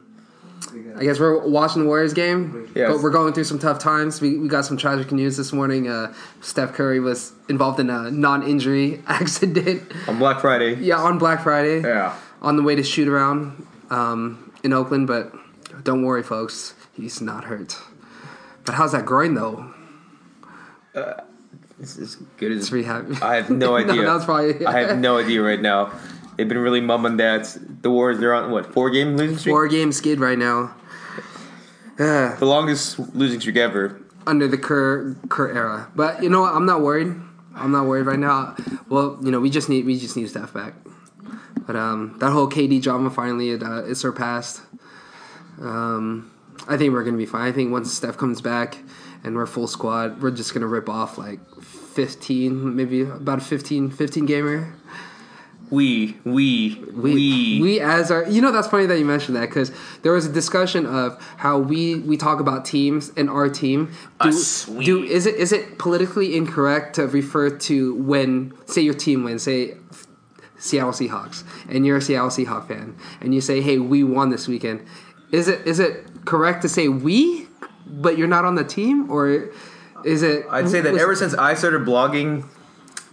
I 0.98 1.04
guess 1.04 1.20
we're 1.20 1.46
watching 1.48 1.84
the 1.84 1.88
Warriors 1.88 2.14
game, 2.14 2.70
Yes. 2.76 2.92
but 2.92 3.02
we're 3.02 3.10
going 3.12 3.34
through 3.34 3.44
some 3.46 3.60
tough 3.60 3.80
times. 3.80 4.22
We, 4.22 4.38
we 4.38 4.48
got 4.48 4.66
some 4.66 4.78
tragic 4.78 5.12
news 5.12 5.38
this 5.38 5.52
morning. 5.54 5.88
Uh, 5.88 6.14
Steph 6.42 6.74
Curry 6.74 7.00
was 7.00 7.34
involved 7.50 7.80
in 7.80 7.90
a 7.90 8.10
non-injury 8.12 9.02
accident. 9.08 9.84
On 10.08 10.18
Black 10.20 10.40
Friday. 10.42 10.76
Yeah, 10.76 10.98
on 10.98 11.18
Black 11.18 11.44
Friday. 11.44 11.82
Yeah. 11.82 12.16
On 12.42 12.56
the 12.58 12.64
way 12.64 12.76
to 12.76 12.84
shoot 12.84 13.08
around 13.08 13.66
um, 13.90 14.52
in 14.64 14.74
Oakland, 14.74 15.08
but 15.08 15.34
don't 15.84 16.04
worry, 16.04 16.24
folks. 16.24 16.74
He's 16.94 17.22
not 17.22 17.46
hurt. 17.46 17.78
But 18.66 18.76
how's 18.76 18.92
that 18.94 19.06
groin 19.06 19.34
though? 19.36 19.72
It's 21.80 21.98
as 21.98 22.16
good 22.38 22.52
as 22.54 22.60
It's 22.60 22.72
rehab. 22.72 23.18
I 23.22 23.36
have 23.36 23.50
no 23.50 23.76
idea. 23.78 23.96
no, 24.02 24.14
that's 24.14 24.26
probably. 24.26 24.66
I 24.66 24.80
have 24.80 24.98
no 24.98 25.18
idea 25.24 25.42
right 25.42 25.62
now. 25.62 25.92
They've 26.38 26.48
been 26.48 26.58
really 26.60 26.82
mumming 26.82 27.18
that 27.18 27.58
the 27.82 27.90
Warriors. 27.90 28.20
They're 28.20 28.34
on 28.34 28.52
what 28.52 28.66
four 28.74 28.90
game 28.90 29.16
losing 29.18 29.38
streak? 29.38 29.54
Four 29.54 29.68
game 29.68 29.92
skid 29.92 30.20
right 30.20 30.38
now. 30.38 30.76
Uh, 31.98 32.36
The 32.36 32.46
longest 32.46 33.00
losing 33.16 33.40
streak 33.40 33.56
ever. 33.58 34.02
under 34.28 34.48
the 34.48 34.58
Kerr 34.58 35.16
Kerr 35.30 35.52
era. 35.52 35.88
But 35.96 36.22
you 36.24 36.30
know 36.30 36.42
what? 36.42 36.54
I'm 36.54 36.66
not 36.66 36.82
worried. 36.82 37.14
I'm 37.56 37.72
not 37.72 37.86
worried 37.86 38.06
right 38.06 38.20
now. 38.20 38.56
Well, 38.90 39.18
you 39.22 39.32
know, 39.32 39.40
we 39.40 39.50
just 39.50 39.70
need 39.70 39.86
we 39.86 39.98
just 39.98 40.18
need 40.18 40.28
Steph 40.30 40.54
back. 40.54 40.74
But 41.66 41.76
um, 41.78 42.18
that 42.20 42.32
whole 42.32 42.50
KD 42.50 42.82
drama 42.82 43.10
finally 43.10 43.52
it, 43.52 43.64
uh, 43.64 43.84
it 43.86 43.96
surpassed. 43.96 44.62
Um, 45.62 46.32
I 46.68 46.78
think 46.78 46.94
we're 46.94 47.04
gonna 47.04 47.18
be 47.18 47.26
fine. 47.26 47.48
I 47.48 47.52
think 47.54 47.72
once 47.72 47.94
Steph 47.94 48.18
comes 48.18 48.42
back 48.42 48.78
and 49.24 49.36
we're 49.36 49.46
full 49.46 49.68
squad, 49.68 50.22
we're 50.22 50.32
just 50.32 50.54
gonna 50.54 50.68
rip 50.68 50.90
off 50.90 51.18
like 51.18 51.40
15, 51.62 52.76
maybe 52.76 53.02
about 53.02 53.38
a 53.40 53.42
15, 53.42 53.90
15 53.90 54.26
gamer. 54.26 54.74
We 55.72 56.16
we 56.24 56.76
we, 56.94 57.60
we. 57.60 57.80
as 57.80 58.12
our 58.12 58.24
you 58.30 58.40
know 58.42 58.52
that's 58.52 58.68
funny 58.68 58.86
that 58.86 59.00
you 59.00 59.06
mentioned 59.06 59.36
that 59.36 59.48
because 59.50 59.72
there 60.04 60.12
was 60.12 60.26
a 60.28 60.32
discussion 60.32 60.86
of 60.86 61.20
how 61.38 61.58
we 61.58 61.96
we 61.96 62.18
talk 62.18 62.40
about 62.40 62.66
teams 62.66 63.12
and 63.18 63.30
our 63.30 63.50
team. 63.50 63.92
Do, 64.22 64.30
Us, 64.30 64.68
we. 64.68 64.86
do 64.86 65.04
is 65.04 65.26
it 65.26 65.36
is 65.36 65.52
it 65.52 65.80
politically 65.80 66.36
incorrect 66.38 66.96
to 66.96 67.08
refer 67.08 67.50
to 67.50 67.96
when 67.96 68.54
say 68.68 68.82
your 68.82 68.94
team 68.94 69.24
wins 69.24 69.42
say 69.44 69.78
Seattle 70.60 70.92
Seahawks 70.92 71.44
and 71.68 71.84
you're 71.86 71.98
a 71.98 72.02
Seattle 72.02 72.30
Seahawk 72.30 72.68
fan 72.68 72.96
and 73.20 73.34
you 73.34 73.42
say 73.42 73.60
hey 73.62 73.80
we 73.80 74.04
won 74.04 74.30
this 74.30 74.48
weekend. 74.48 74.86
Is 75.32 75.48
it 75.48 75.66
is 75.66 75.80
it 75.80 76.26
correct 76.26 76.62
to 76.62 76.70
say 76.70 76.90
we 76.90 77.48
but 77.88 78.18
you're 78.20 78.28
not 78.28 78.46
on 78.46 78.54
the 78.56 78.64
team 78.64 79.10
or 79.12 79.50
is 80.04 80.22
it 80.22 80.46
I'd 80.52 80.70
say 80.70 80.82
that 80.82 80.94
was- 80.94 81.02
ever 81.02 81.16
since 81.16 81.34
I 81.34 81.56
started 81.56 81.82
blogging, 81.82 82.46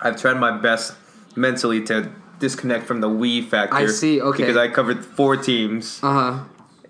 I've 0.01 0.21
tried 0.21 0.35
my 0.39 0.59
best 0.59 0.95
mentally 1.35 1.83
to 1.85 2.13
disconnect 2.43 2.85
from 2.91 3.01
the 3.01 3.09
we 3.09 3.41
factor. 3.41 3.77
I 3.77 3.87
see, 3.87 4.21
okay. 4.21 4.43
Because 4.43 4.57
I 4.57 4.69
covered 4.69 5.01
four 5.05 5.37
teams, 5.37 6.01
uh-huh 6.03 6.45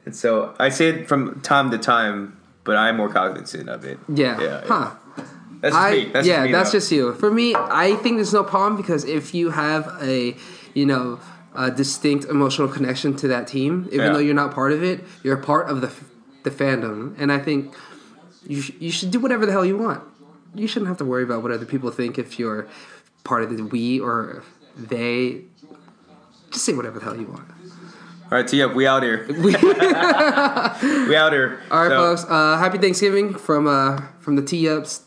and 0.04 0.16
so 0.16 0.54
I 0.58 0.68
say 0.70 0.88
it 0.92 1.08
from 1.10 1.40
time 1.42 1.70
to 1.70 1.78
time, 1.78 2.36
but 2.64 2.74
I'm 2.76 2.96
more 2.96 3.08
cognizant 3.08 3.68
of 3.68 3.84
it. 3.84 3.98
yeah, 4.08 4.40
yeah. 4.40 4.60
huh 4.72 4.90
That's 5.60 5.74
just 5.74 5.86
I, 5.86 5.90
me. 5.92 6.04
That's 6.12 6.26
yeah, 6.26 6.34
just 6.36 6.46
me, 6.46 6.52
that's 6.52 6.70
though. 6.72 6.78
just 6.78 6.92
you. 6.92 7.14
For 7.14 7.30
me, 7.30 7.54
I 7.54 7.94
think 8.02 8.16
there's 8.16 8.32
no 8.32 8.42
problem 8.54 8.76
because 8.82 9.04
if 9.04 9.32
you 9.38 9.50
have 9.50 9.84
a, 10.00 10.34
you 10.74 10.86
know, 10.86 11.20
a 11.54 11.70
distinct 11.70 12.24
emotional 12.36 12.66
connection 12.76 13.14
to 13.22 13.28
that 13.28 13.46
team, 13.46 13.86
even 13.92 14.06
Yeah. 14.06 14.12
though 14.14 14.18
you're 14.26 14.34
not 14.44 14.50
part 14.60 14.72
of 14.72 14.82
it, 14.82 15.04
you're 15.22 15.36
part 15.52 15.68
of 15.72 15.80
the 15.84 15.90
the 16.42 16.50
fandom, 16.50 17.14
and 17.20 17.30
I 17.30 17.38
think 17.38 17.72
you 18.52 18.60
sh- 18.60 18.76
you 18.80 18.90
should 18.90 19.12
do 19.14 19.20
whatever 19.20 19.46
the 19.46 19.52
hell 19.52 19.64
you 19.72 19.78
want. 19.78 20.02
You 20.62 20.66
shouldn't 20.66 20.88
have 20.88 20.98
to 20.98 21.04
worry 21.12 21.22
about 21.28 21.40
what 21.44 21.52
other 21.52 21.68
people 21.74 21.90
think 21.92 22.18
if 22.18 22.38
you're 22.40 22.66
part 23.22 23.44
of 23.44 23.56
the 23.56 23.62
we 23.74 24.00
or 24.00 24.42
they. 24.76 25.42
Just 26.50 26.64
say 26.64 26.72
whatever 26.74 26.98
the 26.98 27.04
hell 27.06 27.16
you 27.16 27.26
want. 27.26 27.48
All 27.48 28.38
right, 28.38 28.46
T 28.46 28.62
up. 28.62 28.74
We 28.74 28.86
out 28.86 29.02
here. 29.02 29.26
We- 29.42 29.54
out 29.54 31.32
here. 31.32 31.60
All 31.70 31.82
right, 31.82 31.88
So, 31.90 32.16
folks. 32.16 32.24
Uh, 32.28 32.56
happy 32.58 32.78
Thanksgiving 32.78 33.34
from 33.34 33.66
uh, 33.66 34.00
from 34.20 34.36
the 34.36 34.42
T 34.42 34.68
ups 34.68 35.02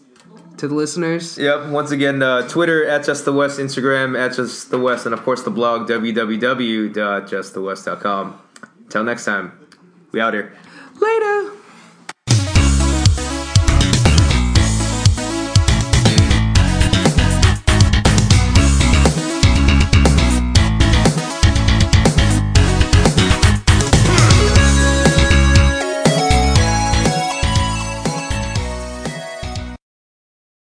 to 0.57 0.67
the 0.67 0.73
listeners. 0.75 1.37
Yep. 1.37 1.67
Once 1.67 1.91
again, 1.91 2.21
uh, 2.21 2.47
Twitter 2.47 2.85
at 2.85 3.05
Just 3.05 3.25
the 3.25 3.33
West, 3.33 3.59
Instagram 3.59 4.17
at 4.17 4.33
Just 4.35 4.69
the 4.71 4.79
West, 4.79 5.05
and 5.05 5.13
of 5.13 5.21
course 5.23 5.43
the 5.43 5.51
blog 5.51 5.87
www.justthewest.com. 5.89 8.41
Until 8.83 9.03
next 9.03 9.25
time, 9.25 9.51
we 10.11 10.21
out 10.21 10.33
here. 10.33 10.53
Later. 10.99 11.51